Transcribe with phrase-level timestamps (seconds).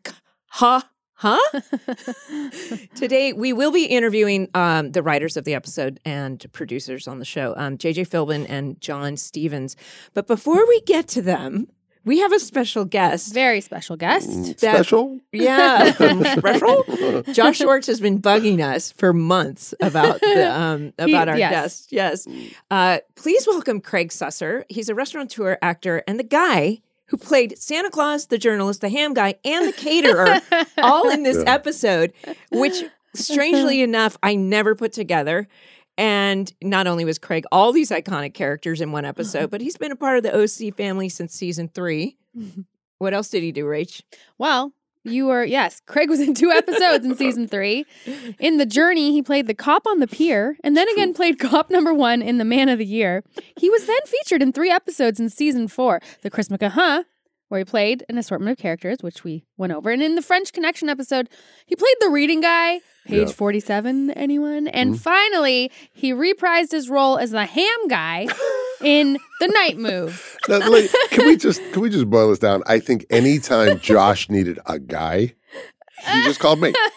[0.48, 1.40] ha Huh?
[2.96, 7.26] Today, we will be interviewing um, the writers of the episode and producers on the
[7.26, 9.76] show, um, JJ Philbin and John Stephens.
[10.14, 11.70] But before we get to them,
[12.08, 13.34] we have a special guest.
[13.34, 14.30] Very special guest.
[14.30, 15.20] Mm, That- Special?
[15.32, 15.92] Yeah,
[16.38, 16.84] special.
[17.34, 21.52] Josh Schwartz has been bugging us for months about the um, He- about our yes.
[21.52, 21.92] guest.
[21.92, 22.28] Yes,
[22.72, 24.64] uh, please welcome Craig Susser.
[24.70, 29.14] He's a restaurateur, actor, and the guy who played Santa Claus, the journalist, the ham
[29.14, 30.42] guy, and the caterer,
[30.78, 31.54] all in this Yeah.
[31.54, 32.12] episode.
[32.52, 32.84] Which,
[33.14, 35.48] strangely enough, I never put together.
[35.98, 39.92] And not only was Craig all these iconic characters in one episode, but he's been
[39.92, 42.18] a part of the OC family since season three.
[43.00, 44.02] What else did he do, Rach?
[44.40, 47.86] Well, you were, yes, Craig was in two episodes in season three.
[48.40, 51.70] In The Journey, he played the cop on the pier and then again played cop
[51.70, 53.24] number one in The Man of the Year.
[53.56, 57.04] He was then featured in three episodes in season four The Christmas Huh,
[57.50, 59.90] where he played an assortment of characters, which we went over.
[59.90, 61.30] And in the French Connection episode,
[61.66, 62.82] he played the reading guy.
[63.06, 63.34] Page Yeah.
[63.34, 64.68] 47, anyone?
[64.68, 64.98] And Mm-hmm.
[65.00, 68.28] finally, he reprised his role as the ham guy
[68.82, 70.36] in The Night Move.
[70.50, 72.64] Now, like, can we just can we just boil this down?
[72.68, 75.34] I think anytime Josh needed a guy,
[76.06, 76.74] he just called me.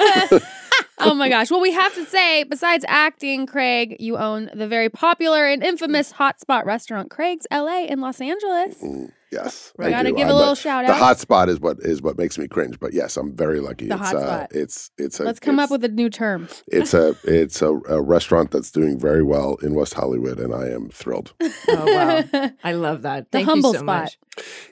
[0.99, 1.50] oh my gosh.
[1.50, 6.12] Well, we have to say, besides acting, Craig, you own the very popular and infamous
[6.12, 8.77] hotspot restaurant, Craig's LA in Los Angeles.
[8.83, 9.89] Mm, yes, Right.
[9.89, 10.15] I Gotta do.
[10.17, 10.89] give I'm a little shout out.
[10.89, 10.99] The out.
[10.99, 12.79] hot spot is what is what makes me cringe.
[12.81, 13.89] But yes, I'm very lucky.
[13.89, 14.49] The it's, hot uh, spot.
[14.53, 16.49] it's it's a Let's come up with a new term.
[16.69, 20.69] it's a it's a, a restaurant that's doing very well in West Hollywood, and I
[20.69, 21.33] am thrilled.
[21.69, 23.31] Oh wow, I love that.
[23.31, 24.03] The Thank humble you so spot.
[24.05, 24.19] much.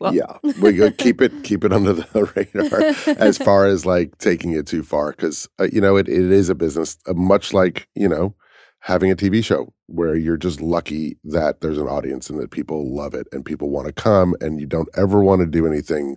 [0.01, 4.17] Well- yeah, we go keep it keep it under the radar as far as like
[4.19, 7.53] taking it too far because uh, you know it, it is a business uh, much
[7.53, 8.35] like you know
[8.81, 12.94] having a TV show where you're just lucky that there's an audience and that people
[12.94, 16.16] love it and people want to come and you don't ever want to do anything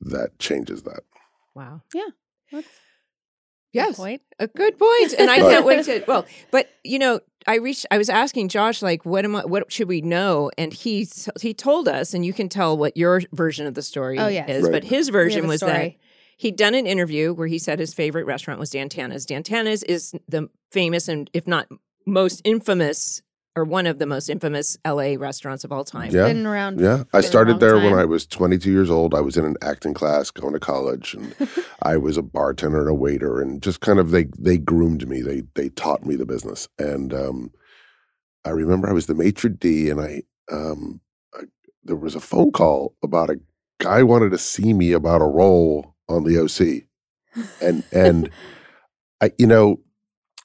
[0.00, 1.00] that changes that.
[1.54, 1.82] Wow.
[1.94, 2.08] Yeah.
[2.52, 2.66] That's
[3.72, 3.96] Yes.
[3.96, 4.20] Point.
[4.40, 5.14] A good point.
[5.16, 8.82] And I can't wait to well, but you know, I reached I was asking Josh
[8.82, 10.50] like what am I what should we know?
[10.58, 11.06] And he
[11.40, 14.50] he told us and you can tell what your version of the story Oh, yes.
[14.50, 14.72] is, Right.
[14.72, 15.98] but his version a was that story.
[16.40, 19.26] He'd done an interview where he said his favorite restaurant was Dan Tana's.
[19.26, 21.68] Dantana's is the famous and if not
[22.06, 23.20] most infamous
[23.54, 26.10] or one of the most infamous LA restaurants of all time.
[26.10, 26.28] Yeah.
[26.28, 26.80] Been around.
[26.80, 27.92] Yeah, I started long there when.
[27.92, 29.14] I was 22 years old.
[29.14, 31.34] I was in an acting class going to college, and
[31.82, 35.20] I was a bartender and a waiter, and just kind of they they groomed me.
[35.20, 37.52] They they taught me the business, and um,
[38.46, 41.02] I remember I was the maitre d, and I um,
[41.34, 41.42] I,
[41.84, 43.40] there was a phone call about a
[43.78, 46.84] guy wanted to see me about a role on the OC,
[47.62, 48.30] and and
[49.20, 49.80] I you know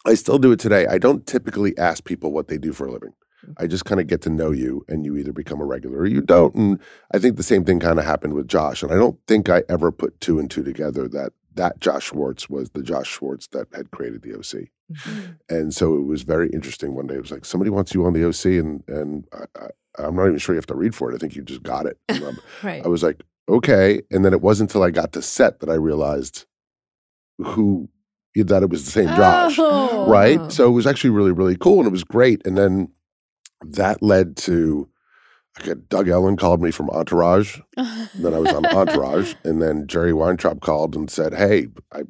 [0.05, 0.85] I still do it today.
[0.87, 3.13] I don't typically ask people what they do for a living.
[3.57, 6.05] I just kind of get to know you, and you either become a regular or
[6.05, 6.55] you don't.
[6.55, 6.79] And
[7.13, 8.81] I think the same thing kind of happened with Josh.
[8.81, 12.49] And I don't think I ever put two and two together that that Josh Schwartz
[12.49, 14.69] was the Josh Schwartz that had created the OC.
[14.91, 15.31] Mm-hmm.
[15.49, 16.93] And so it was very interesting.
[16.93, 20.05] One day it was like somebody wants you on the OC, and and I, I,
[20.05, 21.15] I'm not even sure you have to read for it.
[21.15, 21.97] I think you just got it.
[22.63, 22.83] Right.
[22.83, 24.01] I was like, okay.
[24.11, 26.45] And then it wasn't until I got to set that I realized
[27.37, 27.89] who
[28.35, 30.09] that it was the same Josh Oh.
[30.09, 30.51] right?
[30.51, 32.45] So it was actually really, really cool and it was great.
[32.45, 32.91] And then
[33.61, 34.89] that led to
[35.57, 37.59] I got Doug Ellin called me from Entourage.
[37.77, 42.01] Then I was on Entourage, and then Jerry Weintraub called and said, "Hey, I,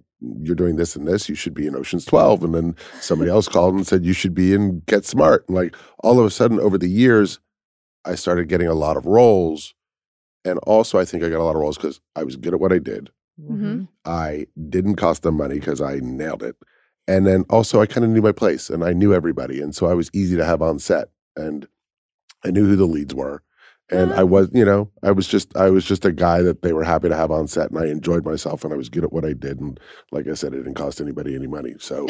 [0.41, 1.29] you're doing this and this.
[1.29, 4.33] You should be in Ocean's 12." And then somebody else called and said, "You should
[4.33, 7.39] be in Get Smart." And like all of a sudden, over the years,
[8.03, 9.75] I started getting a lot of roles,
[10.45, 12.59] and also I think I got a lot of roles because I was good at
[12.61, 13.09] what I did.
[13.41, 13.89] Mhm.
[14.05, 16.55] I didn't cost them money because I nailed it.
[17.07, 19.59] And then also I kind of knew my place and I knew everybody.
[19.61, 21.09] And so I was easy to have on set.
[21.35, 21.67] And
[22.43, 23.41] I knew who the leads were.
[23.91, 26.73] And I was, you know, I was just I was just a guy that they
[26.73, 29.13] were happy to have on set and I enjoyed myself and I was good at
[29.13, 29.59] what I did.
[29.59, 29.79] And
[30.11, 31.75] like I said, it didn't cost anybody any money.
[31.77, 32.07] So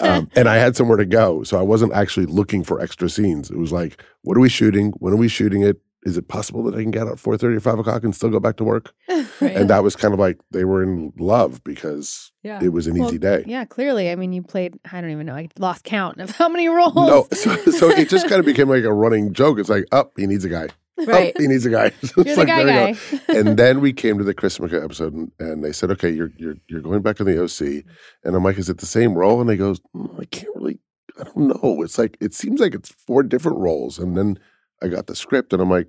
[0.00, 1.42] um, and I had somewhere to go.
[1.42, 3.50] So I wasn't actually looking for extra scenes.
[3.50, 4.92] It was like, what are we shooting?
[5.00, 5.78] When are we shooting it?
[6.04, 8.30] Is it possible that I can get out at 4 or 5 o'clock and still
[8.30, 8.92] go back to work?
[9.40, 9.56] Right.
[9.56, 12.58] And that was kind of like they were in love because yeah.
[12.60, 13.44] it was an Well, easy day.
[13.46, 14.10] yeah, clearly.
[14.10, 14.76] I mean, you played.
[14.90, 15.36] I don't even know.
[15.36, 16.94] I lost count of how many roles.
[16.96, 19.60] No, so, so it just kind of became like a running joke.
[19.60, 20.66] It's like, up, he needs a guy.
[21.06, 21.30] right.
[21.36, 21.92] Up, he needs a guy.
[22.02, 22.98] It's You're the like, guy guy.
[23.28, 26.56] and then we came to the Chrismukkah episode, and, and they said, "Okay, you're you're
[26.68, 27.84] you're going back to the OC."
[28.24, 30.80] And I'm like, "Is it the same role?" And they goes, "Mm, "I can't really,
[31.20, 31.82] I don't know.
[31.82, 34.40] It's like it seems like it's four different roles." And then
[34.82, 35.88] I got the script, and I'm like,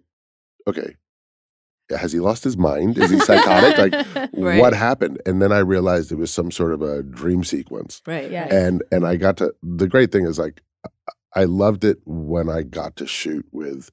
[0.67, 0.95] "Okay,
[1.89, 2.97] has he lost his mind?
[2.97, 3.77] Is he psychotic?
[3.77, 4.59] like, Right.
[4.59, 8.29] what happened?" And then I realized it was some sort of a dream sequence Right.
[8.31, 8.47] Yeah.
[8.53, 10.61] and and I got to the great thing is like
[11.35, 13.91] I loved it when I got to shoot with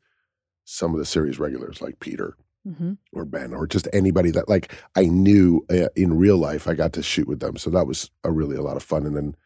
[0.65, 4.73] some of the series regulars like Peter hmm or Ben or just anybody that like
[4.97, 8.11] I knew uh, in real life I got to shoot with them so that was
[8.25, 9.37] a really a lot of fun and then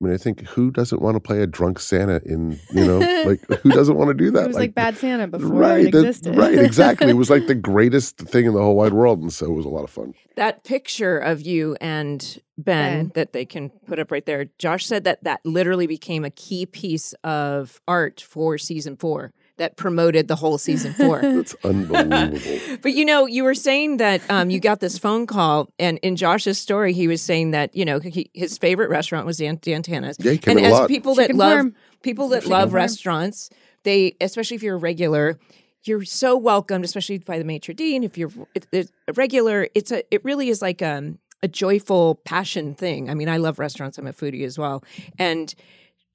[0.00, 2.98] I mean I think who doesn't want to play a drunk Santa in you know
[3.24, 5.92] like who doesn't want to do that It was like, Bad Santa before right it
[5.92, 9.32] that- right exactly it was like the greatest thing in the whole wide world and
[9.32, 12.20] so it was a lot of fun That picture of you and
[12.58, 13.12] ben, Ben.
[13.14, 14.46] that they can put up right there.
[14.58, 19.76] Josh said that that literally became a key piece of art for season four that
[19.76, 21.20] promoted the whole season four.
[21.24, 25.68] it's unbelievable But you know, you were saying that um, you got this phone call,
[25.78, 29.38] and in Josh's story, he was saying that you know he, his favorite restaurant was
[29.38, 30.16] Dan, Dantana's.
[30.20, 31.74] yeah he came and in a as lot people that confirmed.
[31.74, 32.74] love people that She love confirmed.
[32.74, 33.50] restaurants,
[33.84, 35.38] they especially if you're a regular,
[35.84, 37.94] you're so welcomed, especially by the maitre d'.
[37.96, 38.30] And if you're
[38.72, 43.08] a regular, it's a it really is like um, a joyful passion thing.
[43.08, 43.96] I mean, I love restaurants.
[43.96, 44.84] I'm a foodie as well,
[45.18, 45.54] and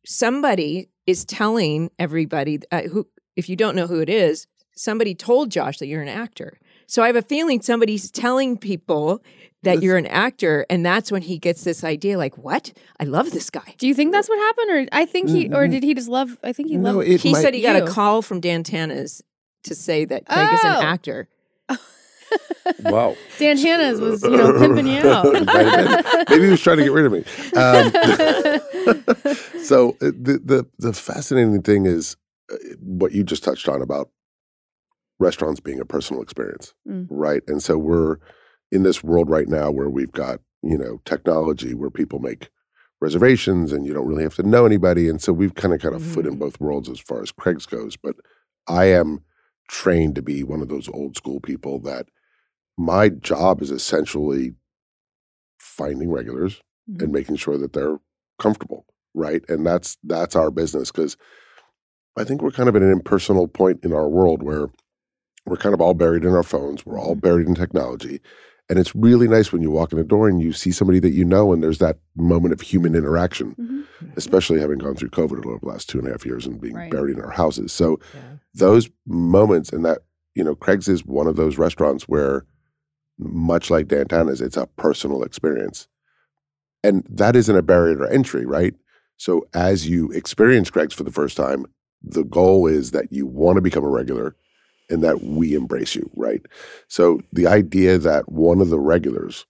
[0.05, 5.49] somebody is telling everybody uh, who if you don't know who it is, somebody told
[5.51, 6.57] Josh that you're an actor.
[6.87, 9.23] So I have a feeling somebody's telling people
[9.63, 12.73] that you're an actor, and that's when he gets this idea like, what?
[12.99, 13.75] I love this guy.
[13.77, 16.09] Do you think that's what happened, or I think he, or Mm, did he just
[16.09, 16.37] love?
[16.43, 17.07] I think he no loved.
[17.21, 17.83] He said he got You.
[17.83, 19.23] a call from Dan Tana's
[19.65, 20.81] to say that Craig is an Oh.
[20.81, 21.27] actor.
[22.79, 25.25] wow Dan Tana's was you know pimping you out.
[25.53, 26.25] Might have been.
[26.29, 27.23] Maybe he was trying to get rid of me.
[27.55, 27.91] Um,
[29.63, 32.15] so uh, the, the the fascinating thing is
[32.79, 34.09] what you just touched on about
[35.19, 37.07] restaurants being a personal experience, Mm.
[37.09, 37.43] right?
[37.47, 38.17] And so we're
[38.71, 42.49] in this world right now where we've got you know technology where people make
[43.01, 45.93] reservations and you don't really have to know anybody, and so we've kind of got
[45.93, 46.39] a foot in Mhm.
[46.39, 47.97] both worlds as far as Craig's goes.
[47.97, 48.15] But
[48.67, 49.23] I am
[49.69, 52.09] trained to be one of those old school people that
[52.77, 54.55] my job is essentially
[55.59, 57.03] finding regulars Mhm.
[57.03, 57.99] and making sure that they're
[58.39, 61.15] comfortable right and that's that's our business because
[62.17, 64.67] i think we're kind of at an impersonal point in our world where
[65.45, 68.19] we're kind of all buried in our phones we're all buried in technology
[68.69, 71.11] and it's really nice when you walk in a door and you see somebody that
[71.11, 74.17] you know and there's that moment of human interaction Mhm.
[74.17, 76.75] especially having gone through covid over the last two and a half years and being
[76.75, 76.89] Right.
[76.91, 78.37] buried in our houses so Yeah.
[78.53, 79.99] those moments and that
[80.35, 82.45] you know craig's is one of those restaurants where
[83.17, 85.87] much like dan tana's it's a personal experience
[86.83, 88.73] and that isn't a barrier to entry right
[89.17, 91.65] so as you experience craig's for the first time
[92.03, 94.35] the goal is that you want to become a regular
[94.89, 96.41] and that we embrace you right
[96.87, 99.45] so the idea that one of the regulars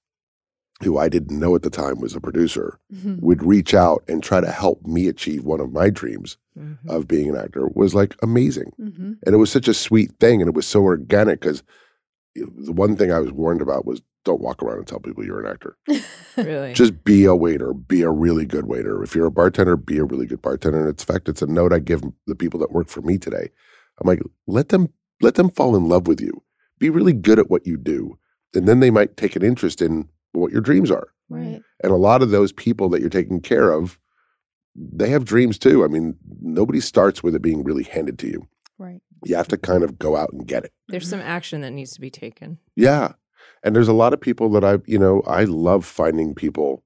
[0.83, 3.21] who i didn't know at the time was a producer Mhm.
[3.21, 6.77] would reach out and try to help me achieve one of my dreams Mhm.
[6.87, 9.17] of being an actor was like amazing Mhm.
[9.23, 11.63] and it was such a sweet thing and it was so organic because
[12.35, 15.43] the one thing i was warned about was don't walk around and tell people you're
[15.43, 15.77] an actor
[16.37, 16.73] Really?
[16.73, 20.03] just be a waiter be a really good waiter if you're a bartender be a
[20.03, 22.87] really good bartender and it's fact it's a note i give the people that work
[22.87, 23.49] for me today
[23.99, 24.89] i'm like let them
[25.21, 26.31] let them fall in love with you
[26.79, 28.17] be really good at what you do
[28.53, 31.61] and then they might take an interest in what your dreams are Right.
[31.81, 33.97] and a lot of those people that you're taking care of
[34.75, 38.47] they have dreams too i mean nobody starts with it being really handed to you
[38.77, 39.01] Right.
[39.23, 41.91] you have to kind of go out and get it There's some action that needs
[41.93, 42.57] to be taken.
[42.75, 43.13] yeah.
[43.63, 46.83] And there's a lot of people that I, you know, I love finding people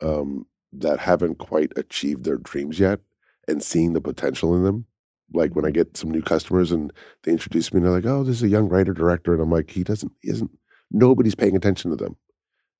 [0.00, 3.00] um, that haven't quite achieved their dreams yet
[3.46, 4.86] and seeing the potential in them.
[5.34, 8.22] Like when I get some new customers and they introduce me and they're like, oh,
[8.22, 9.32] this is a young writer director.
[9.32, 10.50] And I'm like, he doesn't, he isn't,
[10.90, 12.16] nobody's paying attention to them.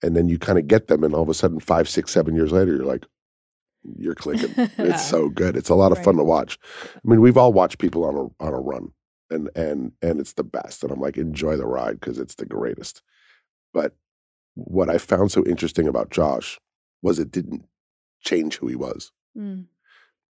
[0.03, 1.05] And then you kind of get them.
[1.05, 3.07] And all of a sudden, five, six, seven years later, you're like,
[3.97, 4.53] you're clicking.
[4.79, 5.57] It's so good.
[5.57, 6.59] It's a lot of fun to watch.
[6.95, 8.93] I mean, we've all watched people on a on a run,
[9.33, 10.83] and and and it's the best.
[10.83, 13.03] And I'm like, enjoy the ride because it's the greatest.
[13.73, 13.97] But
[14.55, 16.61] what I found so interesting about Josh
[17.03, 17.65] was it didn't
[18.21, 19.13] change who he was.
[19.37, 19.67] Mm.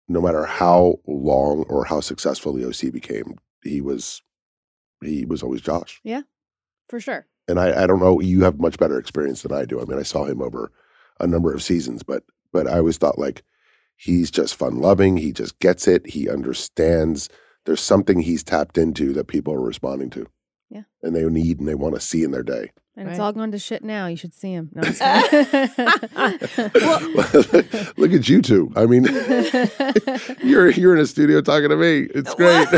[0.08, 4.22] No matter how long or how successful the OC became, he was
[5.02, 6.00] he was always Josh.
[6.04, 6.22] Yeah,
[6.88, 7.26] for sure.
[7.48, 9.80] And I, I don't know, you have much better experience than I do.
[9.80, 10.70] I mean, I saw him over
[11.18, 13.42] a number of seasons, but but I always thought like
[13.96, 15.16] he's just fun loving.
[15.16, 16.08] He just gets it.
[16.08, 17.28] He understands.
[17.64, 20.26] There's something he's tapped into that people are responding to.
[20.70, 20.82] Yeah.
[21.02, 22.70] And they need and they want to see in their day.
[22.94, 24.06] And it's all gone to shit now.
[24.06, 24.68] You should see him.
[24.74, 25.00] No, I'm just
[25.30, 25.70] kidding.
[27.96, 28.70] Look at you two.
[28.76, 29.04] I mean,
[30.42, 32.06] you're you're in a studio talking to me.
[32.14, 32.68] It's great.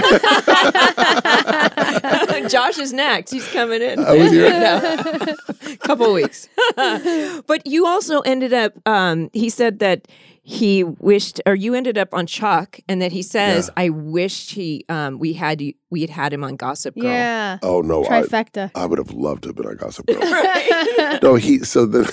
[2.48, 3.32] Josh is next.
[3.32, 3.98] He's coming in.
[3.98, 4.50] I was here.
[4.50, 5.34] No.
[5.78, 6.48] Couple weeks.
[6.76, 8.74] but you also ended up.
[8.86, 10.06] Um, he said that
[10.46, 14.84] he wished, or you ended up on Chuck, and that he says, "I wished he,
[14.90, 17.58] um, we had we had had him on Gossip Girl." yeah.
[17.62, 18.70] oh no, I, Trifecta.
[18.74, 20.20] I would have loved to have been on Gossip Girl.
[21.22, 21.60] No, he.
[21.60, 22.06] So then,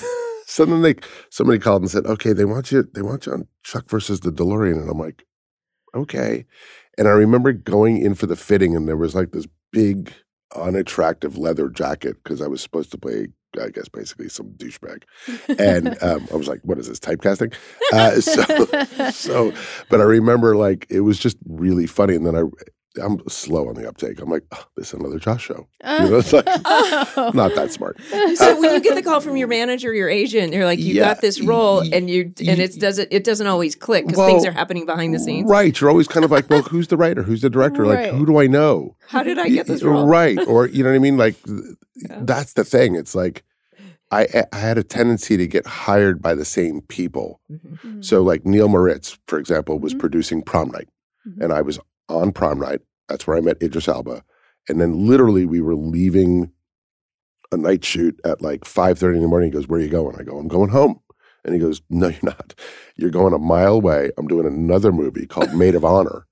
[0.46, 0.94] so then they
[1.28, 2.88] somebody called and said, "Okay, they want you.
[2.94, 5.24] They want you on Chuck versus the DeLorean." And I'm like,
[5.94, 6.46] "Okay."
[6.96, 10.10] And I remember going in for the fitting, and there was like this big,
[10.56, 13.28] unattractive leather jacket because I was supposed to play,
[13.60, 15.02] I guess, basically some douchebag.
[15.58, 17.54] And um, I was like, "What is this typecasting?"
[17.92, 19.52] Uh, so, so,
[19.88, 22.42] but I remember like it was just really funny, and then I.
[23.00, 24.20] I'm slow on the uptake.
[24.20, 25.66] I'm like, oh, this is another Josh show.
[25.82, 27.30] You know, it's like Oh.
[27.34, 27.98] not that smart.
[28.34, 31.04] so when you get the call from your manager, your agent, you're like, "You Yeah.
[31.14, 34.26] got this role," Y- and you and it doesn't it doesn't always click because Well,
[34.28, 35.48] things are happening behind the scenes.
[35.50, 35.78] Right.
[35.80, 37.22] You're always kind of like, well, who's the writer?
[37.22, 37.82] Who's the director?
[37.82, 38.10] Right.
[38.10, 38.96] Like, who do I know?
[39.08, 40.06] How did I Y- get this role?
[40.06, 40.38] Right.
[40.46, 41.16] Or, you know what I mean?
[41.16, 42.20] Like, Yeah.
[42.22, 42.94] that's the thing.
[42.94, 43.42] It's like,
[44.10, 47.40] I, I had a tendency to get hired by the same people.
[47.50, 47.78] Mhm.
[47.82, 48.04] Mm.
[48.04, 50.00] So, like, Neil Moritz, for example, was Mhm.
[50.00, 50.88] producing Prom Night.
[51.26, 51.44] Mhm.
[51.44, 51.78] And I was
[52.12, 52.80] on Prom Night.
[53.08, 54.22] That's where I met Idris Elba.
[54.68, 56.52] And then literally we were leaving
[57.50, 59.50] a night shoot at like 5.30 in the morning.
[59.50, 60.16] He goes, where are you going?
[60.18, 61.00] I go, I'm going home.
[61.44, 62.54] And he goes, no, you're not.
[62.96, 64.10] You're going a mile away.
[64.16, 66.26] I'm doing another movie called Made of Honor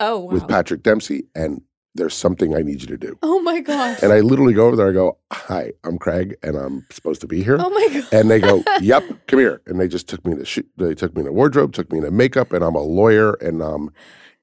[0.00, 0.32] Oh wow.
[0.32, 1.62] with Patrick Dempsey, and
[1.94, 3.18] there's something I need you to do.
[3.22, 4.02] Oh my gosh.
[4.02, 4.90] And I literally go over there.
[4.90, 8.12] I go, "Hi, I'm Craig, and I'm supposed to be here." oh my god.
[8.12, 10.68] And they go, "Yep, come here." And they just took me to shoot.
[10.76, 13.88] They took me to wardrobe, took me to makeup, and I'm a lawyer, and I'm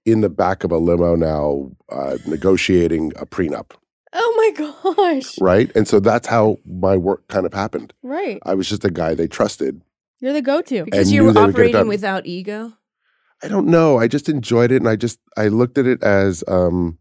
[0.06, 3.72] in the back of a limo now, uh, negotiating a prenup.
[4.14, 5.40] Oh my gosh.
[5.42, 7.94] Right, and so that's how my work kind of happened.
[8.04, 8.40] Right.
[8.46, 9.82] I was just a guy they trusted.
[10.20, 10.86] You're the go-to.
[10.86, 12.74] because you were they would get it operating without ego.
[13.42, 13.98] I don't know.
[13.98, 16.98] I just enjoyed it, and I just I looked at it as um,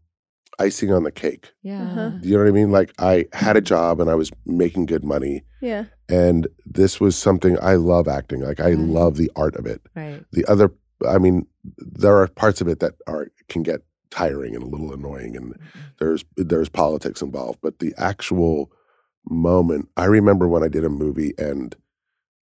[0.59, 1.51] icing on the cake.
[1.61, 1.83] Yeah.
[1.83, 2.11] Uh-huh.
[2.21, 2.71] You know what I mean?
[2.71, 5.43] Like I had a job and I was making good money.
[5.61, 5.85] Yeah.
[6.09, 8.41] And this was something I love acting.
[8.41, 8.77] Like I Right.
[8.79, 9.81] love the art of it.
[9.95, 10.23] Right.
[10.33, 10.71] The other,
[11.07, 14.93] I mean, there are parts of it that are can get tiring and a little
[14.93, 15.55] annoying, and
[15.99, 17.59] there's there's politics involved.
[17.61, 18.71] But the actual
[19.29, 21.75] moment, I remember when I did a movie and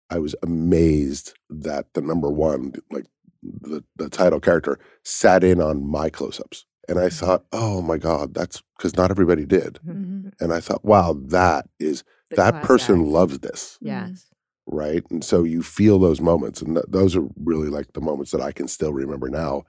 [0.10, 3.06] I was amazed that the number one, like
[3.44, 8.34] the the title character, sat in on my close-ups, and I thought, oh my god,
[8.34, 9.80] that's because not everybody did.
[9.88, 10.34] Mhm.
[10.40, 13.10] And I thought, wow, that is The that person act.
[13.10, 14.26] loves this, Yes.
[14.68, 15.04] Right?
[15.10, 18.42] And so you feel those moments, and th- those are really like the moments that
[18.42, 19.64] I can still remember now.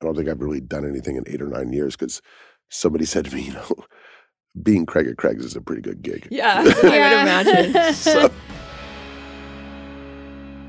[0.00, 2.20] I don't think I've really done anything in eight or nine years because
[2.68, 3.66] somebody said to me, you know,
[4.62, 6.28] being Craig at Craig's is a pretty good gig.
[6.30, 6.58] Yeah.
[6.62, 7.94] I would imagine.
[7.94, 8.30] So,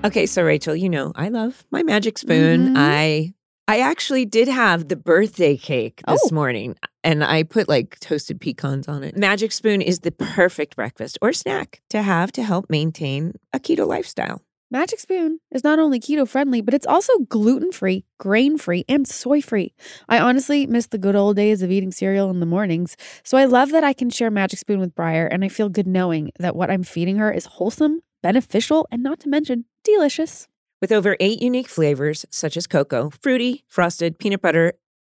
[0.06, 2.70] Okay, so Rachel, you know I love my magic spoon.
[2.70, 2.78] Mhm.
[2.78, 3.34] I
[3.70, 6.34] I actually did have the birthday cake this Oh.
[6.34, 9.18] morning, and I put like toasted pecans on it.
[9.18, 13.86] Magic spoon is the perfect breakfast or snack to have to help maintain a keto
[13.86, 14.42] lifestyle.
[14.70, 19.08] Magic Spoon is not only keto friendly, but it's also gluten free, grain free, and
[19.08, 19.74] soy free.
[20.10, 23.46] I honestly miss the good old days of eating cereal in the mornings, so I
[23.46, 26.54] love that I can share Magic Spoon with Briar, and I feel good knowing that
[26.54, 30.50] what I'm feeding her is wholesome, beneficial, and not to mention delicious.
[30.80, 34.74] With over eight unique flavors, such as cocoa, fruity, frosted, peanut butter,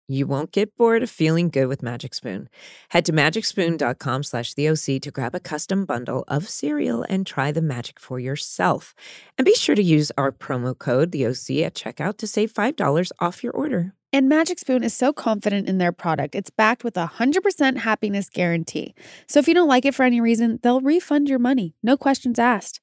[0.07, 2.49] you won't get bored of feeling good with Magic Spoon.
[2.89, 7.51] Head to magicspoon.com slash the OC to grab a custom bundle of cereal and try
[7.51, 8.95] the magic for yourself.
[9.37, 13.11] And be sure to use our promo code, the OC, at checkout to save $5
[13.19, 13.93] off your order.
[14.13, 18.27] And Magic Spoon is so confident in their product, it's backed with a 100% happiness
[18.27, 18.93] guarantee.
[19.25, 22.37] So if you don't like it for any reason, they'll refund your money, no questions
[22.37, 22.81] asked.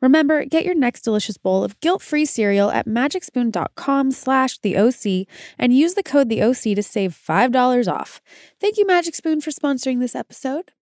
[0.00, 5.26] Remember, get your next delicious bowl of guilt-free cereal at magicspoon.com slash the OC
[5.58, 8.22] and use the code the OC to save $5 off.
[8.58, 10.72] Thank you, Magic Spoon, for sponsoring this episode.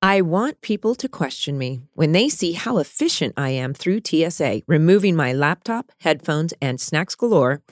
[0.00, 4.62] I want people to question me when they see how efficient I am through TSA,
[4.68, 7.62] removing my laptop, headphones, and snacks galore.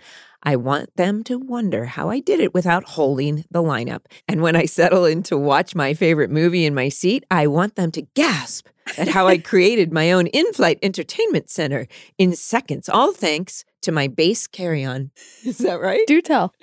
[0.43, 4.07] I want them to wonder how I did it without holding the lineup.
[4.27, 7.77] And when I settle in to watch my favorite movie in my seat, I want
[7.77, 8.67] them to gasp
[8.99, 11.87] at how I created my own in flight entertainment center
[12.19, 15.11] in seconds, all thanks to my Béis carry on.
[15.45, 16.07] Is that right?
[16.07, 16.55] Do tell.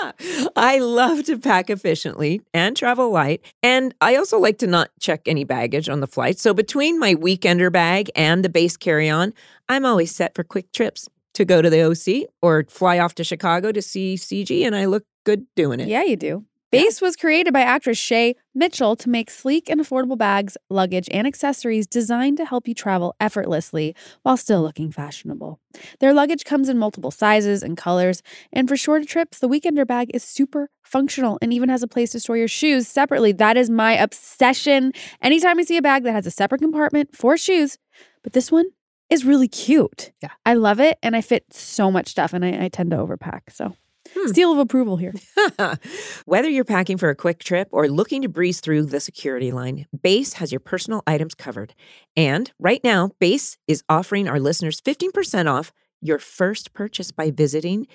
[0.56, 3.42] I love to pack efficiently and travel light.
[3.62, 6.38] And I also like to not check any baggage on the flight.
[6.38, 9.34] So between my weekender bag and the Béis carry on,
[9.68, 11.08] I'm always set for quick trips
[11.38, 14.66] to go to the OC or fly off to Chicago to see CG.
[14.66, 15.88] And I look good doing it.
[15.88, 16.44] Yeah, you do.
[16.70, 21.26] Béis was created by actress Shay Mitchell to make sleek and affordable bags, luggage, and
[21.26, 25.60] accessories designed to help you travel effortlessly while still looking fashionable.
[26.00, 30.10] Their luggage comes in multiple sizes and colors, and for shorter trips, the Weekender bag
[30.12, 33.32] is super functional and even has a place to store your shoes separately.
[33.32, 34.92] That is my obsession.
[35.22, 37.78] Anytime I see a bag that has a separate compartment for shoes,
[38.22, 38.66] but this one
[39.10, 40.12] is really cute.
[40.22, 40.30] Yeah.
[40.46, 43.50] I love it, and I fit so much stuff, and I, I tend to overpack.
[43.50, 43.74] So,
[44.14, 44.28] Hmm.
[44.32, 45.12] seal of approval here.
[46.24, 49.84] Whether you're packing for a quick trip or looking to breeze through the security line,
[49.94, 51.74] Béis has your personal items covered.
[52.16, 57.86] And right now, Béis is offering our listeners 15% off your first purchase by visiting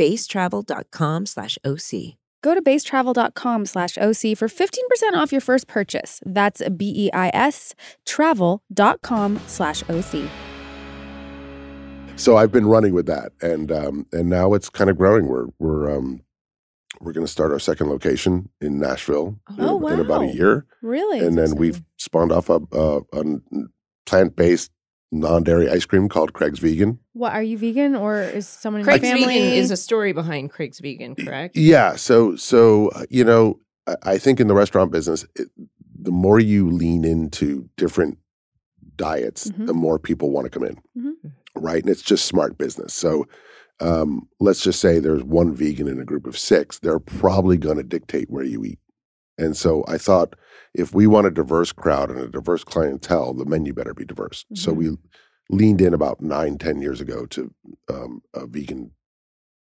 [0.00, 2.14] beistravel.com slash OC.
[2.42, 4.78] Go to beistravel.com slash OC for 15%
[5.14, 6.20] off your first purchase.
[6.24, 10.28] That's B E I S travel.com slash OC.
[12.16, 15.26] So I've been running with that, and um, and now it's kind of growing.
[15.26, 16.22] We're we're um,
[17.00, 20.64] we're going to start our second location in Nashville in, Oh, in about a year,
[20.82, 21.20] Really?
[21.20, 23.22] and then we've spawned off a, a, a
[24.06, 24.70] plant based
[25.12, 26.98] non dairy ice cream called Craig's Vegan.
[27.12, 29.34] What, are you vegan or is someone in Craig's your family?
[29.34, 31.54] Vegan is a story behind Craig's Vegan, correct?
[31.56, 31.96] Yeah.
[31.96, 35.48] So so uh, you know, I, I think in the restaurant business, it,
[36.00, 38.18] the more you lean into different
[38.96, 39.66] diets, Mhm.
[39.66, 41.12] the more people want to come in, Mhm.
[41.56, 41.82] Right?
[41.82, 42.94] And it's just smart business.
[42.94, 43.26] So.
[43.78, 47.76] Um, let's just say there's one vegan in a group of six, they're probably going
[47.76, 48.78] to dictate where you eat.
[49.36, 50.34] And so I thought
[50.72, 54.46] if we want a diverse crowd and a diverse clientele, the menu better be diverse.
[54.54, 54.76] So Mhm.
[54.76, 54.96] we
[55.50, 57.52] leaned in about nine, ten years ago to
[57.90, 58.92] um, a vegan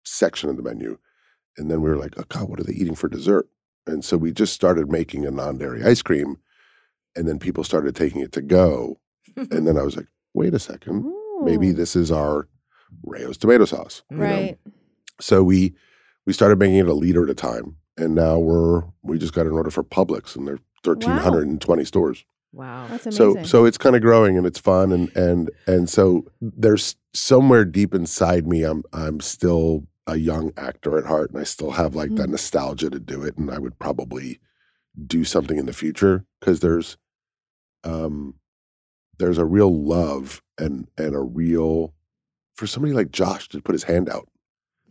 [0.06, 1.00] section of the menu.
[1.58, 3.50] And then we were like, oh God, what are they eating for dessert?
[3.86, 6.38] And so we just started making a non dairy ice cream.
[7.13, 9.02] And then people started taking it to go.
[9.36, 11.13] And then I was like, wait a second,
[11.51, 12.47] maybe this is our
[13.03, 14.03] Rao's tomato sauce.
[14.12, 14.23] you know?
[14.23, 14.57] Right.
[15.19, 15.75] So we
[16.25, 17.77] we started making it a liter at a time.
[17.97, 21.60] And now we're we just got an order for Publix and they're thirteen hundred and
[21.60, 22.23] twenty stores.
[22.53, 22.88] Wow.
[22.89, 23.43] That's amazing.
[23.43, 27.65] so so it's kind of growing and it's fun and and and so there's somewhere
[27.65, 31.93] deep inside me I'm I'm still a young actor at heart and I still have
[31.95, 32.31] like that Mm.
[32.31, 34.39] nostalgia to do it and I would probably
[35.05, 36.97] do something in the future because there's
[37.83, 38.36] um
[39.19, 41.93] there's a real love and and a real
[42.56, 44.28] for somebody like Josh to put his hand out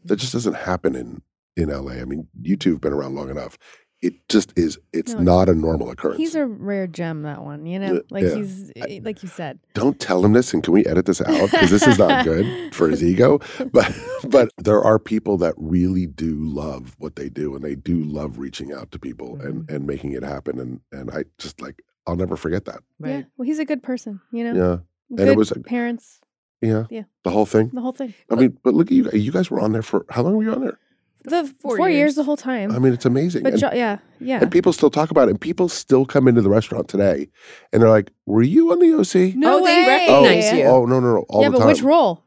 [0.05, 1.23] that just doesn't happen in
[1.57, 1.93] in LA.
[1.95, 3.59] I mean, you two have been around long enough.
[4.03, 4.79] It just is.
[4.93, 6.19] It's No, not a normal occurrence.
[6.19, 8.03] He's a rare gem, that one, you know?
[8.11, 8.35] Like yeah.
[8.35, 9.59] he's, eh, like you said.
[9.73, 12.75] don't tell him this and can we edit this out because this is not good
[12.75, 13.41] for his ego
[13.73, 13.91] but
[14.29, 18.39] but there are people that really do love what they do and they do love
[18.39, 22.17] reaching out to people and and making it happen and and i just like i'll
[22.17, 23.23] never forget that Yeah.
[23.39, 24.55] Well, he's a good person, you know?
[24.55, 24.77] yeah
[25.15, 26.21] Good it was a- parents,
[26.61, 27.03] yeah Yeah.
[27.25, 28.15] the whole thing the whole thing.
[28.31, 30.43] i mean but look at you you guys were on there for how long were
[30.45, 30.79] you on there
[31.25, 31.99] The Four four, years.
[31.99, 32.15] years.
[32.15, 32.71] the whole time.
[32.73, 34.41] i mean it's amazing but and, jo- yeah, yeah.
[34.41, 37.29] and people still talk about it and people still come into the restaurant today
[37.73, 39.87] and they're like were you on the oc no Oh, they way.
[39.87, 40.65] recognize oh, you.
[40.65, 42.25] oh no no no all yeah, the but time which role?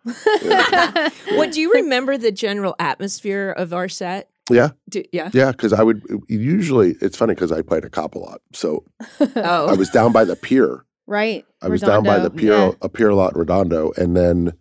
[1.37, 4.29] What do you remember the general atmosphere of our set?
[4.51, 5.29] yeah Do, yeah.
[5.33, 6.95] Yeah, because I would usually.
[7.01, 8.83] It's funny because I played a cop a lot, so
[9.35, 9.67] Oh.
[9.69, 10.85] I was down by the pier.
[11.09, 11.43] Right.
[11.59, 12.71] I was down by the pier, yeah.
[12.83, 14.53] a pier lot, Redondo, and then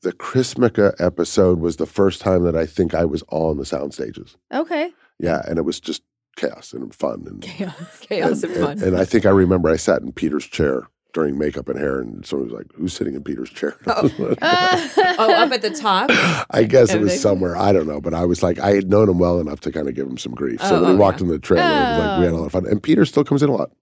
[0.00, 3.66] the Chris Chrismukkah episode was the first time that I think I was on the
[3.66, 4.38] sound stages.
[4.54, 4.90] Okay.
[5.18, 6.02] Yeah, and it was just
[6.36, 8.82] chaos and fun and chaos, chaos and, and, fun.
[8.88, 12.24] and I think I remember I sat in Peter's chair during makeup and hair, and
[12.24, 16.08] someone was like, "Who's sitting in Peter's chair?" oh, oh up at the top.
[16.50, 17.54] I guess it was somewhere.
[17.54, 19.88] I don't know, but I was like, I had known him well enough to kind
[19.88, 20.60] of give him some grief.
[20.62, 21.26] So Oh, he oh, walked yeah.
[21.26, 22.66] in the trailer, was like we had a lot of fun.
[22.66, 23.72] And Peter still comes in a lot.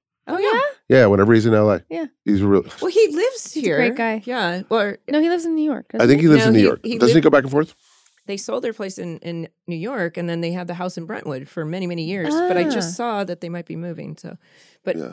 [0.90, 1.00] Oh yeah.
[1.00, 1.78] Yeah, whenever he's in LA.
[1.90, 2.06] Yeah.
[2.24, 2.64] He's real.
[2.82, 3.76] Well, he lives a here.
[3.76, 4.22] great guy.
[4.24, 4.62] Yeah.
[4.70, 5.86] Or No, he lives in New York.
[5.98, 6.80] I think he lives No, in New he- York.
[6.84, 7.74] he Doesn't he lived- go back and forth?
[8.26, 11.04] they sold their place in, in New York and then they had the house in
[11.04, 12.32] Brentwood for many, many years.
[12.34, 12.70] But I Ah.
[12.70, 14.16] just saw that they might be moving.
[14.16, 14.38] So,
[14.82, 15.12] but Yeah.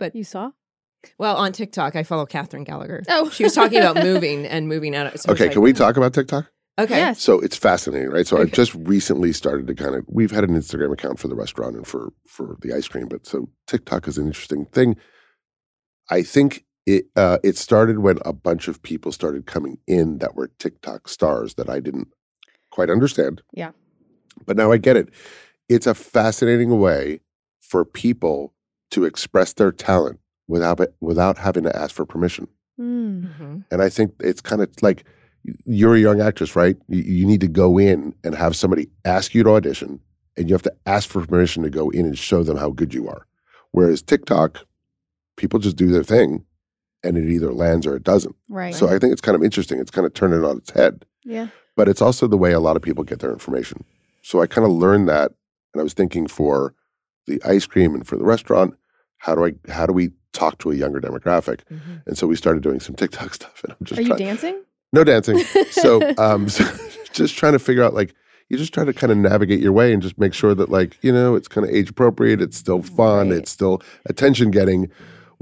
[0.00, 0.08] yeah.
[0.12, 0.50] You saw?
[1.18, 3.02] Well, on TikTok, I follow Kathryn Gallagher.
[3.08, 3.30] Oh.
[3.30, 5.06] She was talking about moving and moving out.
[5.18, 6.50] So I was Okay, like, can we talk about TikTok?
[6.78, 6.96] Okay.
[6.96, 7.22] Yes.
[7.22, 8.26] So it's fascinating, right?
[8.26, 8.50] So I Okay.
[8.50, 10.04] just recently started to kind of.
[10.08, 13.26] We've had an Instagram account for the restaurant and for for the ice cream, but
[13.26, 14.96] so TikTok is an interesting thing.
[16.10, 20.34] I think it uh, it started when a bunch of people started coming in that
[20.34, 22.08] were TikTok stars that I didn't
[22.70, 23.42] quite understand.
[23.52, 23.70] Yeah.
[24.44, 25.08] But now I get it.
[25.68, 27.20] It's a fascinating way
[27.60, 28.52] for people
[28.90, 32.48] to express their talent without it, without having to ask for permission.
[32.78, 33.30] Mm.
[33.40, 33.64] Mhm.
[33.70, 35.04] And I think it's kind of like
[35.64, 36.76] you're a young actress, right?
[36.88, 40.00] You, you need to go in and have somebody ask you to audition,
[40.36, 42.92] and you have to ask for permission to go in and show them how good
[42.94, 43.26] you are.
[43.72, 44.64] Whereas TikTok,
[45.36, 46.44] people just do their thing,
[47.02, 48.34] and it either lands or it doesn't.
[48.48, 48.74] Right.
[48.74, 49.78] So I think it's kind of interesting.
[49.78, 51.48] It's kind of turning it on its head, yeah.
[51.76, 53.84] but it's also the way a lot of people get their information.
[54.22, 55.32] So I kind of learned that,
[55.72, 56.74] and I was thinking for
[57.26, 58.76] the ice cream and for the restaurant,
[59.18, 61.60] how do I how do we talk to a younger demographic?
[61.72, 62.02] Mhm.
[62.06, 64.62] And so we started doing some TikTok stuff, and I'm just Are you trying- dancing?
[64.96, 65.38] No dancing.
[65.70, 66.64] So, um, so
[67.12, 68.14] just trying to figure out like
[68.48, 70.98] you just try to kind of navigate your way and just make sure that like
[71.02, 73.38] you know it's kind of age appropriate, it's still fun, Right.
[73.38, 74.90] it's still attention getting,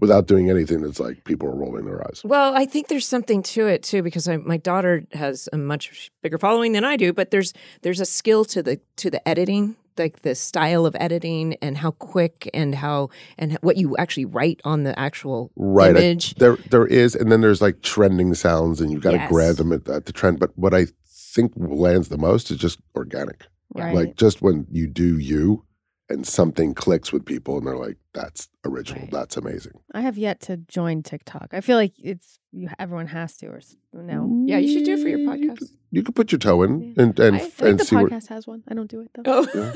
[0.01, 2.23] without doing anything that's like people are rolling their eyes.
[2.25, 6.11] Well, I think there's something to it too because I, my daughter has a much
[6.23, 9.77] bigger following than I do, but there's there's a skill to the to the editing,
[9.99, 14.61] like the style of editing and how quick and how and what you actually write
[14.65, 15.95] on the actual Right.
[15.97, 16.35] I- image.
[16.37, 19.31] there, there is, and then there's like trending sounds, and you've got to Yes.
[19.31, 20.39] grab them at, at the trend.
[20.41, 23.95] But what I think lands the most is just organic, Right.
[23.95, 25.65] like just when you do you,
[26.09, 29.03] and something clicks with people, and they're like, "That's original.
[29.03, 29.11] Right.
[29.11, 31.49] That's amazing." I have yet to join TikTok.
[31.53, 32.69] I feel like it's you.
[32.79, 33.61] Everyone has to, or
[33.95, 34.45] no.
[34.47, 35.59] yeah, you should do it for your You podcast.
[35.59, 37.03] could, you could put your toe in Yeah.
[37.03, 38.11] and and, I, I and the see what.
[38.11, 38.63] podcast has one.
[38.69, 39.23] I don't do it though.
[39.55, 39.73] Oh,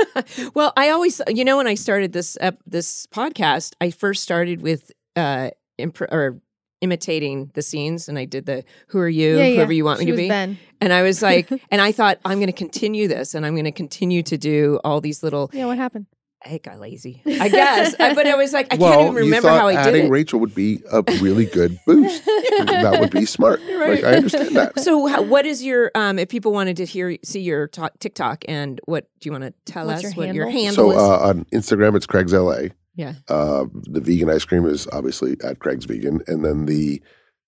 [0.55, 4.61] well, I always, you know, when I started this ep- this podcast, I first started
[4.61, 6.41] with uh, imp- or
[6.81, 9.37] imitating the scenes, and I did the "Who are you?
[9.39, 9.55] yeah, yeah.
[9.57, 10.59] Whoever you want me She to be." Ben.
[10.81, 13.65] And I was like, and I thought I'm going to continue this, and I'm going
[13.65, 15.51] to continue to do all these little.
[15.53, 16.07] Yeah, what happened?
[16.45, 17.95] I got lazy, I guess.
[17.99, 19.79] I, but I was like, I well, can't even remember you thought how I did
[19.89, 20.11] adding it.
[20.11, 22.25] Rachel would be a really good boost.
[22.27, 23.61] that would be smart.
[23.61, 24.79] Like I understand that.
[24.79, 26.19] so, how, what is your um?
[26.19, 29.53] If people wanted to hear see your ta- TikTok, and what do you want to
[29.71, 30.17] tell What's us?
[30.17, 30.91] your what your handle?
[30.91, 31.21] handle So is?
[31.21, 32.69] uh, on Instagram, it's Craig's LA.
[32.95, 37.03] yeah, Uh, the vegan ice cream is obviously at Craig's Vegan, and then the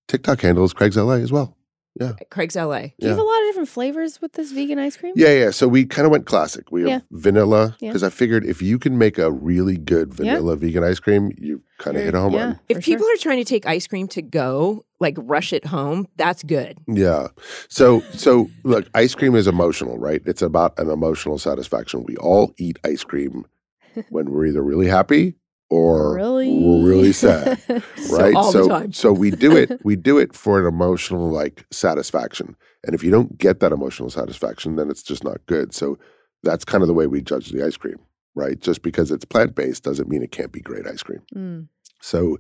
[0.09, 1.57] TikTok handle is Craig's LA as well.
[2.31, 2.81] Craig's LA.
[2.81, 5.13] Do you have a lot of different flavors with this vegan ice cream?
[5.17, 5.51] Yeah, yeah.
[5.51, 6.71] So we kind of went classic.
[6.71, 7.01] We have Yeah.
[7.11, 7.91] vanilla Yeah.
[7.91, 10.35] because I figured if you can make a really good Yeah.
[10.37, 12.61] vanilla vegan ice cream, you kind of hit a home yeah, run.
[12.69, 12.95] If for sure.
[12.97, 16.79] people are trying to take ice cream to go, like rush it home, that's good.
[16.87, 17.29] Yeah.
[17.69, 20.23] So so look, ice cream is emotional, right?
[20.27, 22.05] It's about an emotional satisfaction.
[22.07, 23.45] We all eat ice cream
[24.11, 25.35] when we're either really happy
[25.71, 27.61] or really, we're really sad.
[28.11, 28.35] right?
[28.53, 28.93] so time.
[28.93, 32.57] so we do it we do it for an emotional like satisfaction.
[32.85, 35.75] And if you don't get that emotional satisfaction, then it's just not good.
[35.75, 35.99] So
[36.43, 37.99] that's kind of the way we judge the ice cream,
[38.35, 38.59] right?
[38.59, 41.23] Just because it's plant based doesn't mean it can't be great ice cream.
[41.35, 41.69] Mm.
[42.01, 42.39] So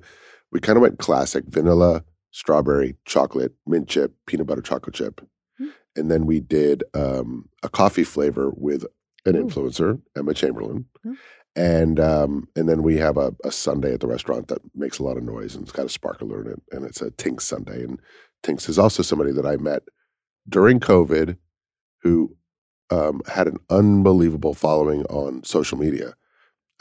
[0.51, 5.21] we kind of went classic vanilla, strawberry, chocolate, mint chip, peanut butter chocolate chip.
[5.61, 5.69] Mm.
[5.95, 8.85] And then we did um, a coffee flavor with
[9.27, 9.45] an Ooh.
[9.45, 10.87] influencer, Emma Chamberlain.
[11.07, 11.17] Oh.
[11.57, 15.03] And um, and then we have a, a sundae at the restaurant that makes a
[15.03, 16.63] lot of noise and it's got a sparkler in it.
[16.71, 17.83] And it's a Tinx Sundae.
[17.83, 18.01] And
[18.45, 19.83] Tinx is also somebody that I met
[20.49, 21.37] during COVID
[22.03, 22.37] who
[22.91, 26.15] um, had an unbelievable following on social media.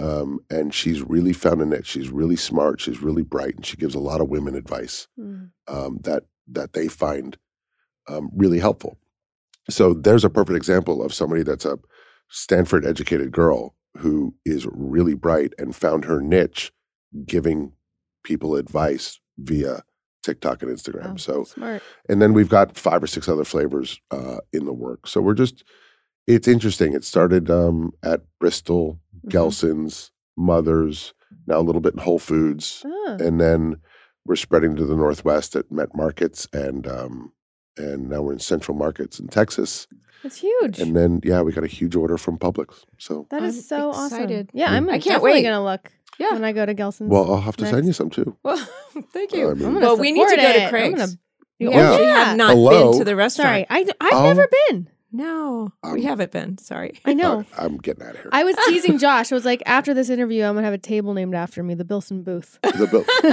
[0.02, 1.88] Um, and she's really found a niche.
[1.88, 2.80] She's really smart.
[2.80, 5.50] She's really bright, and she gives a lot of women advice Mm.
[5.68, 7.38] um, that that they find
[8.08, 8.98] um, really helpful.
[9.70, 11.78] So there's a perfect example of somebody that's a
[12.30, 16.72] Stanford educated girl who is really bright and found her niche,
[17.26, 17.74] giving
[18.24, 19.84] people advice via
[20.24, 21.14] TikTok and Instagram.
[21.14, 21.82] Oh, so smart.
[22.10, 25.08] and then we've got five or six other flavors uh, in the work.
[25.08, 25.64] So we're just,
[26.28, 26.94] it's interesting.
[26.94, 29.32] It started um, at Bristol, Mhm.
[29.32, 31.14] Gelson's, Mother's,
[31.48, 33.78] now a little bit in Whole Foods, Ah, and then
[34.26, 37.34] we're spreading to the Northwest at Met Markets, and um,
[37.80, 39.88] and now we're in Central Markets in Texas,
[40.24, 40.80] it's huge.
[40.80, 42.84] and then yeah, we got a huge order from Publix.
[42.98, 44.48] So that is I'm so awesome.
[44.54, 45.44] Yeah, I'm I can't definitely wait.
[45.44, 46.34] gonna look Yeah.
[46.34, 47.10] when I go to Gelson's.
[47.10, 48.36] well, I'll have to send you some too.
[48.44, 48.58] Well,
[49.14, 49.56] thank I you.
[49.56, 50.54] mean- I'm gonna well, we need to go it.
[50.54, 51.00] to I'm Craig's.
[51.00, 51.12] gonna-
[51.60, 52.24] We Oh, actually yeah.
[52.26, 52.92] have not Hello?
[52.92, 53.48] been to the restaurant.
[53.48, 54.90] Sorry, I, I've Um, never been.
[55.12, 56.58] No, we Um, haven't been.
[56.60, 57.00] Sorry.
[57.04, 57.44] I know.
[57.58, 58.30] I, am getting out of here.
[58.32, 59.32] I was teasing Josh.
[59.32, 61.84] I was like, after this interview, I'm gonna have a table named after me, the
[61.84, 62.60] Bilson booth.
[62.62, 63.06] The bill-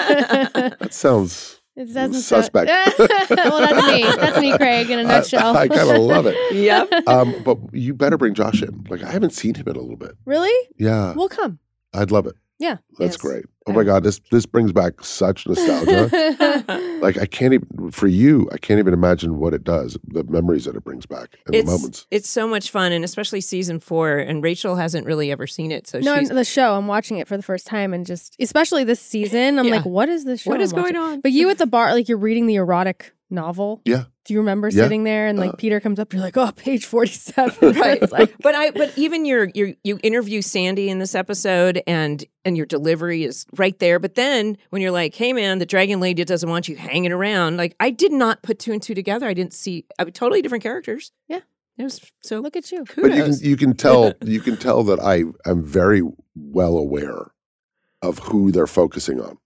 [0.80, 1.60] that sounds.
[1.84, 2.68] Doesn't Suspect.
[2.70, 3.10] Sound...
[3.30, 4.02] well, that's me.
[4.02, 5.56] That's me, Craig, in a nutshell.
[5.56, 6.36] I, I kind of love it.
[6.54, 6.90] yep.
[7.06, 8.86] Um, but you better bring Josh in.
[8.88, 10.12] Like I haven't seen him in a little bit.
[10.24, 10.68] really?
[10.78, 11.58] Yeah, We'll come.
[11.92, 12.34] I'd love it.
[12.58, 12.76] Yeah.
[12.98, 13.16] That's Yes.
[13.18, 13.44] great.
[13.68, 16.08] Oh my god, this this brings back such nostalgia.
[17.02, 19.98] like I can't even for you, I can't even imagine what it does.
[20.06, 22.06] The memories that it brings back and the It's moments.
[22.10, 24.16] it's so much fun, and especially season four.
[24.18, 26.76] And Rachel hasn't really ever seen it, so no, she's the show.
[26.76, 29.76] I'm watching it for the first time, and just especially this season, I'm Yeah.
[29.76, 30.50] like, what is this show?
[30.50, 30.94] what is I'm watching?
[30.94, 31.20] going on?
[31.20, 33.82] But you at the bar, like you're reading the erotic novel.
[33.84, 34.04] Yeah.
[34.26, 34.82] Do you remember Yeah.
[34.84, 37.74] sitting there and like Uh, Peter comes up, you're like, oh, page 47.
[37.80, 41.82] right It's like, but i but even your your you interview sandy in this episode
[41.86, 45.66] and and your delivery is right there but then when you're like hey man the
[45.66, 48.94] dragon lady doesn't want you hanging around like i did not put two and two
[48.94, 51.40] together i didn't see I mean, totally different characters Yeah.
[51.78, 52.84] it was so look at you.
[52.96, 56.02] But you can you can tell you can tell that I am very
[56.34, 57.30] well aware
[58.02, 59.38] of who they're focusing on.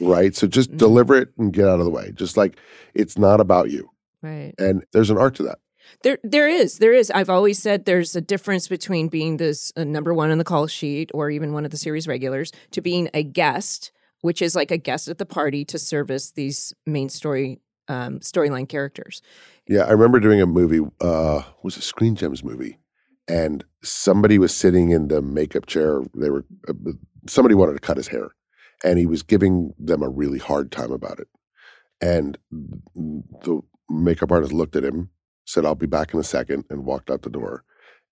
[0.00, 0.34] Right?
[0.34, 0.78] So just Mhm.
[0.78, 2.12] deliver it and get out of the way.
[2.14, 2.56] Just like
[2.94, 3.90] it's not about you.
[4.22, 5.58] Right And there's an art to that.
[6.02, 7.10] There, there is, there is.
[7.10, 10.66] I've always said there's a difference between being this uh, number one on the call
[10.66, 14.70] sheet or even one of the series regulars to being a guest, which is like
[14.70, 19.22] a guest at the party to service these main story um, storyline characters.
[19.68, 22.78] Yeah, I remember doing a movie, uh, was a Screen Gems movie,
[23.28, 26.02] and somebody was sitting in the makeup chair.
[26.14, 26.72] They were uh,
[27.28, 28.34] somebody wanted to cut his hair,
[28.84, 31.28] and he was giving them a really hard time about it.
[32.00, 32.38] And
[32.94, 35.10] the makeup artist looked at him,
[35.46, 37.64] said, "I'll be back in a second, and walked out the door.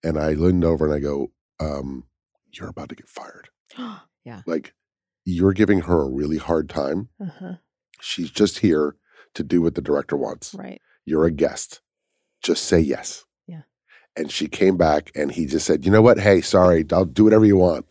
[0.03, 2.05] And I leaned over and I go, um,
[2.53, 3.49] "You're about to get fired.
[4.25, 4.43] Yeah.
[4.47, 4.75] Like
[5.25, 7.09] you're giving her a really hard time.
[7.19, 7.55] uh-huh.
[8.03, 8.97] She's just here
[9.35, 10.81] to do what the director wants." Right.
[11.07, 11.81] you're a guest.
[12.43, 13.25] Just say yes.
[14.17, 14.23] Yeah.
[14.23, 16.19] And she came back and he just said, you know what?
[16.19, 17.87] Hey, sorry, I'll do whatever you want.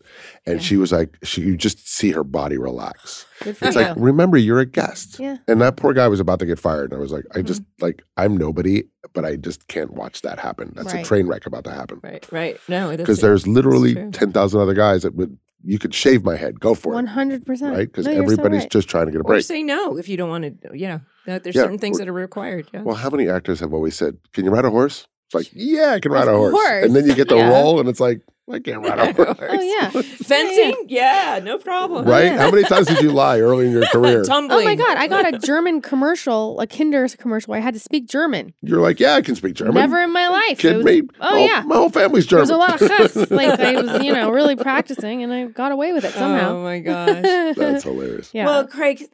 [0.46, 0.60] And Yeah.
[0.62, 3.26] she was like, she you just see her body relax.
[3.40, 3.70] It's you.
[3.70, 5.18] like, remember, you're a guest.
[5.18, 5.38] yeah.
[5.48, 6.92] And that poor guy was about to get fired.
[6.92, 7.38] And I was like, Mm-hmm.
[7.38, 10.72] I just like, I'm nobody, but I just can't watch that happen.
[10.76, 11.04] That's Right.
[11.04, 12.00] a train wreck about to happen.
[12.02, 12.60] Right, right.
[12.68, 14.10] No, Because there's literally true.
[14.10, 16.96] 10,000 other guys that would, you could shave my head, go for it.
[17.06, 17.72] 100%.
[17.72, 17.78] Right?
[17.88, 18.70] Because No, you're so everybody's right.
[18.70, 19.44] just trying to get a or break.
[19.44, 20.78] say no if you don't want to.
[20.78, 22.68] You know, that there's Yeah, certain things that are required.
[22.74, 22.82] Yeah.
[22.82, 25.92] Well, how many actors have always said, "Can you ride a horse?" It's like, "Yeah,
[25.92, 27.50] I can ride Of a horse," course, and then you get the yeah.
[27.50, 28.20] role, and it's like,
[28.52, 29.90] "I can't ride a horse." Oh, yeah.
[30.02, 30.74] Fencing?
[30.88, 32.04] Yeah, no problem.
[32.04, 32.24] right?
[32.24, 32.36] yeah.
[32.38, 34.24] How many times did you lie early in your career?
[34.24, 34.60] Tumbling.
[34.62, 34.96] Oh my God.
[34.96, 38.54] I got a German commercial, a Kinder commercial where I had to speak German.
[38.60, 40.52] You're like, "Yeah, I can speak German." Never in my life.
[40.52, 41.02] It Kid was- me.
[41.20, 41.62] Oh, My- yeah.
[41.64, 42.48] my whole family's German.
[42.48, 43.30] There's a lot of huff.
[43.30, 46.56] like I was, you know, really practicing and I got away with it oh somehow.
[46.56, 47.54] Oh my gosh.
[47.56, 48.30] That's hilarious.
[48.34, 48.46] yeah.
[48.46, 49.08] Well, Craig,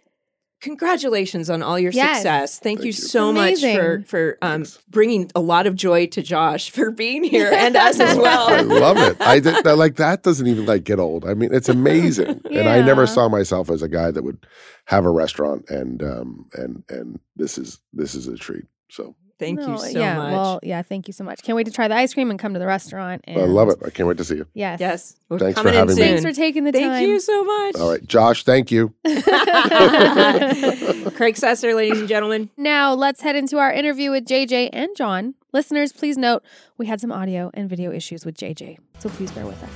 [0.60, 2.18] congratulations on all your Yes.
[2.18, 2.58] success.
[2.58, 3.08] Thank, you Thank you.
[3.08, 7.50] so much for for um, bringing a lot of joy to Josh for being here
[7.52, 8.48] and us as well.
[8.48, 8.80] I well.
[8.80, 9.20] love it.
[9.20, 11.24] I did that, like that doesn't even like get old.
[11.24, 12.40] I mean, it's amazing.
[12.50, 14.46] And I never saw myself as a guy that would
[14.86, 18.64] have a restaurant and um and and this is this is a treat.
[18.90, 20.32] So Thank No, you so yeah, much.
[20.32, 21.42] Well, yeah, thank you so much.
[21.42, 23.22] Can't wait to try the ice cream and come to the restaurant.
[23.24, 23.78] And I love it.
[23.84, 24.46] I can't wait to see you.
[24.54, 24.80] Yes.
[24.80, 26.02] yes, we're Thanks for coming in having me.
[26.02, 26.92] Thanks for taking the Thank time.
[26.92, 27.76] Thank you so much.
[27.76, 28.94] All right, Josh, thank you.
[29.04, 29.24] Craig
[31.34, 32.48] Susser, ladies and gentlemen.
[32.56, 35.34] Now, let's head into our interview with JJ and John.
[35.52, 36.42] Listeners, please note
[36.78, 39.70] we had some audio and video issues with JJ, so please bear with us.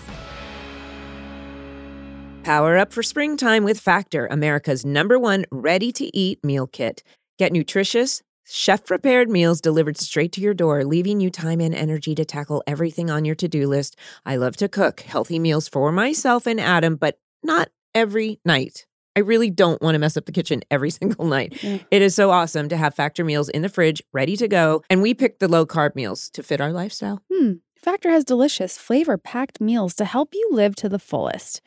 [2.42, 7.02] Power up for springtime with Factor, America's number one ready to eat meal kit.
[7.38, 12.14] Get nutritious, chef prepared meals delivered straight to your door, leaving you time and energy
[12.14, 13.96] to tackle everything on your to do list.
[14.26, 18.86] I love to cook healthy meals for myself and Adam, but not every night.
[19.16, 21.52] I really don't want to mess up the kitchen every single night.
[21.54, 21.84] Mm.
[21.90, 25.02] It is so awesome to have Factor meals in the fridge ready to go, and
[25.02, 27.22] we picked the low carb meals to fit our lifestyle.
[27.32, 27.54] Hmm.
[27.82, 31.62] Factor has delicious, flavor packed meals to help you live to the fullest.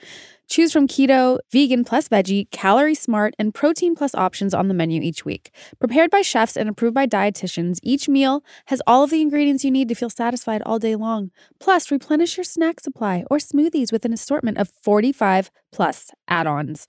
[0.48, 5.02] Choose from keto, vegan plus veggie, calorie smart, and protein plus options on the menu
[5.02, 5.52] each week.
[5.80, 9.72] Prepared by chefs and approved by dietitians, each meal has all of the ingredients you
[9.72, 11.32] need to feel satisfied all day long.
[11.60, 16.86] Plus, replenish your snack supply or smoothies with an assortment of 45 plus add ons.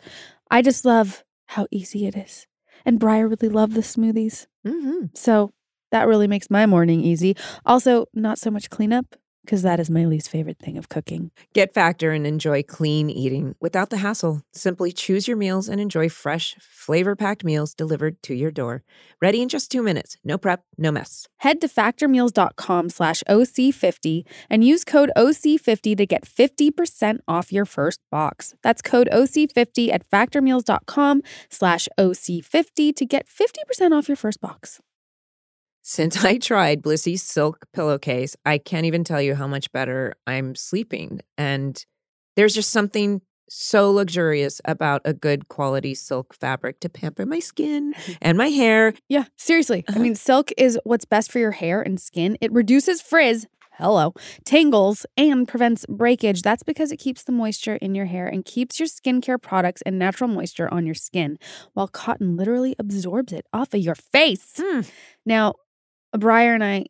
[0.51, 2.47] I just love how easy it is.
[2.85, 4.49] And Briar really loved the smoothies.
[4.67, 5.07] Mm-hmm.
[5.15, 5.55] So
[5.95, 7.37] that really makes my morning easy.
[7.65, 11.31] Also, not so much cleanup because that is my least favorite thing of cooking.
[11.53, 14.43] Get Factor and enjoy clean eating without the hassle.
[14.53, 18.83] Simply choose your meals and enjoy fresh, flavor packed meals delivered to your door.
[19.23, 20.17] Ready in just two minutes.
[20.25, 21.29] No prep, no mess.
[21.39, 28.01] Head to factormeals.com slash OC50 and use code OC50 to get 50% off your first
[28.11, 28.57] box.
[28.65, 34.81] That's code OC50 at factormeals.com slash OC50 to get 50% off your first box.
[35.87, 40.55] Since I tried Blissy's silk pillowcase, I can't even tell you how much better I'm
[40.55, 41.20] sleeping.
[41.37, 41.85] And
[42.37, 43.20] there's just something
[43.51, 47.92] so luxurious about a good quality silk fabric to pamper my skin
[48.23, 48.94] and my hair.
[49.11, 49.85] Yeah, seriously.
[49.87, 50.01] I Uh-huh.
[50.01, 52.38] mean, silk is what's best for your hair and skin.
[52.40, 54.14] It reduces frizz, hello,
[54.47, 56.40] tangles, and prevents breakage.
[56.40, 59.99] That's because it keeps the moisture in your hair and keeps your skincare products and
[59.99, 61.37] natural moisture on your skin,
[61.75, 64.55] while cotton literally absorbs it off of your face.
[64.57, 64.81] Hmm.
[65.27, 65.55] Now,
[66.18, 66.87] Briar and I,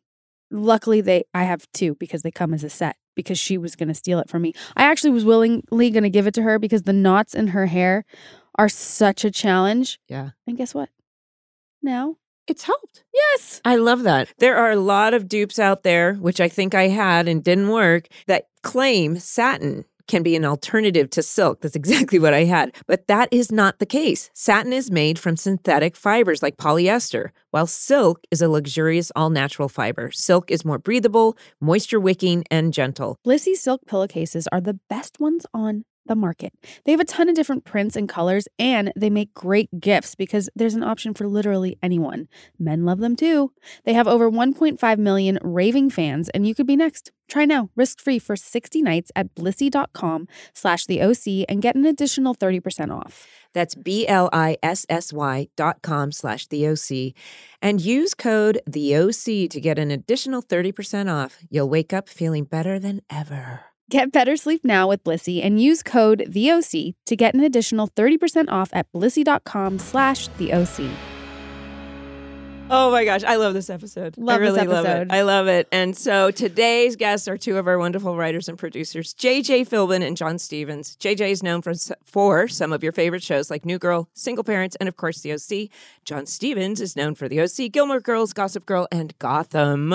[0.51, 3.87] luckily they I have two because they come as a set because she was going
[3.87, 4.53] to steal it from me.
[4.75, 7.67] I actually was willingly going to give it to her because the knots in her
[7.67, 8.05] hair
[8.55, 9.99] are such a challenge.
[10.07, 10.31] Yeah.
[10.45, 10.89] And guess what?
[11.81, 13.03] Now it's helped.
[13.13, 13.61] Yes.
[13.65, 14.33] I love that.
[14.37, 17.69] There are a lot of dupes out there, which I think I had and didn't
[17.69, 21.61] work, that claim satin can be an alternative to silk.
[21.61, 22.75] That's exactly what I had.
[22.87, 24.29] But that is not the case.
[24.33, 29.69] Satin is made from synthetic fibers like polyester, while silk is a luxurious all natural
[29.69, 30.11] fiber.
[30.11, 33.17] Silk is more breathable, moisture wicking, and gentle.
[33.25, 36.53] Blissy silk pillowcases are the best ones on the market.
[36.83, 40.49] They have a ton of different prints and colors, and they make great gifts because
[40.55, 42.27] there's an option for literally anyone.
[42.59, 43.51] Men love them too.
[43.83, 47.11] They have over 1.5 million raving fans, and you could be next.
[47.27, 52.35] Try now, risk-free for 60 nights at blissy.com slash the OC and get an additional
[52.35, 53.27] 30% off.
[53.53, 57.13] That's B-L-I-S-S-Y dot com slash the OC.
[57.61, 61.39] And use code the OC to get an additional 30% off.
[61.49, 63.74] You'll wake up feeling better than ever.
[63.89, 68.49] Get better sleep now with Blissy and use code VOC to get an additional 30%
[68.49, 70.89] off at blissy.com slash the OC.
[72.67, 74.17] Oh my gosh, I love this episode.
[74.17, 74.89] Love I this really love it.
[74.89, 75.11] episode.
[75.11, 75.67] I love it.
[75.71, 80.17] And so today's guests are two of our wonderful writers and producers, JJ Philbin and
[80.17, 80.97] John Stephens.
[80.99, 84.75] JJ is known for, for some of your favorite shows like New Girl, Single Parents,
[84.79, 85.69] and of course The OC.
[86.05, 89.93] John Stephens is known for The OC, Gilmore Girls, Gossip Girl, and Gotham.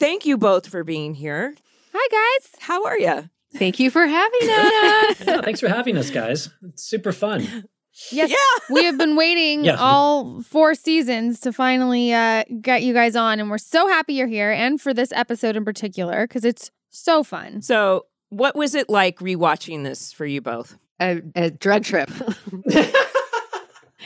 [0.00, 1.56] Thank you both for being here.
[1.98, 2.08] Hi,
[2.40, 2.50] guys.
[2.60, 3.30] How are you?
[3.54, 5.20] Thank you for having us.
[5.26, 6.50] Yeah, thanks for having us, guys.
[6.62, 7.64] It's super fun.
[8.12, 8.36] Yes, Yeah.
[8.74, 9.78] we have been waiting Yes.
[9.80, 14.26] all four seasons to finally uh, get you guys on, and we're so happy you're
[14.26, 17.62] here, and for this episode in particular because it's so fun.
[17.62, 20.76] So, what was it like rewatching this for you both?
[21.00, 22.10] a, a drug trip.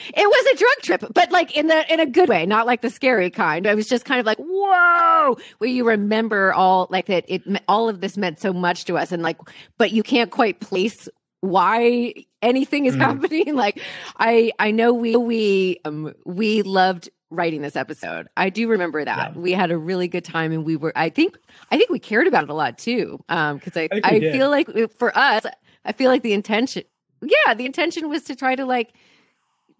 [0.07, 2.81] it was a drug trip, but like in the in a good way, not like
[2.81, 3.67] the scary kind.
[3.67, 7.25] I was just kind of like, whoa, where you remember all like that.
[7.27, 9.37] It all of this meant so much to us, and like,
[9.77, 11.07] but you can't quite place
[11.41, 12.99] why anything is Mm.
[12.99, 13.55] happening.
[13.61, 13.81] Like,
[14.19, 18.27] I I know we we um we loved writing this episode.
[18.37, 19.39] I do remember that Yeah.
[19.39, 20.93] we had a really good time, and we were.
[20.95, 21.37] I think
[21.71, 24.49] I think we cared about it a lot too, um, because I think I, feel
[24.49, 25.45] like uh, for us,
[25.85, 26.83] I feel like the intention,
[27.21, 28.93] yeah, the intention was to try to like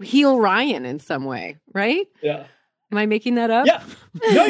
[0.01, 2.05] heal Ryan in some way, right?
[2.21, 2.45] Yeah.
[2.91, 3.65] Am I making that up?
[3.65, 3.81] Yeah.
[4.33, 4.45] No,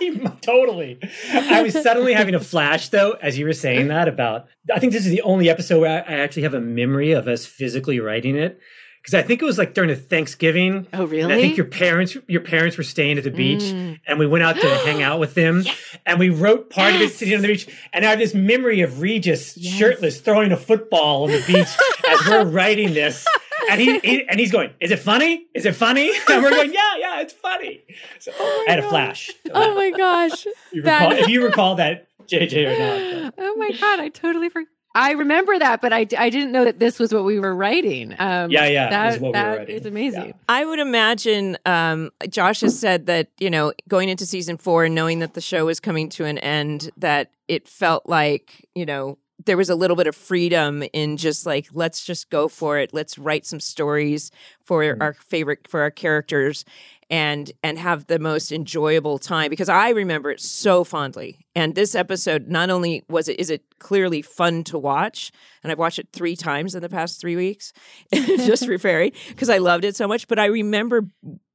[0.00, 0.98] you're totally.
[1.32, 4.46] I was suddenly having a flash, though, as you were saying that about.
[4.74, 7.46] I think this is the only episode where I actually have a memory of us
[7.46, 8.60] physically writing it.
[9.02, 10.86] Because I think it was like during a Thanksgiving.
[10.92, 11.32] Oh, really?
[11.32, 14.00] I think your parents, your parents were staying at the beach, Mm.
[14.06, 15.64] and we went out to hang out with them,
[16.06, 17.68] and we wrote part of it sitting on the beach.
[17.92, 19.74] And I have this memory of Regis Yes.
[19.78, 21.68] shirtless throwing a football on the beach
[22.10, 23.24] as we're writing this.
[23.70, 25.46] And he, he and he's going, "Is it funny?
[25.54, 27.82] Is it funny?" And we're going, "Yeah, yeah, it's funny."
[28.18, 29.30] So I had a flash.
[29.52, 30.46] Oh my gosh.
[30.72, 33.34] You that- recall, if you recall that, JJ or not?
[33.38, 34.68] oh my god, I totally forgot.
[34.94, 38.14] I remember that, but I, I didn't know that this was what we were writing.
[38.18, 39.76] Um, Yeah, yeah, that, this is what we were writing.
[39.76, 40.26] is amazing.
[40.28, 40.32] Yeah.
[40.48, 44.94] I would imagine um, Josh has said that, you know, going into season four and
[44.94, 49.18] knowing that the show was coming to an end, that it felt like, you know,
[49.46, 52.92] there was a little bit of freedom in just like, let's just go for it.
[52.92, 54.30] Let's write some stories
[54.62, 55.00] for Mm.
[55.00, 56.64] our favorite, for our characters
[57.08, 61.46] and and have the most enjoyable time because I remember it so fondly.
[61.54, 65.30] And this episode not only was it is it clearly fun to watch,
[65.62, 67.72] and I've watched it three times in the past three weeks,
[68.12, 70.26] just preparing because I loved it so much.
[70.28, 71.06] But I remember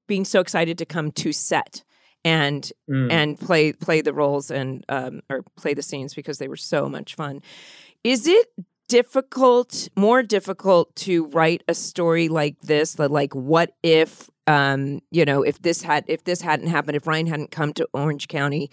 [0.07, 1.83] being so excited to come to set
[2.23, 3.11] and Mm.
[3.11, 6.87] and play play the roles and um, or play the scenes because they were so
[6.89, 7.41] much fun.
[8.03, 8.47] Is it
[8.87, 12.93] difficult, more difficult to write a story like this?
[12.95, 17.07] That like, what if, um, you know, if this had if this hadn't happened, if
[17.07, 18.69] Ryan hadn't come to Orange County,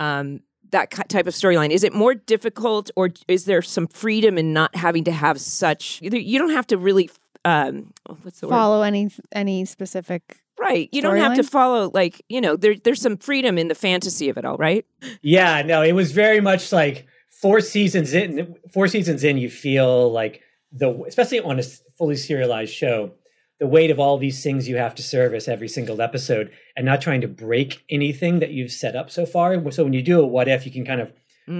[0.00, 0.40] um,
[0.70, 4.74] that type of storyline is it more difficult, or is there some freedom in not
[4.74, 6.00] having to have such?
[6.00, 7.10] You don't have to really.
[7.44, 8.52] Um, what's the word?
[8.54, 10.38] Follow any any specific.
[10.58, 10.88] Right.
[10.92, 14.28] You don't have to follow like, you know, there there's some freedom in the fantasy
[14.28, 14.86] of it all, right?
[15.22, 17.06] Yeah, no, it was very much like
[17.40, 18.54] four seasons in.
[18.72, 21.62] Four seasons in, you feel like the, especially on a
[21.98, 23.12] fully serialized show,
[23.58, 27.00] the weight of all these things you have to service every single episode, and not
[27.00, 29.68] trying to break anything that you've set up so far.
[29.72, 31.08] So when you do a what if, you can kind of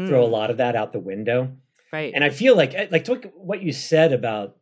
[0.06, 1.50] throw a Mm, lot of that out the window.
[1.92, 2.12] right.
[2.14, 4.56] And I feel like eh, like to what you said about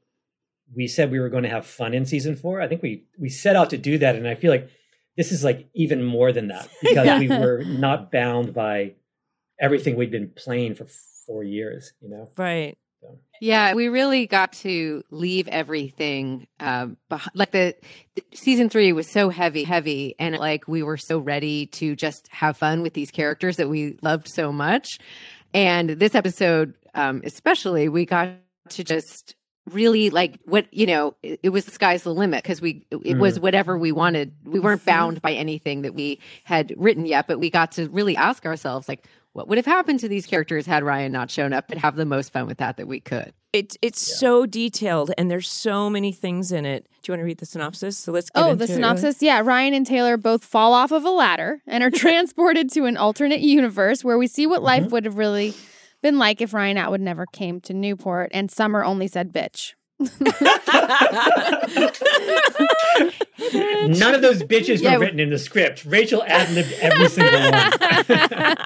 [0.74, 2.60] we said we were going to have fun in season four.
[2.60, 4.68] I think we we set out to do that, and I feel like
[5.16, 7.18] this is like even more than that because Yeah.
[7.18, 8.94] we were not bound by
[9.60, 10.86] everything we'd been playing for
[11.26, 11.92] four years.
[12.00, 12.76] You know, right.
[13.40, 17.30] Yeah, we really got to leave everything um, behind.
[17.34, 17.74] Like the,
[18.14, 22.28] the season three was so heavy, heavy, and like we were so ready to just
[22.30, 24.98] have fun with these characters that we loved so much.
[25.54, 28.28] And this episode, um, especially, we got
[28.68, 29.34] to just
[29.70, 33.18] really like what you know it, it was the sky's the limit because we it
[33.18, 33.42] was mm.
[33.42, 37.50] whatever we wanted we weren't bound by anything that we had written yet but we
[37.50, 41.12] got to really ask ourselves like what would have happened to these characters had ryan
[41.12, 44.00] not shown up and have the most fun with that that we could It's it's
[44.00, 46.88] so detailed and there's so many things in it.
[47.02, 47.98] Do you want to read the synopsis?
[47.98, 48.74] So let's get Oh, into the it.
[48.76, 49.22] synopsis.
[49.22, 52.96] Yeah, Ryan and Taylor both fall off of a ladder and are transported to an
[52.96, 54.92] alternate universe where we see what life mm-hmm.
[54.92, 55.54] would have really
[56.02, 59.74] been like if Ryan Atwood never came to Newport and Summer only said bitch.
[60.00, 60.10] None
[64.14, 65.84] of those bitches Yeah, were written in the script.
[65.84, 67.52] Rachel ad libbed every single one.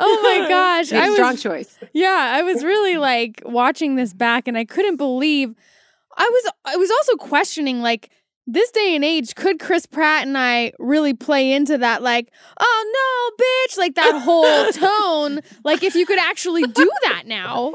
[0.00, 0.92] Oh my gosh.
[0.92, 4.64] Made a I strong choice Yeah, I was really like watching this back and I
[4.64, 5.54] couldn't believe
[6.16, 8.10] I was I was also questioning like
[8.50, 13.36] this day and age could Chris Pratt and I really play into that like oh
[13.38, 17.74] no bitch like that whole tone like if you could actually do that now.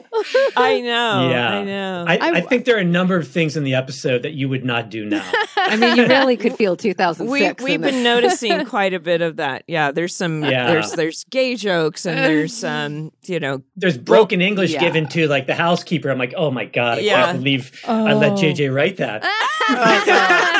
[0.57, 1.29] I know.
[1.29, 2.05] yeah, I know.
[2.07, 4.49] I, I- I think there are a number of things in the episode that you
[4.49, 5.23] would not do now.
[5.57, 8.03] i mean you really could feel 2006 we we've in been this.
[8.23, 9.63] noticing quite a bit of that.
[9.67, 10.67] Yeah, there's some Yeah.
[10.71, 14.79] there's there's gay jokes and there's um you know There's broken English yeah.
[14.79, 16.09] given to like the housekeeper.
[16.09, 17.25] I'm like, oh my god, I Yeah.
[17.25, 18.35] can't believe I let Oh.
[18.35, 19.23] JJ write that.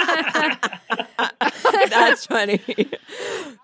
[1.89, 2.60] that's funny.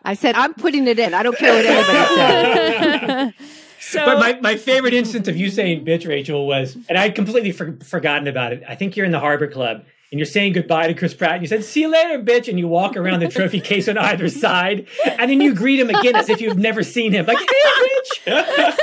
[0.04, 3.34] i said i'm putting it in i don't care what anybody says
[3.90, 7.52] So But my, my favorite instance of you saying bitch, Rachel, was, and I'd completely
[7.52, 8.62] for, forgotten about it.
[8.68, 11.42] I think you're in the Harbor Club and you're saying goodbye to Chris Pratt and
[11.42, 12.48] you said, see you later, bitch.
[12.48, 15.90] And you walk around the trophy case on either side and then you greet him
[15.90, 17.26] again as if you've never seen him.
[17.26, 18.22] Like, hey, bitch.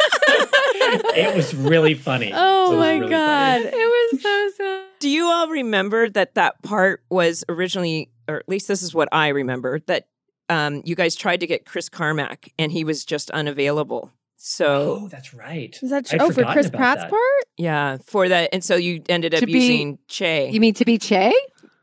[1.14, 2.32] it was really funny.
[2.34, 3.62] Oh my really god.
[3.62, 3.76] funny.
[3.76, 8.48] it was so so do you all remember that that part was originally or at
[8.48, 10.08] least this is what I remember that
[10.48, 14.10] um you guys tried to get Chris Carmack and he was just unavailable.
[14.36, 15.78] So Oh, that's right.
[15.80, 17.10] Is that I'd oh for Chris Pratt's that.
[17.10, 17.44] part?
[17.56, 20.50] yeah, for that and so you ended up To be- using Che.
[20.50, 21.32] you mean to be che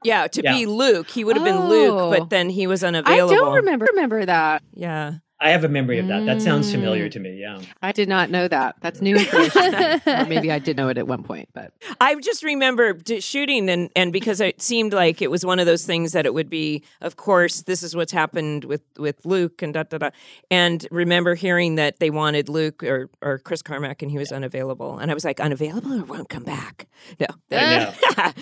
[0.06, 1.10] yeah, to be Luke.
[1.10, 2.10] He would have been Luke, Oh.
[2.12, 3.10] but then he was unavailable.
[3.14, 3.46] i unavailable.
[3.46, 5.14] don't remember remember that Yeah.
[5.44, 6.26] I have a memory of that.
[6.26, 6.72] That sounds Mm.
[6.72, 7.32] familiar to me.
[7.40, 7.60] Yeah.
[7.82, 11.08] i did not know that that's new information or maybe i did know it at
[11.08, 15.30] one point but I just remember d- shooting and and because it seemed like it
[15.30, 18.64] was one of those things that it would be of course this is what's happened
[18.66, 20.10] with with Luke and da da da
[20.50, 24.98] and remember hearing that they wanted Luke or or Chris Carmack and he was unavailable
[25.00, 26.88] and I was like unavailable or won't come back.
[27.20, 27.28] No.
[27.52, 27.94] I know.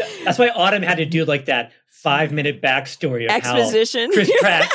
[0.25, 4.09] That's why Autumn had to do like that five minute backstory of Exposition.
[4.09, 4.69] how Chris Pratt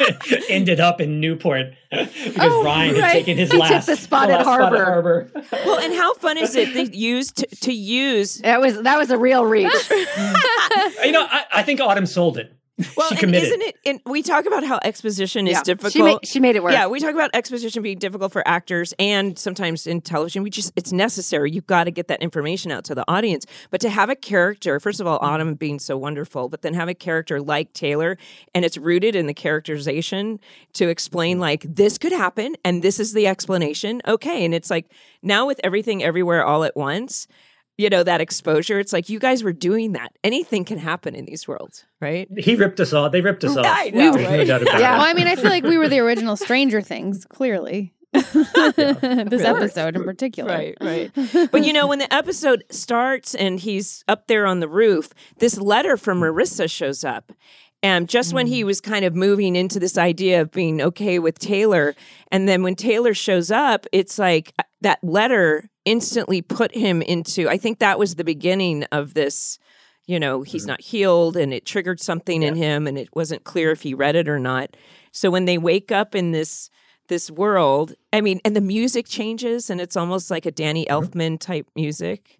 [0.48, 4.30] ended up in Newport because Oh, Ryan had taken his He took last the spot
[4.30, 4.84] at last spot Harbor.
[4.84, 5.30] Harbor.
[5.66, 9.10] well, and how fun is it they used to, to use that was that was
[9.10, 12.52] a real reach you know, I, I think Autumn sold it.
[12.96, 13.48] well she and committed.
[13.48, 15.62] isn't it and we talk about how exposition is Yeah.
[15.62, 15.92] difficult.
[15.92, 18.94] she made she made it work Yeah, we talk about exposition being difficult for actors
[18.98, 20.42] and sometimes in television.
[20.42, 21.50] We just it's necessary.
[21.50, 23.46] You've got to get that information out to the audience.
[23.70, 26.88] But to have a character, first of all, Autumn being so wonderful, but then have
[26.88, 28.16] a character like Taylor
[28.54, 30.40] and it's rooted in the characterization
[30.74, 31.42] to explain mm-hmm.
[31.42, 34.00] like this could happen and this is the explanation.
[34.06, 34.44] Okay.
[34.44, 34.90] And it's like
[35.22, 37.26] now with everything everywhere all at once,
[37.80, 40.12] you know, that exposure, it's like you guys were doing that.
[40.22, 42.28] Anything can happen in these worlds, right?
[42.36, 43.10] He ripped us off.
[43.10, 43.64] They ripped us off.
[43.66, 44.46] I know, There's no right?
[44.46, 44.98] doubt about Yeah.
[44.98, 45.06] Well.
[45.06, 47.94] I mean, I feel like we were the original Stranger Things, clearly.
[48.12, 50.52] this episode in particular.
[50.52, 51.12] Right, right.
[51.52, 55.56] but you know, when the episode starts and he's up there on the roof, this
[55.56, 57.32] letter from Marissa shows up.
[57.82, 58.66] And just when he mm.
[58.66, 61.94] was kind of moving into this idea of being okay with Taylor,
[62.30, 67.48] and then when Taylor shows up, it's like uh, that letter instantly put him into,
[67.48, 69.58] I think that was the beginning of this,
[70.06, 70.72] you know, he's mm-hmm.
[70.72, 74.14] not healed and it triggered something in him and it wasn't clear if he read
[74.14, 74.76] it or not.
[75.12, 76.70] So when they wake up in this,
[77.10, 77.92] this world.
[78.10, 81.04] I mean, and the music changes, and it's almost like a Danny mm-hmm.
[81.04, 82.38] Elfman type music.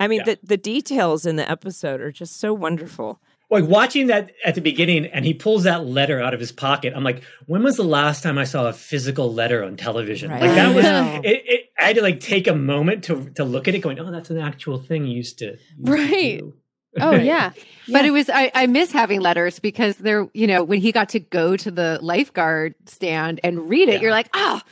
[0.00, 0.34] I mean, Yeah.
[0.34, 3.20] the the details in the episode are just so wonderful.
[3.50, 6.92] Like watching that at the beginning, and he pulls that letter out of his pocket.
[6.94, 10.30] I'm like, when was the last time I saw a physical letter on television?
[10.30, 10.42] Right.
[10.42, 10.84] Like that was.
[10.84, 11.16] I.
[11.24, 13.98] It, it, I had to like take a moment to to look at it, going,
[13.98, 16.38] "Oh, that's an actual thing you used to." used to Right.
[16.40, 16.54] do."
[17.00, 17.52] Oh, yeah.
[17.90, 18.08] But Yeah.
[18.08, 21.20] it was I, I miss having letters because they're you know when he got to
[21.20, 24.00] go to the lifeguard stand and read it, Yeah.
[24.00, 24.62] you're like ah.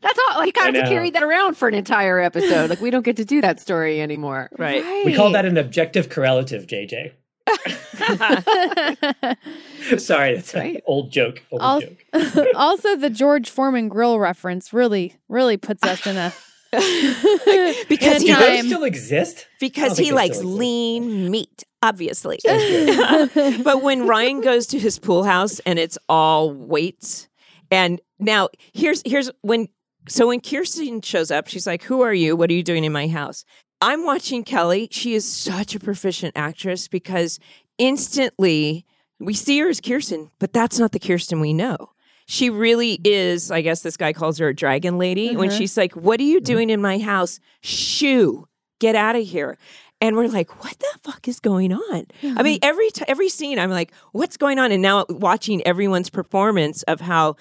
[0.00, 0.40] That's all.
[0.42, 2.68] I have to carry that around for an entire episode.
[2.70, 4.50] Like, we don't get to do that story anymore.
[4.58, 5.04] Right.
[5.04, 7.12] We call that an objective correlative, JJ.
[9.98, 10.82] Sorry, that's an Right.
[10.86, 11.42] old joke.
[11.50, 12.04] Old Al- joke.
[12.54, 16.32] also, the George Foreman grill reference really, really puts us in a
[17.88, 18.66] because he a Do those time.
[18.66, 19.46] still exist?
[19.60, 22.38] Because he likes lean meat, obviously.
[22.44, 27.28] but when Ryan goes to his pool house and it's all weights,
[27.70, 29.68] and now here's here's when
[30.08, 32.36] so when Kirsten shows up, she's like, "Who are you?
[32.36, 33.44] What are you doing in my house?"
[33.82, 34.88] I'm watching Kelly.
[34.92, 37.40] She is such a proficient actress because
[37.78, 38.86] instantly
[39.18, 41.90] we see her as Kirsten, but that's not the Kirsten we know.
[42.26, 45.36] She really is, I guess this guy calls her a dragon lady.
[45.36, 45.58] When Mhm.
[45.58, 46.44] she's like, What are you mm-hmm.
[46.44, 47.40] doing in my house?
[47.60, 48.46] Shoo,
[48.78, 49.58] get out of here.
[50.00, 52.06] And we're like, what the fuck is going on?
[52.24, 52.68] I mean, mm-hmm.
[52.68, 54.72] every t- every scene, I'm like, what's going on?
[54.72, 57.36] And now uh, watching everyone's performance of how,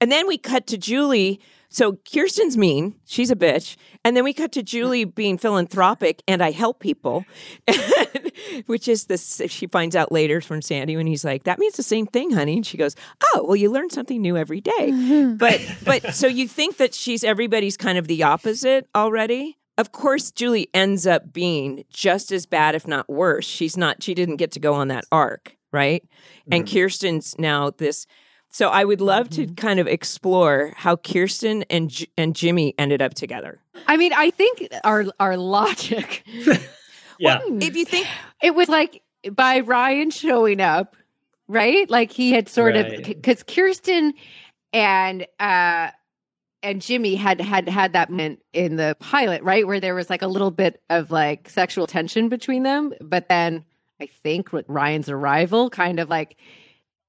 [0.00, 1.40] and then we cut to Julie.
[1.74, 6.40] So Kirsten's mean, she's a bitch, and then we cut to Julie being philanthropic and
[6.40, 7.24] I help people,
[8.66, 9.42] which is this.
[9.48, 12.54] She finds out later from Sandy when he's like, that means the same thing, honey.
[12.54, 12.94] And she goes,
[13.24, 15.34] oh, well, you learn something new every day.
[15.36, 19.58] but but so you think that she's everybody's kind of the opposite already.
[19.76, 23.46] Of course, Julie ends up being just as bad, if not worse.
[23.46, 26.04] She's not, she didn't get to go on that arc, right?
[26.48, 26.78] And mm-hmm.
[26.78, 28.06] Kirsten's now this.
[28.54, 33.02] So I would love to kind of explore how Kirsten and J- and Jimmy ended
[33.02, 33.58] up together.
[33.88, 36.22] I mean, I think our our logic.
[37.18, 37.38] Yeah.
[37.46, 38.06] If you think,
[38.42, 40.96] It was like by Ryan showing up,
[41.46, 41.88] right?
[41.88, 43.04] Like he had sort of Right.
[43.04, 44.14] because Kirsten
[44.72, 45.90] and uh
[46.62, 50.22] and Jimmy had had had that moment in the pilot, right, where there was like
[50.22, 53.64] a little bit of like sexual tension between them, but then
[54.00, 56.36] I think with Ryan's arrival kind of like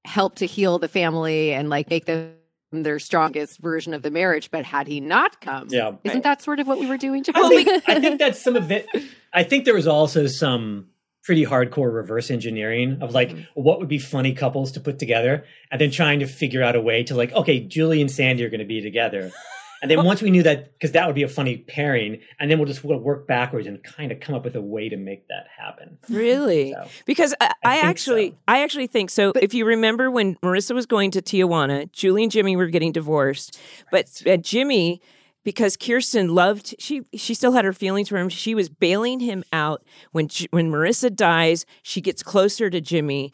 [0.06, 2.32] helped to heal the family and like make them
[2.72, 4.50] their strongest version of the marriage.
[4.50, 5.92] But had he not come, Yeah.
[6.04, 7.24] isn't that sort of what we were doing?
[7.34, 8.86] I think, I think that's some of it.
[9.32, 10.86] I think there was also some
[11.26, 13.42] pretty hardcore reverse engineering of like mm-hmm.
[13.54, 16.80] what would be funny couples to put together and then trying to figure out a
[16.80, 19.32] way to like, okay, Julie and Sandy are going to be together.
[19.86, 22.58] And then once we knew that, because that would be a funny pairing, and then
[22.58, 25.28] we'll just we'll work backwards and kind of come up with a way to make
[25.28, 25.98] that happen.
[26.08, 26.72] really?
[26.72, 28.36] So, Because I, I, think actually, so.
[28.48, 29.32] I actually think so.
[29.40, 33.60] if you remember when Marissa was going to Tijuana, Julie and Jimmy were getting divorced,
[33.92, 35.00] but uh, Jimmy,
[35.44, 38.28] because Kirsten loved, she she still had her feelings for him.
[38.28, 41.64] She was bailing him out when when Marissa dies.
[41.82, 43.32] She gets closer to Jimmy.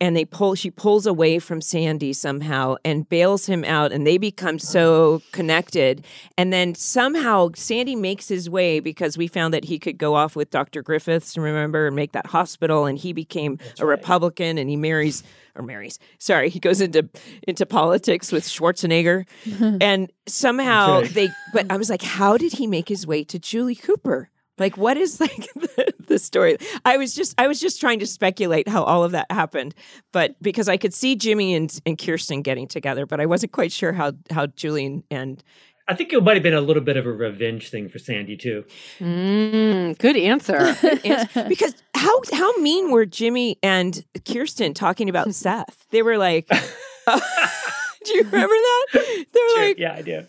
[0.00, 0.54] And they pull.
[0.54, 6.04] She pulls away from Sandy somehow and bails him out, and they become so connected.
[6.36, 10.36] And then somehow Sandy makes his way because we found that he could go off
[10.36, 10.82] with Dr.
[10.82, 12.86] Griffiths, remember, and make that hospital.
[12.86, 15.24] And he became a Republican, and he marries
[15.56, 15.98] or marries.
[16.18, 17.08] Sorry, he goes into
[17.48, 19.24] into politics with Schwarzenegger,
[19.80, 21.08] and somehow Okay.
[21.08, 21.30] they.
[21.52, 24.30] But I was like, how did he make his way to Julie Cooper?
[24.58, 26.58] Like, what is like the, the story?
[26.84, 29.74] I was just I was just trying to speculate how all of that happened,
[30.12, 33.72] but because I could see Jimmy and and Kirsten getting together, but I wasn't quite
[33.72, 35.42] sure how how Julie and
[35.90, 38.36] I think it might have been a little bit of a revenge thing for Sandy
[38.36, 38.64] too.
[39.00, 40.76] Mm, good answer.
[41.04, 45.86] and because how how mean were Jimmy and Kirsten talking about Seth?
[45.90, 48.86] They were like, do you remember that?
[49.32, 50.26] They're Sure, like, yeah, I do.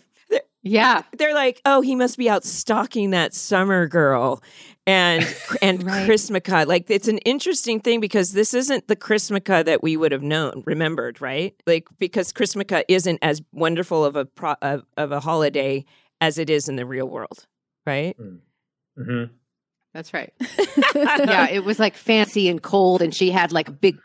[0.62, 1.02] Yeah.
[1.16, 4.42] they're like, oh, he must be out stalking that summer girl,
[4.86, 5.22] and
[5.62, 6.08] and Right.
[6.08, 6.66] Chrismukkah.
[6.66, 10.62] Like, it's an interesting thing because this isn't the Chrismukkah that we would have known,
[10.66, 11.54] remembered, right?
[11.66, 15.84] Like, because Chrismukkah isn't as wonderful of a pro, of, of a holiday
[16.20, 17.46] as it is in the real world,
[17.86, 18.14] right?
[18.18, 19.32] Mm-hmm.
[19.94, 20.32] That's right.
[20.94, 23.96] yeah, it was like fancy and cold, and she had like a big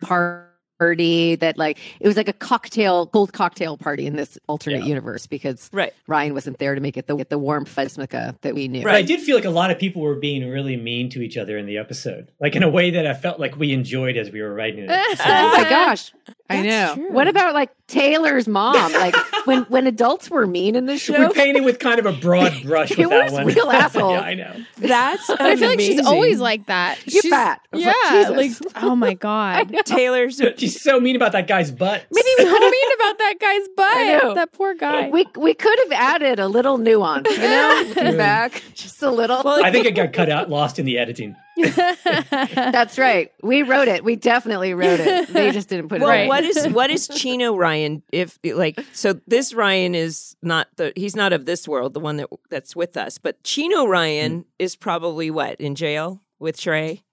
[0.79, 4.85] party that like it was like a cocktail, cold cocktail party in this alternate Yeah.
[4.89, 5.93] universe because Right.
[6.07, 8.83] Ryan wasn't there to make it the the warm Fuzmica that we knew.
[8.83, 11.37] But I did feel like a lot of people were being really mean to each
[11.37, 14.31] other in the episode, like in a way that I felt like we enjoyed as
[14.31, 15.19] we were writing it.
[15.27, 16.11] Oh my gosh.
[16.49, 16.93] I know.
[16.95, 17.11] True.
[17.11, 18.93] What about like Taylor's mom?
[18.93, 19.15] Like
[19.45, 21.13] when when adults were mean in the show.
[21.13, 21.33] we show?
[21.33, 23.45] painted with kind of a broad brush It with that was one.
[23.47, 24.13] real assholes.
[24.13, 24.55] yeah, I know.
[24.77, 26.99] That's But I feel like she's always like that.
[27.05, 27.61] You're she's, fat.
[27.73, 28.61] Yeah, Jesus.
[28.61, 29.73] like oh my god.
[29.85, 30.39] Taylor's.
[30.73, 32.03] She's so mean about that guy's butt.
[32.11, 34.19] Maybe so we could have mean about that guy's I know.
[34.27, 34.35] butt.
[34.35, 35.09] That poor guy.
[35.09, 39.41] we we could have added a little nuance, you know, looking back, just a little.
[39.47, 41.35] I think it got cut out, lost in the editing.
[42.13, 43.31] That's right.
[43.41, 44.03] We wrote it.
[44.03, 45.29] We definitely wrote it.
[45.29, 46.19] They just didn't put Well, it Right.
[46.21, 46.27] right.
[46.27, 48.03] what is what is Chino Ryan?
[48.11, 52.17] If like, so this Ryan is not the he's not of this world, the one
[52.17, 53.17] that that's with us.
[53.17, 57.03] But Chino Ryan is probably what in jail with Trey.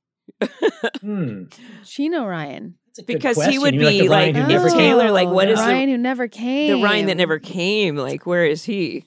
[1.00, 1.44] Hmm.
[1.84, 2.74] Chino Ryan.
[2.96, 4.72] That's a because he would You mean be the Ryan like, Oh, if?
[4.72, 6.76] Taylor, like, what the is the- Ryan who never came?
[6.78, 7.96] the Ryan that never came.
[7.96, 9.04] Like, where is he?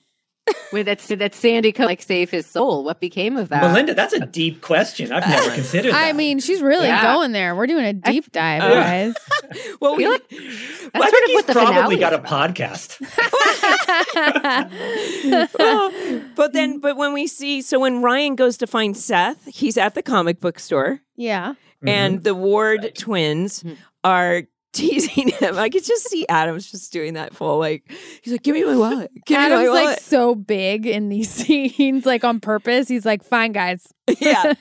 [0.72, 2.84] With that, that Sandy could like save his soul.
[2.84, 3.62] What became of that?
[3.62, 5.10] Melinda, that's a deep question.
[5.12, 6.04] I've never considered that.
[6.08, 7.02] I mean, she's really Yeah.
[7.14, 7.56] going there.
[7.56, 9.14] We're doing a deep dive, Uh, guys.
[9.80, 13.00] Well, we, feel like- I think sort he's probably got a podcast.
[15.58, 15.92] well,
[16.34, 19.94] but then, but when we see, so when Ryan goes to find Seth, he's at
[19.94, 21.00] the comic book store.
[21.16, 21.54] yeah.
[21.88, 23.72] And the Ward twins Hmm.
[24.04, 25.56] are teasing him.
[25.56, 27.90] I could just see Adams just doing that full like
[28.22, 31.08] he's like, "Give me my wallet, give me my Adam's wallet." like so big in
[31.08, 32.88] these scenes, like on purpose.
[32.88, 33.86] He's like, "Fine, guys,
[34.20, 34.52] yeah,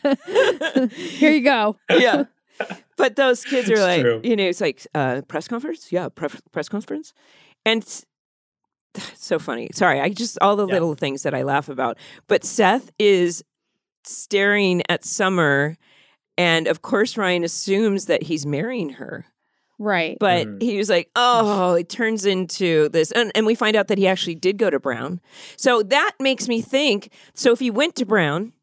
[0.89, 2.25] here you go." yeah.
[2.97, 4.21] But those kids are It's like, true.
[4.23, 7.13] you know, it's like uh, press conference, yeah, pre- press conference,
[7.65, 8.05] and it's
[9.15, 9.69] so funny.
[9.73, 10.73] Sorry, I just all the Yeah.
[10.75, 11.97] little things that I laugh about.
[12.29, 13.43] But Seth is
[14.05, 15.75] staring at Summer,
[16.37, 19.25] and of course Ryan assumes that he's marrying her.
[19.77, 20.15] Right.
[20.19, 20.61] But Mhm.
[20.61, 23.11] he was like, oh, it turns into this.
[23.11, 25.19] And, and we find out that he actually did go to Brown.
[25.57, 28.53] So that makes me think so if he went to Brown,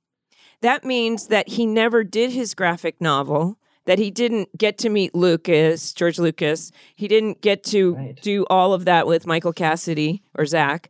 [0.62, 5.14] that means that he never did his graphic novel, that he didn't get to meet
[5.14, 6.70] Lucas, George Lucas.
[6.96, 8.22] He didn't get to Right.
[8.22, 10.88] do all of that with Michael Cassidy or Zach.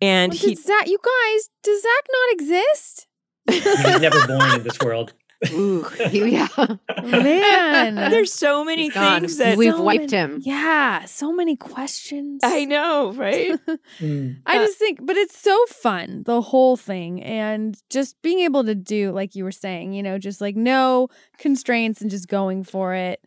[0.00, 3.06] And Well, he, Zach, you guys, does Zach not exist?
[3.50, 5.14] He's never born in this world.
[5.52, 6.48] Ooh, yeah.
[7.02, 9.20] Man, there's so many Gone.
[9.20, 10.40] things that We've So wiped many- him.
[10.44, 12.40] Yeah, so many questions.
[12.42, 13.58] I know, right?
[14.00, 14.38] Mm.
[14.46, 17.22] I Uh, just think, but it's so fun, the whole thing.
[17.22, 21.08] And just being able to do, like you were saying, you know, just like no
[21.38, 23.20] constraints and just going for it.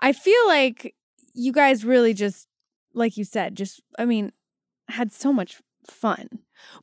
[0.00, 0.94] I feel like
[1.34, 2.48] you guys really just,
[2.94, 4.32] like you said, just, I mean,
[4.88, 6.28] had so much fun.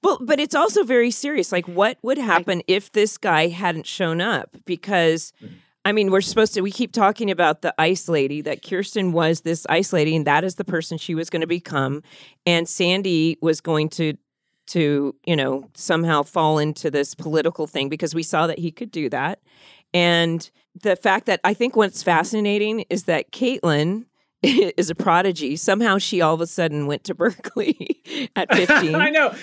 [0.03, 1.51] Well, but it's also very serious.
[1.51, 4.55] Like, what would happen if this guy hadn't shown up?
[4.65, 5.49] Because, Mhm.
[5.86, 9.41] I mean, we're supposed to, we keep talking about the ice lady, that Kirsten was
[9.41, 12.03] this ice lady, and that is the person she was going to become.
[12.45, 14.15] And Sandy was going to,
[14.67, 18.91] to, you know, somehow fall into this political thing because we saw that he could
[18.91, 19.39] do that.
[19.93, 20.49] And
[20.80, 24.05] the fact that I think what's fascinating is that Caitlin
[24.43, 25.55] is a prodigy.
[25.57, 28.01] Somehow she all of a sudden went to Berkeley
[28.35, 28.95] at 15.
[28.95, 29.33] I know.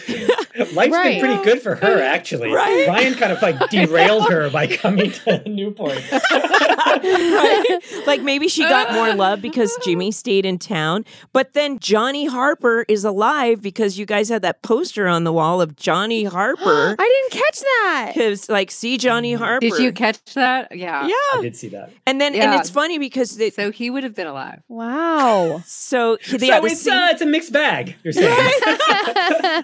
[0.72, 1.20] Life's Right.
[1.20, 2.50] been pretty good for her, actually.
[2.50, 2.86] Right.
[2.88, 6.00] Ryan kind of like derailed her by coming to Newport.
[6.10, 7.78] right?
[8.06, 11.04] Like maybe she got more love because Jimmy stayed in town.
[11.32, 15.60] But then Johnny Harper is alive because you guys had that poster on the wall
[15.60, 16.96] of Johnny Harper.
[16.98, 18.12] I didn't catch that.
[18.14, 19.38] Because like, see Johnny mm.
[19.38, 19.60] Harper.
[19.60, 20.74] Did you catch that?
[20.74, 21.06] Yeah.
[21.06, 21.14] Yeah.
[21.34, 21.90] I did see that.
[22.06, 24.62] And then and it's funny because they, So he would have been alive.
[24.68, 24.85] Wow.
[25.66, 28.50] So So yeah, the it's, scene, uh, it's a mixed bag, you're saying.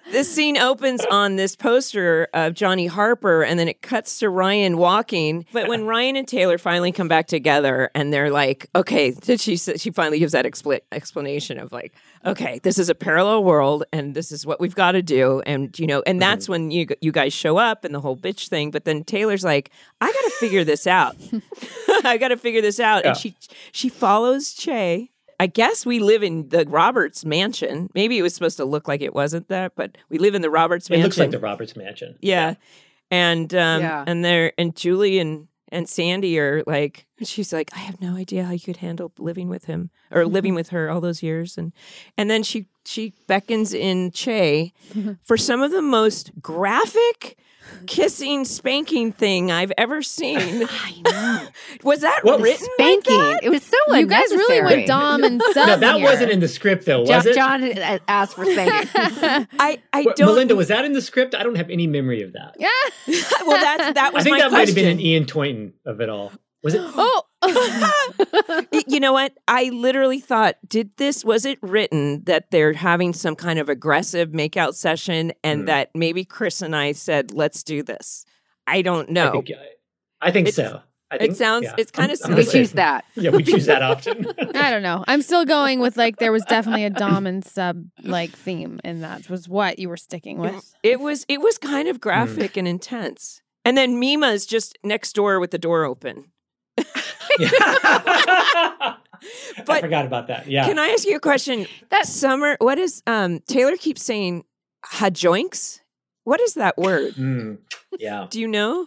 [0.10, 4.76] this scene opens on this poster of Johnny Harper, and then it cuts to Ryan
[4.78, 5.44] walking.
[5.52, 9.56] But when Ryan and Taylor finally come back together, and they're like, "Okay," then she
[9.56, 11.92] she finally gives that expl- explanation of like,
[12.24, 15.78] "Okay, this is a parallel world, and this is what we've got to do," and
[15.78, 18.70] you know, and that's when you you guys show up and the whole bitch thing.
[18.70, 19.70] But then Taylor's like,
[20.00, 21.16] "I got to figure this out.
[22.04, 23.10] I got to figure this out," Yeah.
[23.10, 23.36] and she
[23.72, 25.10] she follows Che.
[25.42, 27.90] I guess we live in the Roberts mansion.
[27.94, 30.50] Maybe it was supposed to look like it wasn't that, but we live in the
[30.50, 31.00] Roberts Mansion.
[31.00, 32.16] it looks like the Roberts Mansion.
[32.20, 32.54] yeah.
[33.10, 34.04] And um Yeah.
[34.06, 38.44] and they're and Julie and and Sandy are like she's like I have no idea
[38.44, 41.72] how you could handle living with him or living with her all those years and
[42.16, 44.72] and then she she beckons in Che
[45.22, 47.36] for some of the most graphic
[47.86, 50.66] kissing spanking thing I've ever seen.
[50.70, 51.48] I know.
[51.82, 52.66] Was that What written?
[52.74, 53.38] Spanking.
[53.42, 55.66] It was so You guys really went Dom and sub.
[55.66, 56.04] No, that here.
[56.04, 57.76] wasn't in the script, though, was John, it?
[57.76, 58.90] John uh, asked for spanking.
[59.58, 61.34] I I Well, don't Melinda, was that in the script?
[61.34, 62.56] I don't have any memory of that.
[62.58, 62.68] Yeah.
[63.46, 66.00] well that that was I think my that might have been an Ian Toynton of
[66.00, 66.32] it all.
[66.62, 66.80] Was it?
[66.94, 67.22] Oh.
[68.72, 69.32] Y- you know what?
[69.48, 74.30] I literally thought, did this, was it written that they're having some kind of aggressive
[74.30, 75.66] makeout session and Hmm.
[75.66, 78.24] that maybe Chris and I said, let's do this?
[78.66, 79.32] I don't I know.
[79.32, 79.50] think,
[80.20, 80.80] I think so.
[81.10, 81.74] I think, sounds- yeah.
[81.76, 82.44] it's kinda I'm- I'm silly.
[82.46, 83.04] we choose that.
[83.16, 84.26] Yeah, we choose that option.
[84.54, 85.04] I don't know.
[85.06, 89.02] I'm still going with like there was definitely a Dom and sub like theme, and
[89.02, 90.74] that was what you were sticking with.
[90.82, 91.90] It was it was kind Hmm.
[91.90, 93.42] of graphic and intense.
[93.64, 96.24] And then Mima's just next door with the door open.
[97.40, 98.96] I
[99.64, 100.48] But- forgot about that.
[100.48, 100.66] Yeah.
[100.66, 101.66] Can I ask you a question?
[101.90, 104.44] That- Summer, what is um Taylor keeps saying
[104.86, 105.80] hajoinks?
[106.24, 107.14] What is that word?
[107.14, 107.58] Mm,
[107.98, 108.26] yeah.
[108.30, 108.86] Do you know?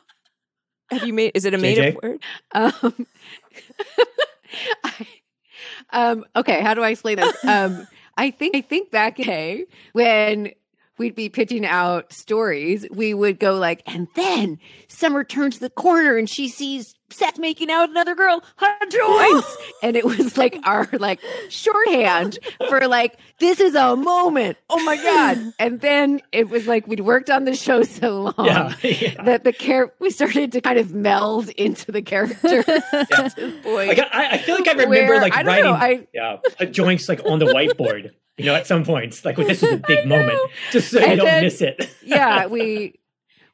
[0.92, 2.22] Have you made is it a made up word?
[2.54, 3.06] Um,
[4.84, 5.08] I,
[5.92, 7.36] um, okay, how do I explain this?
[7.46, 7.88] Um,
[8.18, 10.52] I think I think back in the day when
[10.98, 16.16] we'd be pitching out stories, we would go like, and then Summer turns the corner
[16.18, 20.88] and she sees Seth making out another girl, her joints, and it was like our
[20.94, 24.58] like shorthand for like this is a moment.
[24.70, 25.54] Oh my god!
[25.60, 28.76] And then it was like we'd worked on the show so long Yeah.
[28.84, 29.24] yeah.
[29.24, 32.64] that the char- we started to kind of meld into the character.
[32.64, 36.08] to the Like, I, I feel like I remember where- like I writing know, I-
[36.14, 38.12] yeah, hajoinks like on the whiteboard.
[38.38, 40.38] You know, at some points, like well, this is a big moment,
[40.72, 41.90] just so you don't then- miss it.
[42.04, 43.00] yeah, we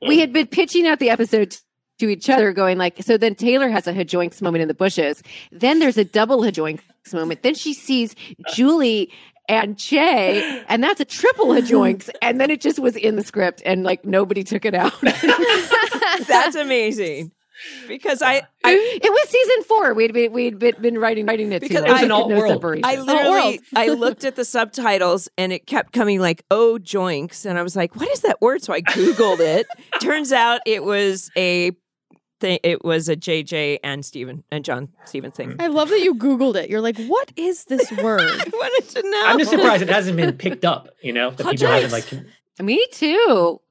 [0.02, 1.56] we had been pitching out the episode
[2.02, 5.24] to each other, going like, so then Taylor has a hajoinks moment in the bushes.
[5.52, 6.82] Then there's a double hajoink
[7.14, 7.41] moment.
[7.43, 8.16] Then she sees
[8.54, 9.12] Julie
[9.49, 12.10] and Che, and that's a triple hajoinks.
[12.22, 14.93] And then it just was in the script, and like nobody took it out.
[16.28, 17.32] That's amazing.
[17.88, 19.93] Because I, I it was season four.
[19.93, 22.04] We'd been we'd been, been writing writing it Because too it was long.
[22.06, 22.54] an alt no world.
[22.54, 22.86] separation.
[22.86, 27.60] I literally I looked at the subtitles and it kept coming like oh joinks and
[27.60, 29.68] I was like what is that word so I googled it
[30.02, 31.72] turns out it was a
[32.41, 36.15] thing it was a JJ and Steven and John Steven thing I love that you
[36.15, 36.69] Googled it.
[36.69, 38.21] You're like, what is this word?
[38.21, 40.89] I wanted to know I'm just surprised it hasn't been picked up.
[41.01, 42.11] You know, that people haven't takes.
[42.11, 42.25] like.
[42.59, 43.61] Me too.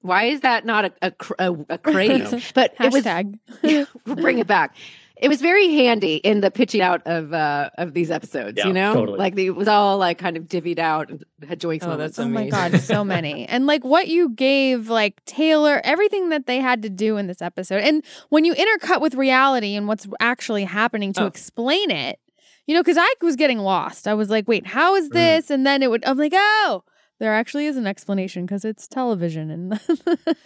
[0.00, 2.52] Why is that not a a, a, a craze?
[2.52, 3.38] But it was Hashtag.
[4.04, 4.74] bring it back.
[5.16, 8.58] It was very handy in the pitching out of uh of these episodes.
[8.58, 9.18] Yeah, you know, totally.
[9.18, 11.84] like the, it was all like kind of divvied out and hajoinks.
[11.84, 12.16] Oh, moments.
[12.16, 13.46] that's Oh my god, so many.
[13.46, 17.40] And like what you gave like Taylor, everything that they had to do in this
[17.40, 17.82] episode.
[17.82, 21.26] And when you intercut with reality and what's actually happening to Oh.
[21.26, 22.18] explain it,
[22.66, 24.08] you know, because I was getting lost.
[24.08, 25.12] I was like, wait, how Mm.
[25.12, 25.50] this?
[25.50, 26.82] And then it would I'm like, oh,
[27.24, 29.80] there actually is an explanation because it's television and,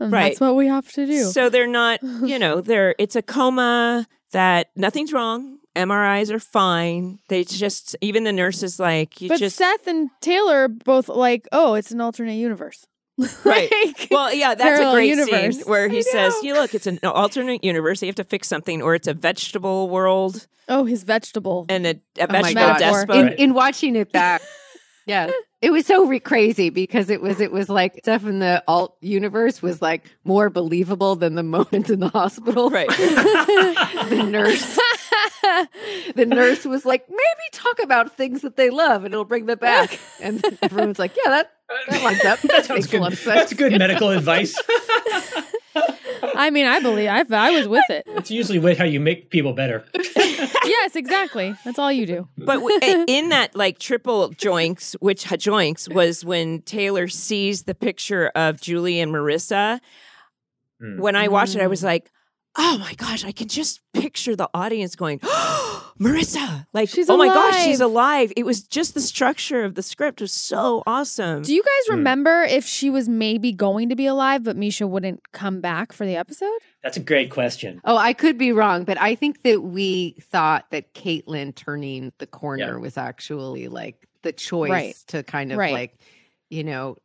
[0.00, 0.22] and Right.
[0.30, 1.24] that's what we have to do.
[1.24, 7.18] so they're not you know they're it's a coma that nothing's wrong MRIs are fine
[7.28, 11.46] they just even the nurse is like you but just Seth and Taylor both like,
[11.52, 12.86] oh, it's an alternate universe.
[13.44, 13.70] Right.
[13.70, 15.56] Like- Well, yeah, that's a great universe.
[15.58, 16.40] scene where he I says, know.
[16.48, 18.02] "You look, it's an alternate universe.
[18.02, 21.66] You have to fix something, or it's a vegetable world oh, his vegetable.
[21.68, 22.80] and a, a Oh vegetable God.
[22.80, 23.14] Metaphor.
[23.16, 24.42] in, in watching it back.
[25.06, 25.30] Yeah.
[25.62, 28.98] It was so re- crazy because it was it was like stuff in the alt
[29.00, 32.68] universe was like more believable than the moments in the hospital.
[32.68, 32.86] Right.
[32.88, 34.78] the nurse
[36.14, 37.18] the nurse was like, maybe
[37.52, 39.98] talk about things that they love and it'll bring them back.
[40.20, 41.52] And everyone's like, yeah, that,
[41.88, 42.40] that lines up.
[42.40, 43.00] That That sounds makes a good.
[43.00, 43.54] lot of That's sense.
[43.54, 44.54] good medical advice.
[46.36, 48.04] I mean, I believe I, I was with it.
[48.06, 49.84] It's usually how you make people better.
[50.64, 51.54] yes, exactly.
[51.64, 52.28] That's all you do.
[52.38, 57.74] But w- i- in that like triple joinks, which joinks was when Taylor sees the
[57.74, 59.80] picture of Julie and Marissa.
[60.80, 60.98] Hmm.
[61.00, 61.84] When I watched it, I was Mm.
[61.84, 62.10] like,
[62.56, 67.16] "Oh my gosh!" I can just picture the audience going, oh, "Marissa!" Like, She's "Oh
[67.16, 70.82] my gosh, she's alive." alive!" It was just the structure of the script was so
[70.86, 71.42] awesome.
[71.42, 71.94] Do you guys Hmm.
[71.98, 76.04] remember if she was maybe going to be alive, but Misha wouldn't come back for
[76.04, 76.58] the episode?
[76.84, 77.80] That's a great question.
[77.84, 82.26] Oh, I could be wrong, but I think that we thought that Caitlin turning the
[82.26, 82.76] corner Yeah.
[82.76, 84.94] was actually like the choice Right.
[85.08, 85.72] to kind of Right.
[85.72, 85.98] like,
[86.50, 86.96] you know,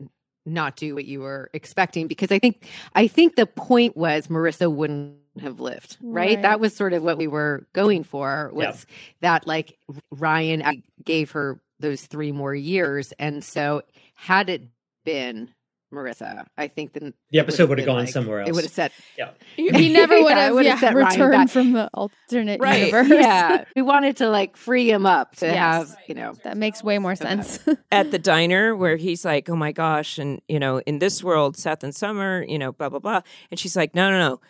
[0.46, 4.70] not do what you were expecting because I think I think the point was Marissa
[4.72, 6.30] wouldn't have lived, right?
[6.36, 6.42] Right.
[6.42, 8.96] That was sort of what we were going for was Yeah.
[9.22, 9.78] that like
[10.12, 13.84] Ryan gave her those 3 more years and so
[14.16, 14.64] had it
[15.06, 15.50] been
[15.94, 18.50] Marissa, I think then The episode would have gone like- somewhere else.
[18.50, 19.32] It would have said, yeah.
[19.56, 22.88] He never would Yeah, have would yeah, have returned from the alternate Right.
[22.92, 23.08] universe.
[23.10, 25.90] yeah, we wanted to like free him up to Yes.
[25.90, 27.60] have, you know, that makes way more sense.
[27.92, 31.58] at the diner where he's like, "Oh my gosh!" and you know, in this world,
[31.58, 34.42] Seth and Summer, you know, blah blah blah, and she's like, "No, no, no."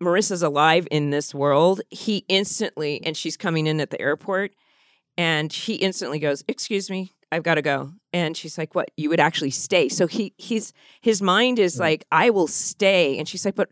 [0.00, 1.80] Marissa's alive in this world.
[1.90, 4.52] He instantly, and she's coming in at the airport,
[5.16, 8.90] and he instantly goes, "Excuse me, I've got to go." And she's like, "What?
[8.96, 13.28] You would actually stay?" So he, he's his mind is like, "I will stay," and
[13.28, 13.68] she's like, "But,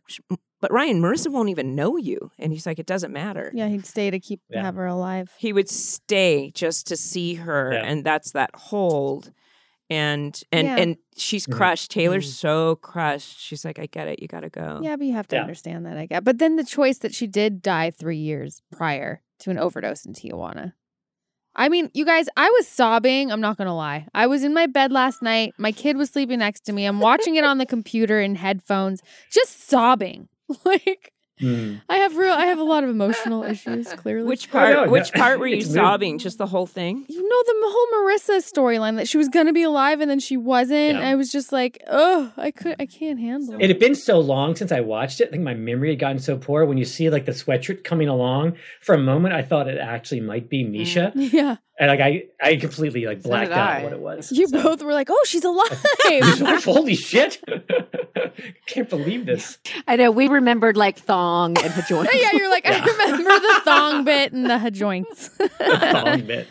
[0.61, 3.87] but Ryan, Marissa won't even know you," and he's like, "It doesn't matter." yeah, he'd
[3.87, 4.62] stay to keep Yeah.
[4.62, 5.32] have her alive.
[5.39, 7.84] he would stay just to see her Yeah.
[7.87, 9.32] and that's that hold
[9.89, 10.76] and and Yeah.
[10.76, 11.57] and she's Mhm.
[11.57, 12.34] crushed taylor's Mhm.
[12.34, 15.37] so crushed she's like i get it you gotta go Yeah, but you have to
[15.37, 15.43] Yeah.
[15.43, 19.22] understand that, I get But then the choice that she did die three years prior
[19.41, 20.72] to an overdose in Tijuana.
[21.57, 23.32] I mean, you guys, I was sobbing.
[23.32, 24.07] I'm not going to lie.
[24.14, 25.54] I was in my bed last night.
[25.57, 26.84] My kid was sleeping next to me.
[26.84, 30.28] I'm watching it on the computer in headphones, just sobbing.
[30.64, 31.74] Like, Hmm.
[31.89, 34.26] I have real, I have a lot of emotional issues, clearly.
[34.26, 35.74] which Oh, part no, which no, part were you it's mood.
[35.74, 39.53] sobbing just the whole thing you know the whole Marissa storyline that she was gonna
[39.53, 40.99] be alive and then she wasn't.
[40.99, 41.09] Yeah.
[41.11, 43.68] I was just like, oh, I could, I can't handle It it.
[43.70, 45.28] had been so long since I watched it.
[45.28, 46.64] I think my memory had gotten so poor.
[46.64, 50.20] When you see like the sweatshirt coming along, for a moment I thought it actually
[50.22, 54.01] might be Misha, Yeah, and like I, I completely like blacked did out what it
[54.01, 54.32] was.
[54.32, 56.64] you So- both were like, oh, she's alive.
[56.64, 57.43] Holy shit!
[58.66, 59.59] Can't believe this.
[59.87, 61.59] I know we remembered like thong and
[61.89, 62.09] joint.
[62.12, 65.31] yeah, you're like, I remember the thong bit and the hajoinks.
[65.59, 66.49] The thong bit.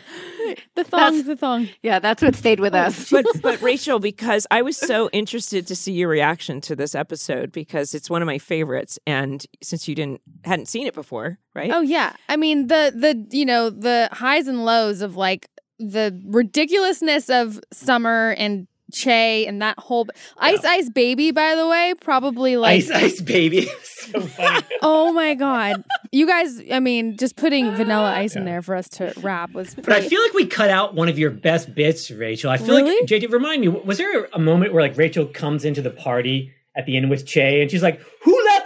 [0.74, 1.68] the thong, the thong.
[1.82, 3.10] yeah, that's what stayed with oh, us.
[3.10, 7.50] but but rachel because i was so interested to see your reaction to this episode
[7.50, 11.70] because it's one of my favorites and since you didn't hadn't seen it before right
[11.72, 15.48] Oh yeah, I mean the the you know the highs and lows of like
[15.78, 20.06] the ridiculousness of Summer and Che and that whole
[20.38, 23.68] Ice Ice Baby, by the way, probably like Ice Ice Baby.
[23.84, 24.64] so funny.
[24.82, 25.82] oh my god,
[26.12, 26.60] you guys.
[26.72, 29.74] I mean, just putting Vanilla Ice in there for us to rap was.
[29.74, 32.50] But I feel like we cut out one of your best bits, Rachel.
[32.50, 32.90] I feel Really?
[33.00, 36.52] like JJ, remind me, was there a moment where like Rachel comes into the party
[36.76, 38.65] at the end with Che and she's like, "Who let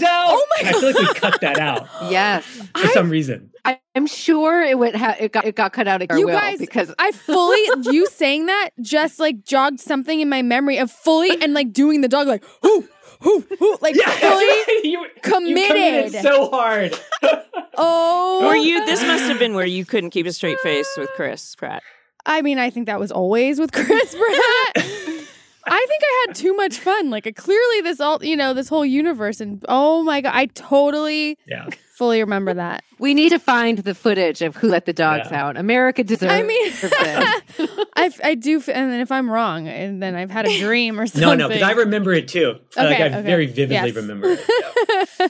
[0.00, 0.74] dogs out?" Oh my God.
[0.74, 2.44] I feel like we cut that out Yes.
[2.76, 3.50] for some reason.
[3.66, 6.26] I, I'm sure it would ha- it got it got cut out of our You
[6.26, 10.76] will guys- because I fully you saying that just like jogged something in my memory
[10.78, 12.86] of fully and like doing the dog like whoo
[13.22, 14.44] whoo whoo like fully.
[14.84, 16.12] you, committed.
[16.12, 16.98] You so hard.
[17.76, 18.86] Oh, Or you?
[18.86, 21.82] This must have been where you couldn't keep a straight face with Chris Pratt.
[22.24, 24.86] I mean, I think that was always with Chris Pratt.
[25.66, 27.10] I think I had too much fun.
[27.10, 30.46] Like, uh, clearly, this all you know, this whole universe, and oh my god, I
[30.46, 31.68] totally yeah.
[31.96, 32.82] fully remember that.
[32.98, 35.44] we need to find the footage of who let the dogs Yeah.
[35.46, 35.56] out.
[35.56, 36.32] America deserves.
[36.32, 36.72] I mean.
[37.96, 41.06] I, I do, and then if I'm wrong, and then I've had a dream or
[41.06, 41.22] something.
[41.28, 42.58] No, no, because I remember it too.
[42.76, 43.22] like Okay, I okay.
[43.22, 43.94] very vividly Yes.
[43.94, 44.40] remember it.
[45.18, 45.28] Yeah.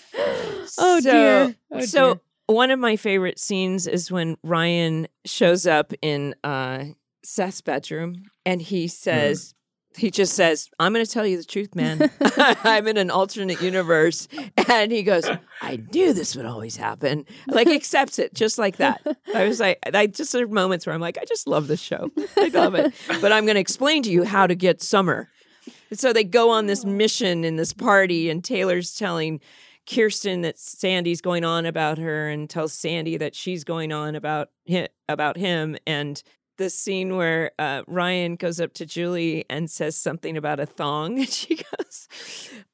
[0.79, 1.57] Oh, so, dear.
[1.71, 2.21] Oh, so dear.
[2.47, 6.85] one of my favorite scenes is when Ryan shows up in uh,
[7.23, 9.55] Seth's bedroom and he says,
[9.97, 12.11] he just says, I'm going to tell you the truth, man.
[12.37, 14.29] I'm in an alternate universe.
[14.69, 15.29] And he goes,
[15.61, 17.27] I knew this would always happen.
[17.47, 19.01] Like, accepts it just like that.
[19.35, 21.81] I was like, I just there are moments where I'm like, I just love this
[21.81, 22.11] show.
[22.37, 22.93] I love it.
[23.21, 25.29] But I'm going to explain to you how to get summer.
[25.91, 26.89] And so they go on this oh.
[26.89, 29.41] mission in this party, and Taylor's telling
[29.89, 34.51] Kirsten that Sandy's going on about her, and tells Sandy that she's going on about
[34.65, 35.77] him, about him.
[35.87, 36.23] And
[36.57, 41.19] the scene where uh, Ryan goes up to Julie and says something about a thong,
[41.19, 42.09] and she goes,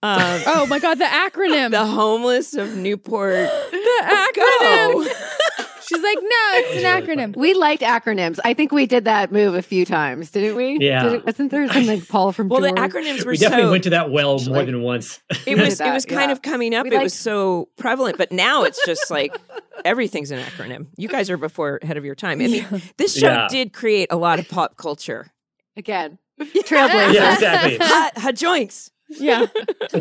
[0.02, 1.70] um, oh my god, the acronym.
[1.70, 3.34] "The homeless of Newport
[3.70, 5.08] the acronym.
[5.90, 7.36] go." She's like, no, it's an acronym.
[7.36, 8.38] we liked acronyms.
[8.44, 10.78] I think we did that move a few times, didn't we?
[10.80, 11.02] Yeah.
[11.04, 13.70] Did it, wasn't there something like Paul from well, the acronyms were We definitely so
[13.70, 15.20] went to that well more like- than once.
[15.46, 16.32] it was it was kind yeah.
[16.32, 16.84] of coming up.
[16.84, 19.36] We it liked- was so prevalent, but now it's just like
[19.84, 20.86] everything's an acronym.
[20.96, 22.40] You guys are before ahead of your time.
[22.40, 23.46] I mean, this show Yeah.
[23.50, 25.28] did create a lot of pop culture.
[25.76, 27.14] Again, trailblazer.
[27.14, 27.76] yeah, exactly.
[27.78, 28.90] Ha, ha joinks.
[29.18, 29.46] Yeah.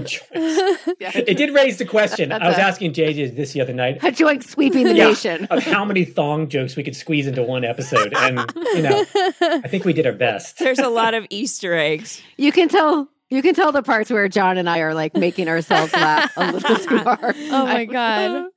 [0.99, 1.11] Yeah.
[1.15, 2.29] It did raise the question.
[2.29, 3.99] That's I was a- asking JJ this the other night.
[4.03, 5.45] A joint sweeping the Yeah, nation.
[5.49, 8.13] of how many thong jokes we could squeeze into one episode.
[8.15, 9.05] And, you know,
[9.41, 10.59] I think we did our best.
[10.59, 12.21] There's a lot of Easter eggs.
[12.37, 13.07] You can tell.
[13.29, 16.51] You can tell the parts where John and I are like making ourselves laugh a
[16.51, 17.35] little too hard.
[17.37, 18.47] Oh my god.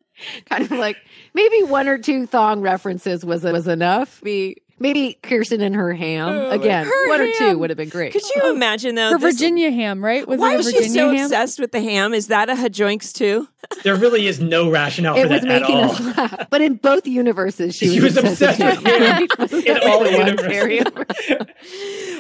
[0.48, 0.96] kind of like
[1.34, 4.20] maybe one or two thong references was was enough.
[4.22, 6.84] Maybe maybe Kirsten and her ham again.
[6.86, 8.12] Her one or two would have been great.
[8.12, 9.10] Could you imagine though?
[9.12, 10.26] Her this- Virginia ham, right?
[10.28, 11.24] Was Why it a is she Virginia so ham?
[11.24, 12.12] obsessed with the ham?
[12.12, 13.48] Is that a hajoinks too?
[13.84, 15.84] There really is no rationale it for was that at all.
[15.92, 16.46] us laugh.
[16.50, 19.28] But in both universes, she was, She was obsessed with ham.
[19.66, 20.52] In all universes.
[20.52, 20.84] area?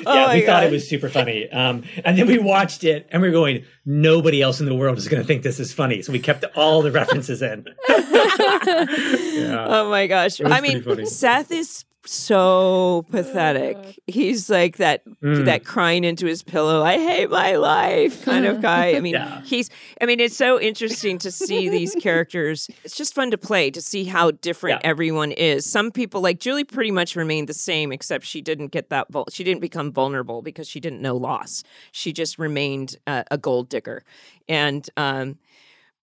[0.04, 1.48] Oh yeah, my we thought it was super funny.
[1.50, 4.98] Um, and then we watched it and we were going, nobody else in the world
[4.98, 6.02] is going to think this is funny.
[6.02, 7.64] So we kept all the references in.
[7.88, 9.66] yeah.
[9.68, 10.40] Oh my gosh.
[10.44, 11.06] I mean, funny.
[11.06, 13.98] Seth is so pathetic.
[14.06, 15.44] He's like that Mm.
[15.44, 18.94] that crying into his pillow, I hate my life kind of guy.
[18.96, 19.40] I mean, Yeah.
[19.42, 22.68] he's I mean, it's so interesting to see these characters.
[22.84, 24.90] It's just fun to play to see how different Yeah.
[24.90, 25.64] everyone is.
[25.70, 29.28] Some people like Julie pretty much remained the same except she didn't get that vul-
[29.30, 31.62] she didn't become vulnerable because she didn't know loss.
[31.92, 34.02] She just remained uh, a gold digger.
[34.48, 35.38] And um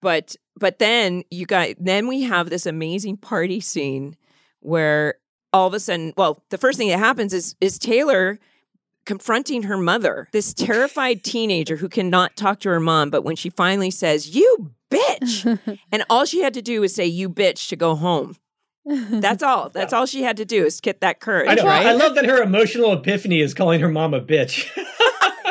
[0.01, 4.17] but but then you got then we have this amazing party scene
[4.59, 5.15] where
[5.55, 8.37] all of a sudden well the first thing that happens is is taylor
[9.05, 13.49] confronting her mother this terrified teenager who cannot talk to her mom but when she
[13.49, 17.75] finally says you bitch and all she had to do was say you bitch to
[17.77, 18.35] go home
[18.85, 21.65] that's all that's all she had to do is get that courage I know.
[21.65, 24.69] right I love that her emotional epiphany is calling her mom a bitch.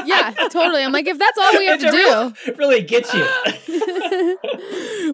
[0.07, 0.83] yeah, totally.
[0.85, 1.97] I'm like, if that's all we have It's to do.
[1.97, 3.27] real- really gets you.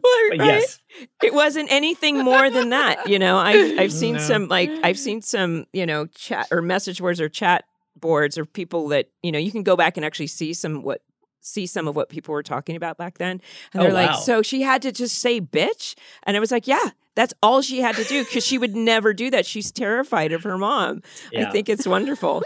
[0.02, 0.38] Well, right?
[0.38, 0.80] yes.
[1.22, 4.20] it wasn't anything more than that you know i've i've seen No.
[4.20, 4.98] some like i've mm.
[5.00, 7.64] seen some you know chat or message boards or chat
[7.98, 11.02] boards or people that you know you can go back and actually see some what
[11.40, 13.40] see some of what people were talking about back then
[13.72, 14.16] and Oh, they're like wow.
[14.16, 17.80] so she had to just say bitch and i was like yeah that's all she
[17.80, 21.02] had to do because she would never do that she's terrified of her mom
[21.36, 22.42] i think it's wonderful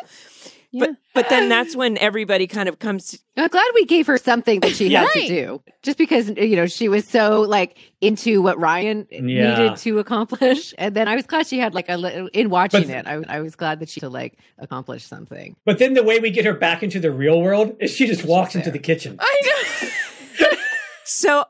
[0.74, 0.86] Yeah.
[0.86, 4.18] but but then that's when everybody kind of comes To- I'm glad we gave her
[4.18, 5.28] something that she had Right.
[5.28, 9.56] to do, just because you know she was so like into what Ryan Yeah.
[9.56, 12.88] needed to accomplish, and then I was glad she had like a li- in watching
[12.88, 13.06] But- it.
[13.06, 15.54] I, I was glad that she to like accomplish something.
[15.64, 18.24] But then the way we get her back into the real world is she just
[18.24, 19.16] walks into the kitchen.
[19.20, 20.48] I know.
[21.04, 21.44] so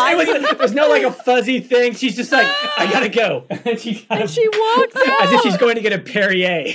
[0.00, 0.26] I was,
[0.58, 1.94] there's no like a fuzzy thing.
[1.94, 2.46] She's just like,
[2.78, 3.44] I gotta go.
[3.64, 5.20] And she kind of She walks out.
[5.22, 6.74] as if she's going to get a Perrier.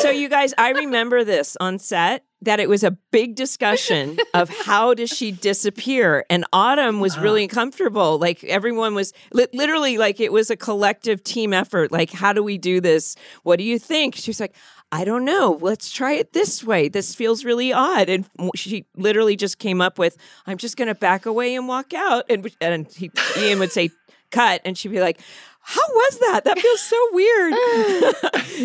[0.00, 4.48] So you guys, I remember this on set that it was a big discussion of
[4.64, 6.24] how does she disappear?
[6.28, 8.18] And Autumn was really uncomfortable.
[8.18, 11.92] Like everyone was li- literally like it was a collective team effort.
[11.92, 13.16] Like how do we do this?
[13.42, 14.16] What do you think?
[14.16, 14.54] She was like
[14.94, 15.58] I don't know.
[15.62, 16.88] Let's try it this way.
[16.88, 18.10] This feels really odd.
[18.10, 21.94] And she literally just came up with I'm just going to back away and walk
[21.94, 22.24] out.
[22.28, 23.90] And and he, Ian would say
[24.30, 24.60] cut.
[24.64, 25.20] And she'd be like
[25.62, 26.44] how was that?
[26.44, 27.54] That feels so weird.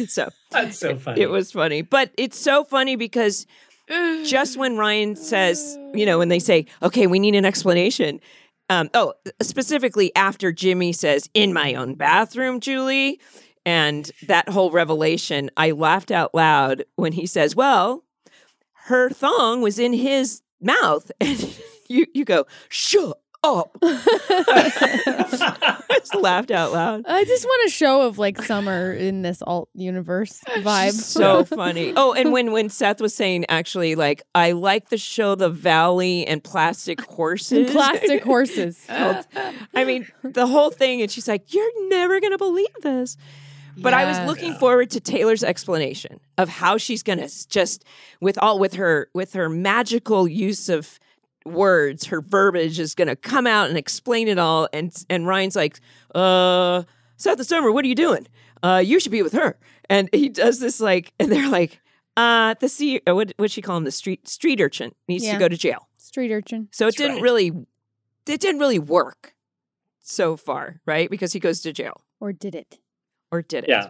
[0.09, 1.21] So That's so funny.
[1.21, 3.47] it was funny, but it's so funny because
[4.25, 8.19] just when Ryan says, you know, when they say, "Okay, we need an explanation,"
[8.69, 13.19] um, oh, specifically after Jimmy says, "In my own bathroom, Julie,"
[13.65, 18.03] and that whole revelation, I laughed out loud when he says, "Well,
[18.87, 23.59] her thong was in his mouth," and you you go, "Shut Oh.
[23.59, 27.05] up!" I just laughed out loud.
[27.07, 30.91] I just want a show of like summer in this alt universe vibe.
[30.91, 31.93] so funny.
[31.95, 36.25] Oh, and when when Seth was saying actually like I like the show The Valley
[36.25, 37.51] and Plastic Horses.
[37.51, 38.85] And Plastic horses.
[38.89, 43.17] I mean, the whole thing and she's like, "You're never going to believe this."
[43.79, 47.83] But I was looking forward to Taylor's explanation of how she's going to just
[48.19, 50.99] with all with her with her magical use of
[51.47, 55.55] words, her verbiage is going to come out and explain it all and and Ryan's
[55.55, 55.79] like,
[56.13, 56.83] "Uh,
[57.17, 58.27] Seth the Summer, what are you doing?
[58.63, 59.57] Uh, you should be with her."
[59.89, 61.81] And he does this like and they're like,
[62.15, 65.33] "Uh, the sea uh, what what she call him the street street urchin needs Yeah.
[65.33, 66.67] to go to jail." Street urchin.
[66.71, 67.23] So it That's didn't right.
[67.23, 67.47] really
[68.27, 69.33] it didn't really work
[70.01, 71.09] so far, right?
[71.09, 72.79] Because he goes to jail Or did it?
[73.31, 73.69] or did it?
[73.69, 73.89] Yeah.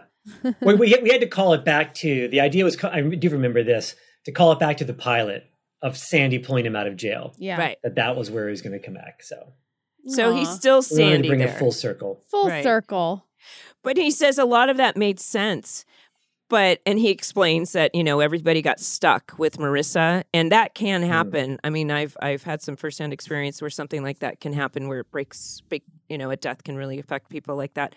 [0.60, 3.62] we, we, we had to call it back to the idea was, I do remember
[3.62, 3.94] this,
[4.24, 5.48] to call it back to the pilot
[5.82, 7.34] of Sandy pulling him out of jail.
[7.38, 7.58] Yeah.
[7.58, 7.78] Right.
[7.82, 9.22] That that was where he was going to come back.
[9.22, 9.52] So
[10.06, 10.54] So he's Aw.
[10.54, 11.48] still we wanted to Sandy bring there.
[11.48, 12.22] it full circle.
[12.30, 12.64] full Right.
[12.64, 13.26] circle.
[13.82, 15.84] But he says a lot of that made sense.
[16.50, 21.02] But and he explains that you know everybody got stuck with Marissa, and that can
[21.02, 21.06] mm.
[21.06, 21.58] happen.
[21.62, 25.00] I mean, I've I've had some firsthand experience where something like that can happen, where
[25.00, 27.94] it breaks, big, you know, a death can really affect people like that.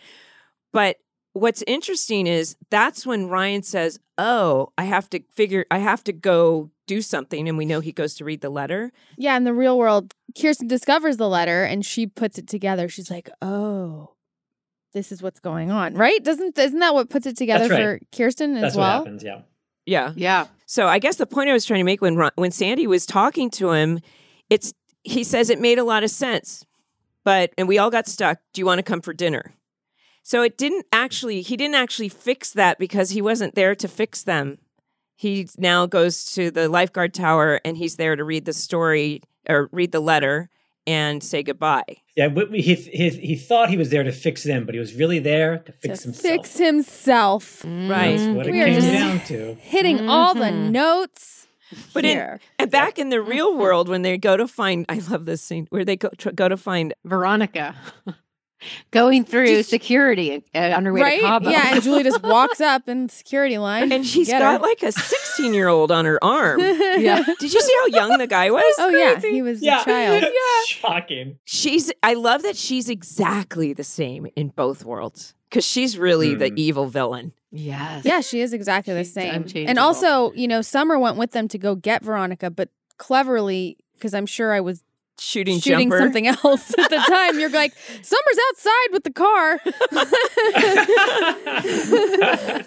[0.73, 0.97] But
[1.31, 6.13] what's interesting is that's when Ryan says, "Oh, I have to figure, I have to
[6.13, 8.91] go do something," and we know he goes to read the letter.
[9.17, 12.89] Yeah, in the real world, Kirsten discovers the letter and she puts it together.
[12.89, 14.15] She's like, "Oh,
[14.93, 16.23] this is what's going on." Right?
[16.23, 18.97] Doesn't isn't that what puts it together That's for Kirsten as That's what well?
[18.99, 19.23] happens.
[19.23, 19.41] Yeah.
[19.85, 20.45] Yeah, Yeah.
[20.67, 23.49] So I guess the point I was trying to make when when Sandy was talking
[23.51, 23.99] to him,
[24.49, 24.73] it's
[25.03, 26.65] he says it made a lot of sense,
[27.23, 28.37] but and we all got stuck.
[28.53, 29.53] Do you want to come for dinner?
[30.23, 31.41] So it didn't actually.
[31.41, 34.59] He didn't actually fix that because he wasn't there to fix them.
[35.21, 39.69] He now goes to the lifeguard tower and he's there to read the story or
[39.71, 40.49] read the letter
[40.87, 41.83] and say goodbye.
[42.15, 42.29] Yeah.
[42.51, 45.59] He, he, he thought he was there to fix them, but he was really there
[45.59, 46.21] to fix To himself.
[46.33, 47.63] fix himself.
[47.63, 48.17] Right.
[48.17, 49.53] That's what it We are came just- down to.
[49.61, 50.71] Hitting all the Mhm.
[50.71, 51.45] notes.
[51.93, 55.25] But in, and back in the real world, when they go to find, I love
[55.25, 57.75] this scene where they go tr- go to find Veronica
[58.91, 61.19] going through security uh, on her way right?
[61.21, 61.49] to Cabo.
[61.49, 63.91] Yeah, and Julie just walks up in security line.
[63.91, 64.59] and she's got her.
[64.59, 66.59] like a 16 year old on her arm.
[66.99, 67.23] yeah.
[67.39, 68.63] Did you see how young the guy was?
[68.79, 69.81] Oh yeah, he was Yeah.
[69.81, 70.21] a child.
[70.23, 70.29] yeah,
[70.67, 71.39] Shocking.
[71.45, 76.49] She's I love that she's exactly the same in both worlds cuz she's really the
[76.49, 76.55] Hmm.
[76.57, 77.33] evil villain.
[77.51, 78.05] Yes.
[78.05, 79.45] Yeah, she is exactly the same.
[79.67, 84.13] And also, you know, Summer went with them to go get Veronica, but cleverly, because
[84.13, 84.83] I'm sure I was
[85.23, 85.99] Shooting, shooting jumper.
[85.99, 87.39] something else at the time.
[87.39, 89.59] You're like, Summer's outside with the car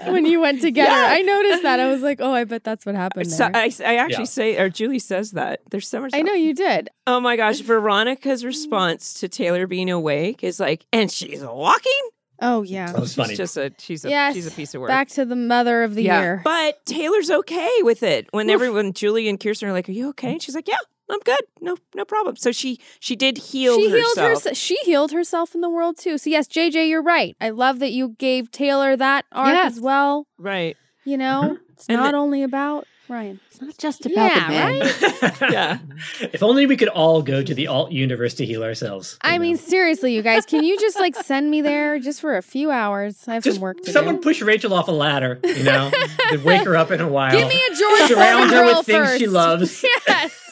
[0.12, 0.94] when you went to get her.
[1.14, 1.80] I noticed that.
[1.80, 3.30] I was like, oh, I bet that's what happened.
[3.30, 3.56] So There.
[3.56, 4.24] I, I actually Yeah.
[4.24, 5.60] say, or Julie says that.
[5.70, 6.12] There's so much.
[6.14, 6.90] I know you did.
[7.08, 7.60] Oh my gosh.
[7.60, 11.92] Veronica's response to Taylor being awake is like, and she's walking?
[12.40, 12.92] Oh yeah.
[12.92, 13.30] That was funny.
[13.30, 14.34] She's just a, she's a, Yes.
[14.34, 14.88] she's a piece of work.
[14.88, 16.20] Back to the mother of the Yeah.
[16.20, 16.40] year.
[16.44, 18.28] But Taylor's okay with it.
[18.32, 20.76] When everyone, Julie and Kirsten are like, "Are you okay?" And she's like, "Yeah,
[21.10, 21.40] I'm good.
[21.60, 24.28] No, no problem." So she she did heal she healed herself.
[24.30, 24.56] herself.
[24.56, 26.18] She healed herself in the world too.
[26.18, 27.36] So yes, JJ, you're right.
[27.40, 29.72] I love that you gave Taylor that arc Yes.
[29.74, 30.26] as well.
[30.38, 30.76] Right.
[31.04, 31.72] You know, mm-hmm.
[31.74, 33.38] it's And not the- only about Ryan.
[33.50, 35.50] It's not just about Yeah, the men.
[35.52, 35.78] Yeah.
[36.32, 39.18] if only we could all go to the alt universe to heal ourselves.
[39.22, 42.38] you I mean, seriously, you guys, can you just like send me there just for
[42.38, 43.22] a few hours?
[43.28, 44.22] I have just some work to someone do.
[44.22, 45.90] Someone push Rachel off a ladder, you know,
[46.44, 47.30] wake her up in a while.
[47.32, 49.18] Give me a George Surround Foreman her girl with things first.
[49.18, 49.84] she loves.
[50.08, 50.43] Yes.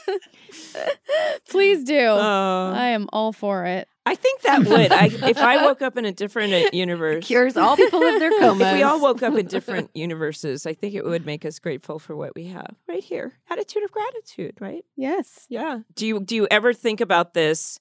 [1.48, 1.98] Please do.
[1.98, 3.88] Uh, I am all for it.
[4.04, 4.92] I think that would.
[4.92, 8.30] I, if I woke up in a different uh, universe, Cures all people of their
[8.38, 8.66] comas.
[8.66, 11.98] if we all woke up in different universes, I think it would make us grateful
[11.98, 13.34] for what we have right here.
[13.48, 14.84] Attitude of gratitude, right?
[14.96, 15.46] Yes.
[15.48, 15.80] Yeah.
[15.94, 17.78] Do you do you ever think about this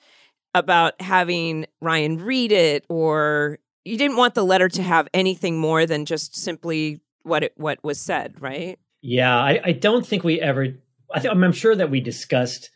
[0.54, 5.86] about having Ryan read it or you didn't want the letter to have anything more
[5.86, 8.80] than just simply what it what was said, right?
[9.02, 10.68] Yeah, I, I don't think we ever.
[11.14, 12.70] I think I'm sure that we discussed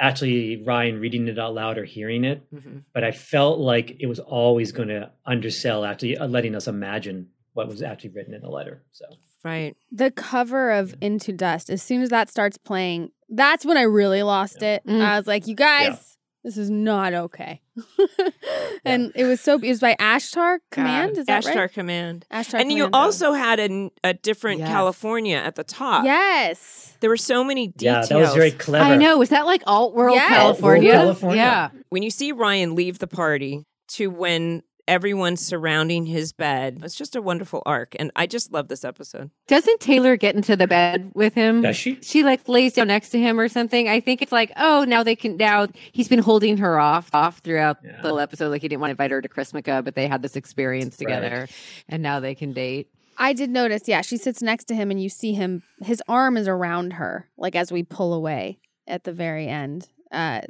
[0.00, 2.78] actually Ryan reading it out loud or hearing it, Mm-hmm.
[2.92, 7.28] but I felt like it was always going to undersell actually uh, letting us imagine
[7.54, 8.82] what was actually written in the letter.
[8.92, 9.04] So
[9.44, 9.76] Right.
[9.90, 14.22] The cover of Into Dust, as soon as that starts playing, that's when I really
[14.22, 14.86] lost it.
[14.86, 15.00] Mm.
[15.00, 16.11] I was like, you guys,
[16.44, 17.60] this is not okay.
[18.84, 21.16] and it was so, it was by Ashtar Command.
[21.18, 21.72] Is that Ashtar right?
[21.72, 22.26] Command.
[22.32, 22.94] Ashtar And you Command.
[22.94, 24.68] also had a, a different Yes.
[24.68, 26.04] California at the top.
[26.04, 26.96] Yes.
[27.00, 28.10] There were so many details.
[28.10, 28.84] yeah, that was very clever.
[28.84, 29.18] I know.
[29.18, 30.28] Was that like alt world Yes.
[30.28, 30.90] California?
[30.90, 31.42] Alt-world California.
[31.42, 31.70] Yeah.
[31.90, 37.14] When you see Ryan leave the party to when everyone's surrounding his bed, it's just
[37.16, 37.94] a wonderful arc.
[37.98, 39.30] And I just love this episode.
[39.48, 41.62] Doesn't Taylor get into the bed with him?
[41.62, 41.98] Does she?
[42.02, 43.88] She like lays down next to him or something.
[43.88, 45.36] I think it's like, oh, now they can.
[45.36, 48.00] Now he's been holding her off off throughout Yeah.
[48.02, 48.48] the whole episode.
[48.50, 51.14] Like he didn't want to invite her to Chrismukkah, but they had this experience Right.
[51.14, 51.48] together,
[51.88, 52.88] and now they can date.
[53.18, 56.36] I did notice, yeah, she sits next to him and you see him, his arm
[56.36, 58.58] is around her, like as we pull away
[58.88, 59.88] at the very end.
[60.10, 60.40] Uh,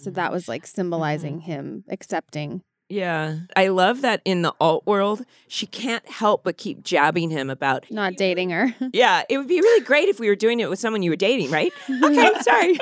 [0.00, 2.62] so that was like symbolizing him accepting.
[2.88, 3.38] Yeah.
[3.56, 7.90] I love that in the alt world, she can't help but keep jabbing him about,
[7.90, 8.74] Not dating her.
[8.92, 11.16] yeah, it would be really great if we were doing it with someone you were
[11.16, 11.72] dating, right?
[11.90, 12.78] Okay, sorry.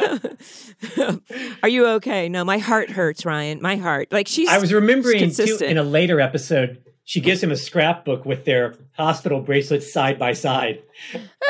[1.63, 2.29] Are you okay?
[2.29, 3.63] No, my heart hurts, Ryan.
[3.63, 4.09] My heart.
[4.11, 8.25] Like she's I was remembering too, in a later episode, she gives him a scrapbook
[8.25, 10.83] with their hospital bracelets side by side,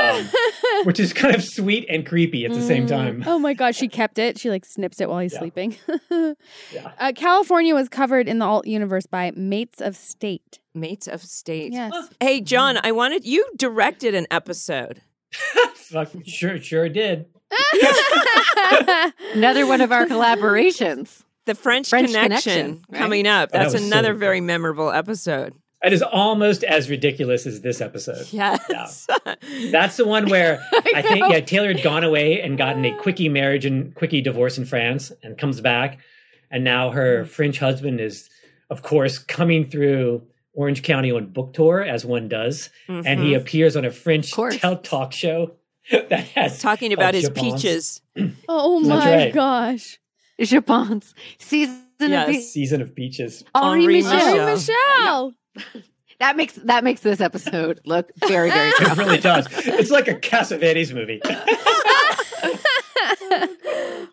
[0.01, 0.29] um,
[0.85, 3.23] which is kind of sweet and creepy at the same time.
[3.27, 4.39] Oh my god, she kept it.
[4.39, 5.39] She like snips it while he's Yeah.
[5.39, 5.77] sleeping.
[6.73, 6.93] Yeah.
[6.99, 10.59] uh, California was covered in the alt universe by Mates of State.
[10.75, 11.73] mates of state.
[11.73, 11.93] Yes.
[12.21, 15.03] Hey, John, I wanted you directed an episode.
[15.75, 17.27] Fuck, sure, sure did.
[19.35, 21.23] Another one of our collaborations.
[21.47, 22.99] The French, French Connection, Connection, right?
[22.99, 23.51] coming up.
[23.53, 24.21] Oh, that That's was so another good.
[24.21, 25.55] very memorable episode.
[25.85, 28.27] It is almost as ridiculous as this episode.
[28.31, 29.09] Yes.
[29.73, 32.97] That's the one where I I, think yeah, Taylor had gone away and gotten a
[32.97, 35.99] quickie marriage and quickie divorce in France and comes back.
[36.53, 38.31] And now her French husband is,
[38.71, 40.23] of course, coming through
[40.55, 42.71] Orange County on book tour, as one does.
[42.87, 43.23] And Mm-hmm.
[43.25, 45.57] he appears on a French tel- talk show
[45.91, 48.01] that has talking about his peaches.
[48.49, 49.35] oh my right.
[49.35, 49.99] gosh.
[50.45, 52.29] Japon's season Yes.
[52.29, 53.45] of the season of peaches.
[53.55, 54.17] Henri Henri Michel.
[54.17, 54.39] Michel.
[54.39, 55.35] Henri Michel.
[56.21, 59.49] That makes that makes this episode look very very It really does.
[59.67, 61.21] It's like a Cassavetes movie.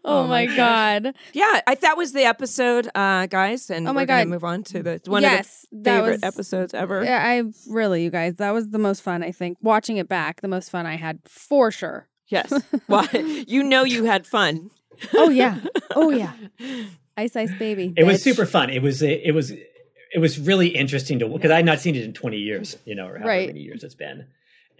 [0.06, 1.14] Oh, my god.
[1.34, 3.70] Yeah, I that was the episode, uh, guys.
[3.70, 4.28] And Oh my we're God.
[4.28, 7.04] move on to the one yes, of the favorite was episodes ever.
[7.04, 9.22] Yeah, I really, you guys, that was the most fun.
[9.24, 12.08] I think watching it back, the most fun I had for sure.
[12.28, 12.52] Yes.
[12.88, 13.08] Why?
[13.48, 14.72] you know you had fun.
[15.14, 15.60] Oh yeah,
[15.96, 16.34] oh yeah.
[17.18, 17.94] Ice Ice Baby.
[17.98, 18.70] It was super fun.
[18.70, 22.04] It was it was it was really interesting to because I had not seen it
[22.04, 23.48] in 20 years, you know, or however Right.
[23.48, 24.26] many years it's been.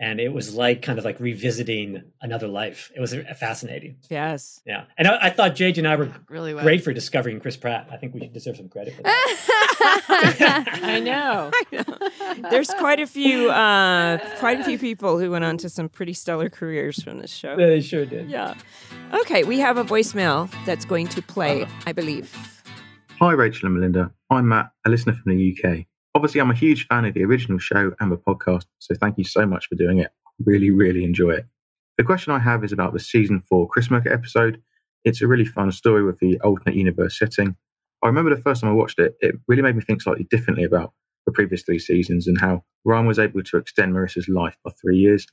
[0.02, 2.90] And it was like kind of like revisiting another life.
[2.96, 3.98] It was uh, fascinating.
[4.10, 4.62] Yes.
[4.66, 4.86] Yeah.
[4.98, 6.64] And I, I thought JJ and I were Really was.
[6.64, 7.90] great for discovering Chris Pratt.
[7.92, 10.80] I think we deserve some credit for that.
[10.84, 11.52] I know.
[11.54, 11.66] I
[12.42, 12.50] know.
[12.50, 16.14] There's quite a few, uh, quite a few people who went on to some pretty
[16.14, 17.58] stellar careers from this show.
[17.58, 18.30] they sure did.
[18.30, 18.56] Yeah.
[19.14, 22.34] Okay, we have a voicemail that's going to play, I believe.
[23.20, 24.12] Hi, Rachel and Melinda.
[24.30, 25.86] I'm Matt, a listener from the UK.
[26.16, 29.24] Obviously, I'm a huge fan of the original show and the podcast, so thank you
[29.24, 30.12] so much for doing it.
[30.44, 31.46] Really, really enjoy it.
[31.98, 34.62] The question I have is about the season four Chris Christmas episode.
[35.04, 37.56] It's a really fun story with the alternate universe setting.
[38.04, 40.64] I remember the first time I watched it, it really made me think slightly differently
[40.64, 40.94] about
[41.26, 44.98] the previous three seasons and how Ryan was able to extend Marissa's life by three
[44.98, 45.28] years.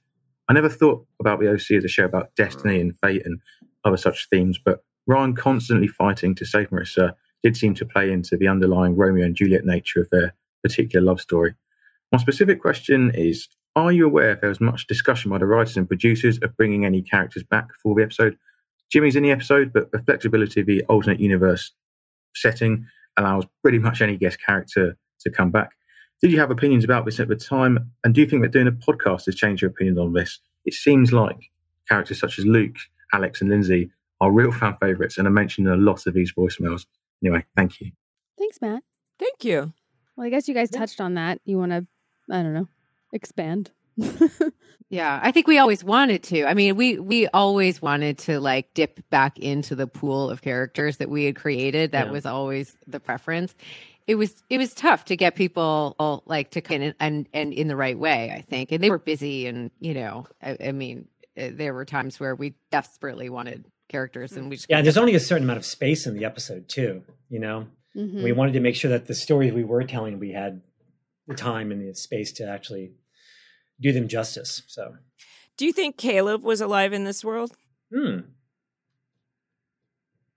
[0.49, 3.41] I never thought about the OC as a show about destiny and fate and
[3.85, 8.37] other such themes, but Ryan constantly fighting to save Marissa did seem to play into
[8.37, 10.35] the underlying Romeo and Juliet nature of their
[10.67, 11.55] particular love story.
[12.13, 15.77] My specific question is Are you aware if there was much discussion by the writers
[15.77, 18.37] and producers of bringing any characters back for the episode?
[18.91, 21.73] Jimmy's in the episode, but the flexibility of the alternate universe
[22.35, 22.87] setting
[23.17, 25.71] allows pretty much any guest character to come back.
[26.23, 27.91] Did you have opinions about this at the time?
[28.05, 30.39] And do you think that doing a podcast has changed your opinion on this?
[30.65, 31.37] It seems like
[31.89, 32.77] characters such as Luke,
[33.13, 33.91] Alex, and Lindsay
[34.21, 36.87] are real fan favourites and are mentioned in a lot of these voicemails.
[37.23, 37.93] Anyway, thank you.
[38.39, 38.83] Thanks, Matt.
[39.19, 39.73] Thank you.
[40.17, 41.41] Well, I guess you guys touched on that.
[41.45, 41.87] You want to,
[42.31, 42.69] I don't know,
[43.13, 43.71] expand.
[44.89, 46.45] Yeah, I think we always wanted to.
[46.45, 50.99] I mean, we we always wanted to like dip back into the pool of characters
[50.99, 51.91] that we had created.
[51.91, 52.13] That Yeah.
[52.13, 53.53] was always the preference.
[54.07, 57.53] It was it was tough to get people all, like to come in and and
[57.53, 58.31] in the right way.
[58.31, 61.85] I think, and they were busy, and you know, I, I mean, uh, there were
[61.85, 65.57] times where we desperately wanted characters, and we just Yeah, there's only a certain amount
[65.59, 67.67] of space in the episode too, you know.
[67.97, 68.23] Mhm.
[68.23, 70.61] We wanted to make sure that the stories we were telling we had
[71.27, 72.93] the time and the space to actually
[73.81, 74.63] do them justice.
[74.67, 74.97] So,
[75.57, 77.57] Do you think Caleb was alive in this world?
[77.93, 78.19] hmm.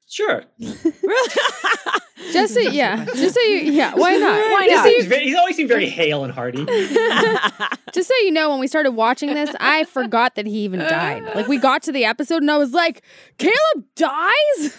[0.08, 0.44] Sure.
[1.04, 1.30] Really?
[2.34, 4.38] Just so, yeah, just so you, yeah, why not?
[4.52, 4.84] Why Just not?
[4.84, 6.64] so He's, you- very, he's always seemed very hale and hearty.
[7.94, 11.24] Just so you know, when we started watching this, I forgot that he even died.
[11.34, 13.02] Like we got to the episode and I was like,
[13.40, 14.78] Caleb dies?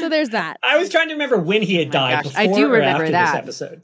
[0.00, 0.58] So there's that.
[0.62, 2.24] I was trying to remember when he had Oh died.
[2.24, 3.46] gosh, I before do or remember after that.
[3.46, 3.82] this episode.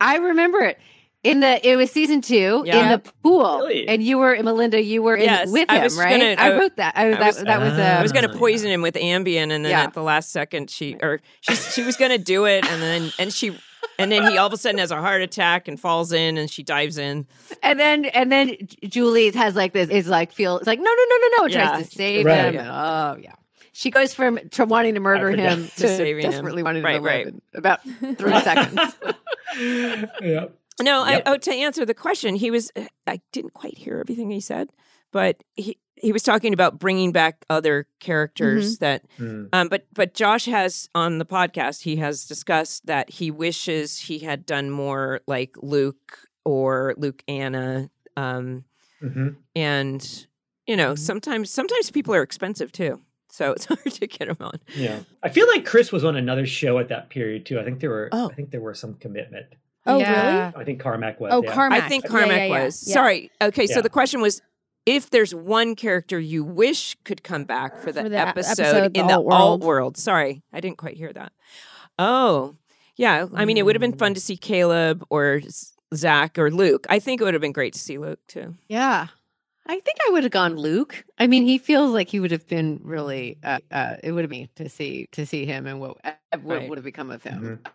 [0.00, 0.78] I remember it.
[1.22, 2.82] In the it was season two Yeah.
[2.82, 3.88] in the pool, Really?
[3.88, 4.82] and you were Melinda.
[4.82, 6.20] You were in Yes, with I him, was right?
[6.20, 6.92] gonna- I I- wrote that.
[6.96, 7.72] I, I that, was- that was.
[7.78, 9.84] I was Uh, going to poison him with Ambien, and then Yeah.
[9.84, 13.10] at the last second, she or she she was going to do it, and then
[13.18, 13.56] and she
[13.98, 16.50] and then he all of a sudden has a heart attack and falls in, and
[16.50, 17.26] she dives in.
[17.62, 18.56] and then and then
[18.86, 21.68] julie has like this is like feel it's like no no no no no Yeah.
[21.70, 22.52] tries to save Right.
[22.52, 22.66] him.
[22.68, 23.32] Oh yeah.
[23.76, 26.30] She goes from to wanting to murder him To to, saving him.
[26.30, 27.26] desperately wanting Right, to live right.
[27.26, 28.80] in about three seconds.
[30.22, 30.46] yeah.
[30.82, 31.22] No, Yep.
[31.26, 32.70] I, oh, to answer the question, he was.
[33.06, 34.70] I didn't quite hear everything he said,
[35.12, 39.02] but he he was talking about bringing back other characters that.
[39.16, 39.44] Hmm.
[39.52, 41.82] Um, but but Josh has on the podcast.
[41.82, 47.90] He has discussed that he wishes he had done more like Luke or Luke Anna.
[48.16, 48.64] Um,
[49.00, 50.26] hmm and
[50.66, 53.00] you know sometimes sometimes people are expensive too
[53.34, 55.00] so it's hard to get him on Yeah.
[55.22, 57.58] I feel like Chris was on another show at that period too.
[57.58, 58.08] I think there were.
[58.12, 58.30] Oh.
[58.30, 59.46] I think there were some commitment.
[59.86, 60.52] Oh, Yeah.
[60.56, 61.32] I think Carmack was.
[61.32, 61.52] Oh, yeah.
[61.52, 61.82] Carmack.
[61.82, 62.94] i think carmack yeah, yeah, was yeah.
[62.94, 64.40] sorry okay so the question was
[64.86, 68.96] if there's one character you wish could come back for the, For the episode, episode,
[68.96, 69.62] in the the alt alt world.
[69.62, 71.32] world sorry i didn't quite hear that
[71.98, 72.56] oh
[72.96, 74.24] yeah i mean it would have been fun to mm.
[74.24, 75.40] see caleb or
[75.94, 79.08] zach or luke i think it would have been great to see luke too yeah.
[79.66, 81.04] I think I would have gone Luke.
[81.18, 83.38] I mean, he feels like he would have been really.
[83.42, 85.96] Uh, uh, it would have been to see to see him and what
[86.42, 86.68] what Right.
[86.68, 87.42] would have become of him.
[87.64, 87.70] Mhm.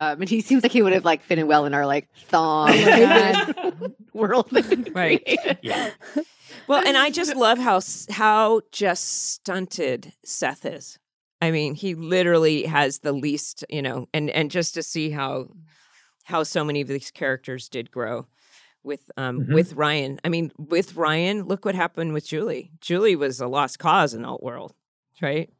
[0.00, 2.08] Um, and he seems like he would have like fit in well in our like
[2.28, 2.74] thong
[4.12, 4.48] world.
[4.94, 5.38] Right.
[5.62, 5.90] Yeah.
[6.66, 7.80] Well, and I just love how
[8.10, 10.98] how just stunted Seth is.
[11.42, 15.48] I mean, he literally has the least, you know, and and just to see how
[16.24, 18.26] how so many of these characters did grow
[18.84, 19.54] with um Mhm.
[19.54, 20.20] with Ryan.
[20.24, 22.70] I mean, with Ryan, look what happened with Julie.
[22.80, 24.74] Julie was a lost cause in alt world,
[25.22, 25.50] right?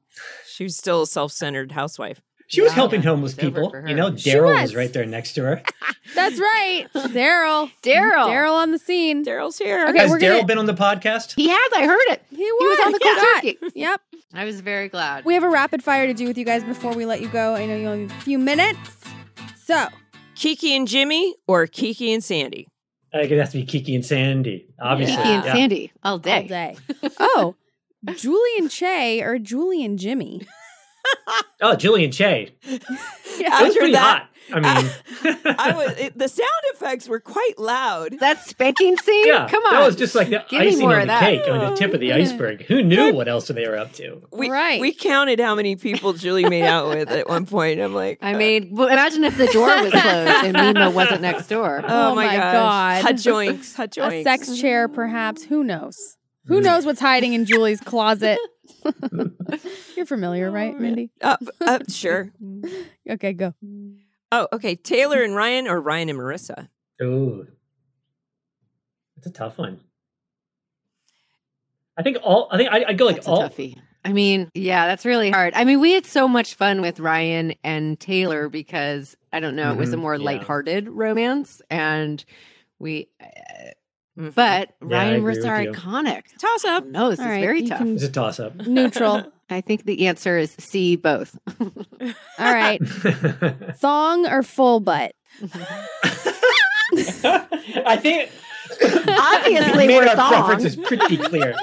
[0.46, 2.20] She was still a self-centered housewife.
[2.46, 2.76] She was Yeah.
[2.76, 3.70] helping homeless people.
[3.70, 4.62] for You know, Daryl was.
[4.62, 5.62] was right there next to her.
[6.14, 6.86] That's right.
[6.94, 7.70] Daryl.
[7.82, 8.26] Daryl.
[8.28, 9.24] Daryl on the scene.
[9.24, 9.86] Daryl's here.
[9.88, 11.34] Okay, Has we're Daryl gonna- been on the podcast?
[11.34, 11.72] He has.
[11.74, 12.22] I heard it.
[12.30, 13.34] He was, was on the cold Yeah.
[13.40, 13.58] turkey.
[13.80, 14.00] Yep.
[14.34, 15.24] I was very glad.
[15.24, 17.54] We have a rapid fire to do with you guys before we let you go.
[17.54, 19.00] I know you only have a few minutes.
[19.64, 19.86] So,
[20.34, 22.68] Kiki and Jimmy or Kiki and Sandy?
[23.14, 25.16] I think it has to be Kiki and Sandy, obviously.
[25.16, 25.52] Kiki and yeah.
[25.54, 26.48] Sandy all all day.
[26.48, 26.76] day.
[27.20, 27.54] oh,
[28.16, 30.42] Julie and Che or Julie and Jimmy?
[31.60, 32.54] Oh, Julie and Che.
[33.36, 33.46] Yeah.
[33.46, 34.28] It was After pretty that, hot.
[34.52, 34.90] I mean,
[35.58, 38.18] I was it, the sound effects were quite loud.
[38.20, 39.26] That spanking scene?
[39.26, 39.72] yeah, Come on.
[39.74, 41.20] That was just like the Give icing on the that.
[41.20, 42.62] cake, on the tip of the iceberg.
[42.66, 44.22] Who knew what else they were up to?
[44.32, 44.80] We, Right.
[44.80, 47.80] We counted how many people Julie made out with at one point.
[47.80, 50.04] I'm like, I mean, well, imagine if the door was closed
[50.44, 51.80] and Mima wasn't next door.
[51.82, 53.02] oh, Oh my, my gosh.
[53.02, 53.04] God.
[53.14, 54.14] Hajoinks, hot joinks.
[54.14, 55.44] A sex chair, perhaps.
[55.44, 56.16] Who knows?
[56.46, 56.64] Who Mm.
[56.64, 58.38] knows what's hiding in Julie's closet?
[59.96, 61.10] You're familiar, right, Mindy?
[61.22, 62.30] Uh, uh, sure.
[63.08, 63.54] Okay, go.
[64.32, 64.74] Oh, okay.
[64.74, 66.68] Taylor and Ryan or Ryan and Marissa?
[67.02, 67.46] Ooh,
[69.16, 69.80] it's a tough one.
[71.96, 72.48] I think all.
[72.50, 73.48] I think I, I'd go like That's a all.
[73.48, 73.76] toughie.
[74.04, 75.54] I mean, yeah, that's really hard.
[75.54, 79.70] I mean, we had so much fun with Ryan and Taylor because I don't know,
[79.72, 80.24] it was a Mhm, more yeah.
[80.24, 82.24] lighthearted romance, and
[82.78, 83.08] we.
[83.20, 83.26] Uh,
[84.18, 84.34] Mhm.
[84.34, 86.22] but Yeah, Ryan agree was with are iconic.
[86.38, 86.86] toss up.
[86.86, 87.80] No, this All is right, very tough.
[87.82, 88.54] It's a toss up.
[88.66, 89.24] Neutral.
[89.50, 91.36] I think the answer is C, both.
[91.60, 91.74] All
[92.38, 92.80] right.
[93.76, 95.14] Thong or full butt?
[96.92, 98.30] I think
[99.08, 100.32] Obviously, made we're our thong.
[100.32, 101.54] preference is pretty clear.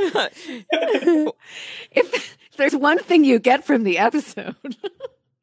[1.92, 4.56] if there's one thing you get from the episode,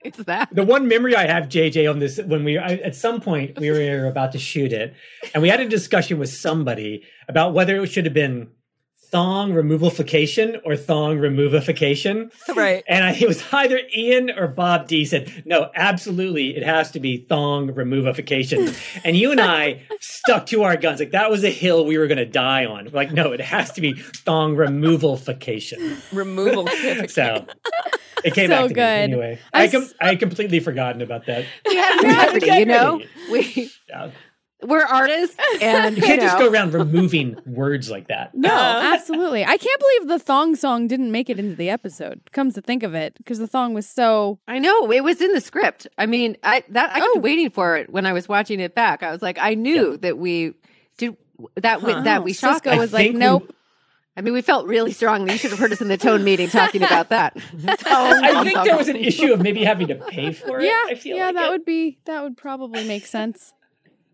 [0.08, 0.48] it's that.
[0.52, 3.70] The one memory I have, JJ, on this, when we I, at some point we
[3.70, 4.94] were about to shoot it,
[5.34, 8.48] and we had a discussion with somebody about whether it should have been
[9.10, 12.30] thong removalification or thong removification.
[12.56, 12.84] right.
[12.86, 17.00] And I, it was either Ian or Bob D said, no, absolutely, it has to
[17.00, 18.74] be thong removification.
[19.04, 21.00] and you and I stuck to our guns.
[21.00, 22.84] Like that was a hill we were going to die on.
[22.86, 26.00] We're like, no, it has to be thong removalification.
[26.12, 26.68] Removal.
[27.08, 27.46] So
[28.24, 28.74] it came So back to good.
[28.74, 28.82] me
[29.14, 29.38] anyway.
[29.52, 31.46] I I, com- s- I had completely forgotten about that.
[31.66, 31.78] We
[32.08, 33.00] integrity, you know?
[33.30, 34.10] We, Yeah.
[34.60, 38.34] We're artists, and You you can't just know, go around removing words like that.
[38.34, 38.50] No,
[38.92, 39.44] absolutely.
[39.44, 42.20] I can't believe the thong song didn't make it into the episode.
[42.32, 44.40] Comes to think of it, because the thong was so.
[44.48, 45.86] I know it was in the script.
[45.96, 47.20] I mean, I that I kept Oh.
[47.20, 49.04] waiting for it when I was watching it back.
[49.04, 50.54] I was like, I knew that we
[50.96, 51.16] did.
[51.54, 52.00] that Huh.
[52.02, 52.64] that we shocked.
[52.66, 53.54] Sisqo I was like, think we- nope.
[54.16, 55.30] I mean, we felt really strongly.
[55.34, 57.36] You should have heard us in the tone meeting talking about that.
[57.86, 60.64] I think there was an issue of maybe having to pay for it.
[60.64, 61.50] Yeah, I feel yeah, like that it.
[61.50, 63.54] would be that would probably make sense.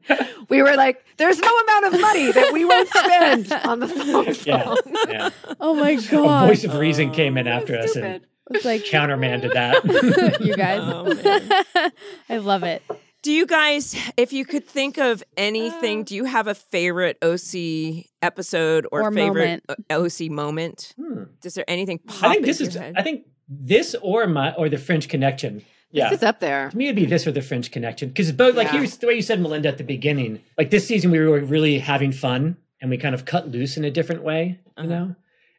[0.51, 4.35] We were like, "There's no amount of money that we won't spend on the phone."
[4.47, 4.75] Yeah,
[5.09, 5.31] yeah.
[5.61, 6.05] Oh my god.
[6.05, 8.27] A god, voice of reason came in after us and Stupid.
[8.51, 9.85] it's like countermanded that.
[10.41, 10.81] you guys.
[10.83, 11.91] Oh,
[12.29, 12.83] I love it.
[13.23, 18.05] Do you guys, if you could think of anything, do you have a favorite OC
[18.21, 20.93] episode or, Or favorite O- OC moment?
[21.01, 21.23] Hmm.
[21.43, 22.75] Is there anything pop I think this is.
[22.75, 22.95] head?
[22.99, 25.65] I think this or my or the French Connection.
[25.95, 26.71] Yeah, This is up there.
[26.71, 28.79] to me it'd be this or the French Connection because both like Yeah.
[28.79, 30.41] here's the way you said Melinda at the beginning.
[30.59, 33.85] Like this season we were really having fun and we kind of cut loose in
[33.85, 34.87] a different way, you Uh-huh.
[34.89, 35.15] know.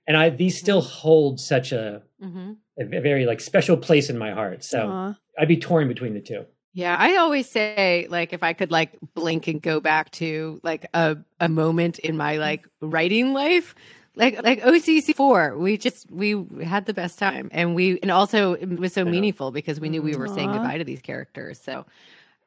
[0.08, 4.32] And I these still hold such a, hmm a very like special place in my
[4.32, 4.62] heart.
[4.64, 5.16] So Aw.
[5.40, 6.46] I'd be torn between the two.
[6.74, 10.86] Yeah, I always say like if I could like blink and go back to like
[10.94, 13.74] a a moment in my like writing life,
[14.16, 18.54] like like OCC four, we just we had the best time, and we and also
[18.54, 19.12] it was so Yeah.
[19.12, 21.60] meaningful because we knew we were saying goodbye to these characters.
[21.60, 21.86] So,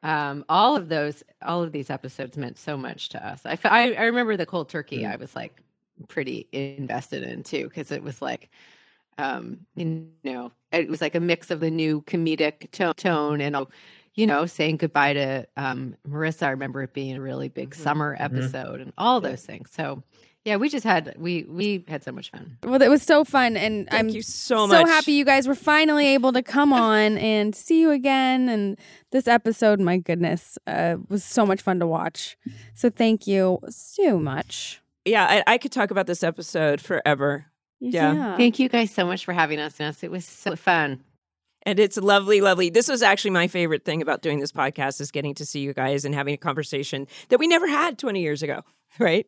[0.03, 3.41] um, all of those, all of these episodes meant so much to us.
[3.45, 3.57] I
[3.93, 5.05] I remember the cold turkey.
[5.05, 5.61] I was like
[6.07, 8.49] pretty invested in too because it was like
[9.17, 13.55] um you know it was like a mix of the new comedic to- tone and
[14.15, 18.15] you know saying goodbye to um marissa i remember it being a really big summer
[18.19, 20.01] episode and all those things so
[20.49, 23.55] yeah we just had we we had so much fun Well, it was so fun,
[23.55, 27.17] and Thank I'm you so so happy you guys were finally able to come on
[27.33, 28.49] and see you again.
[28.49, 28.77] And
[29.11, 32.35] this episode, my goodness, uh, was so much fun to watch.
[32.73, 34.81] So thank you so much.
[35.05, 37.45] Yeah, I, I could talk about this episode forever.
[37.79, 38.35] Yeah.
[38.35, 40.03] thank you guys so much for having us Ness.
[40.03, 41.01] it was so fun
[41.63, 42.69] And it's lovely, lovely.
[42.69, 45.73] This was actually my favorite thing about doing this podcast is getting to see you
[45.73, 48.63] guys and having a conversation that we never had 20 years ago,
[48.99, 49.27] right?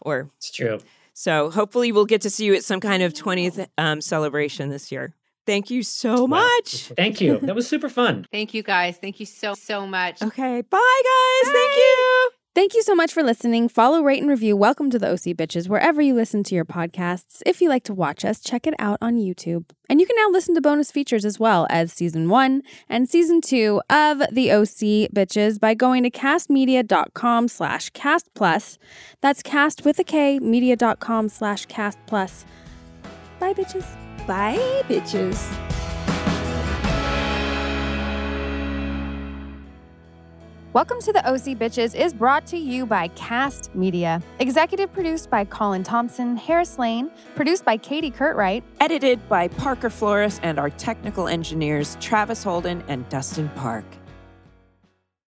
[0.00, 0.78] Or It's true.
[1.12, 4.92] so hopefully we'll get to see you at some kind of 20th um, celebration this
[4.92, 5.14] year.
[5.44, 6.38] Thank you so Wow.
[6.40, 6.92] much.
[6.96, 7.38] Thank you.
[7.40, 8.26] That was super fun.
[8.30, 11.52] thank you guys thank you so so much Okay, bye guys.
[11.52, 12.21] Thank you.
[12.54, 13.70] Thank you so much for listening.
[13.70, 17.40] Follow, rate, and review Welcome to the OC Bitches wherever you listen to your podcasts.
[17.46, 19.70] If you like to watch us, check it out on YouTube.
[19.88, 22.60] And you can now listen to bonus features as well as season one
[22.90, 28.78] and season two of the OC Bitches by going to kastmedia.com slash cast plus.
[29.22, 32.44] That's cast with a K, media.com slash cast plus.
[33.40, 33.86] Bye, bitches.
[34.26, 35.71] Bye, bitches.
[40.74, 44.22] Welcome to the OC Bitches is brought to you by Kast Media.
[44.38, 48.62] Executive produced by Colin Thompson, Harris Lane, produced by Katie Curtright.
[48.80, 53.84] Edited by Parker Flores and our technical engineers, Travis Holden and Dustin Park.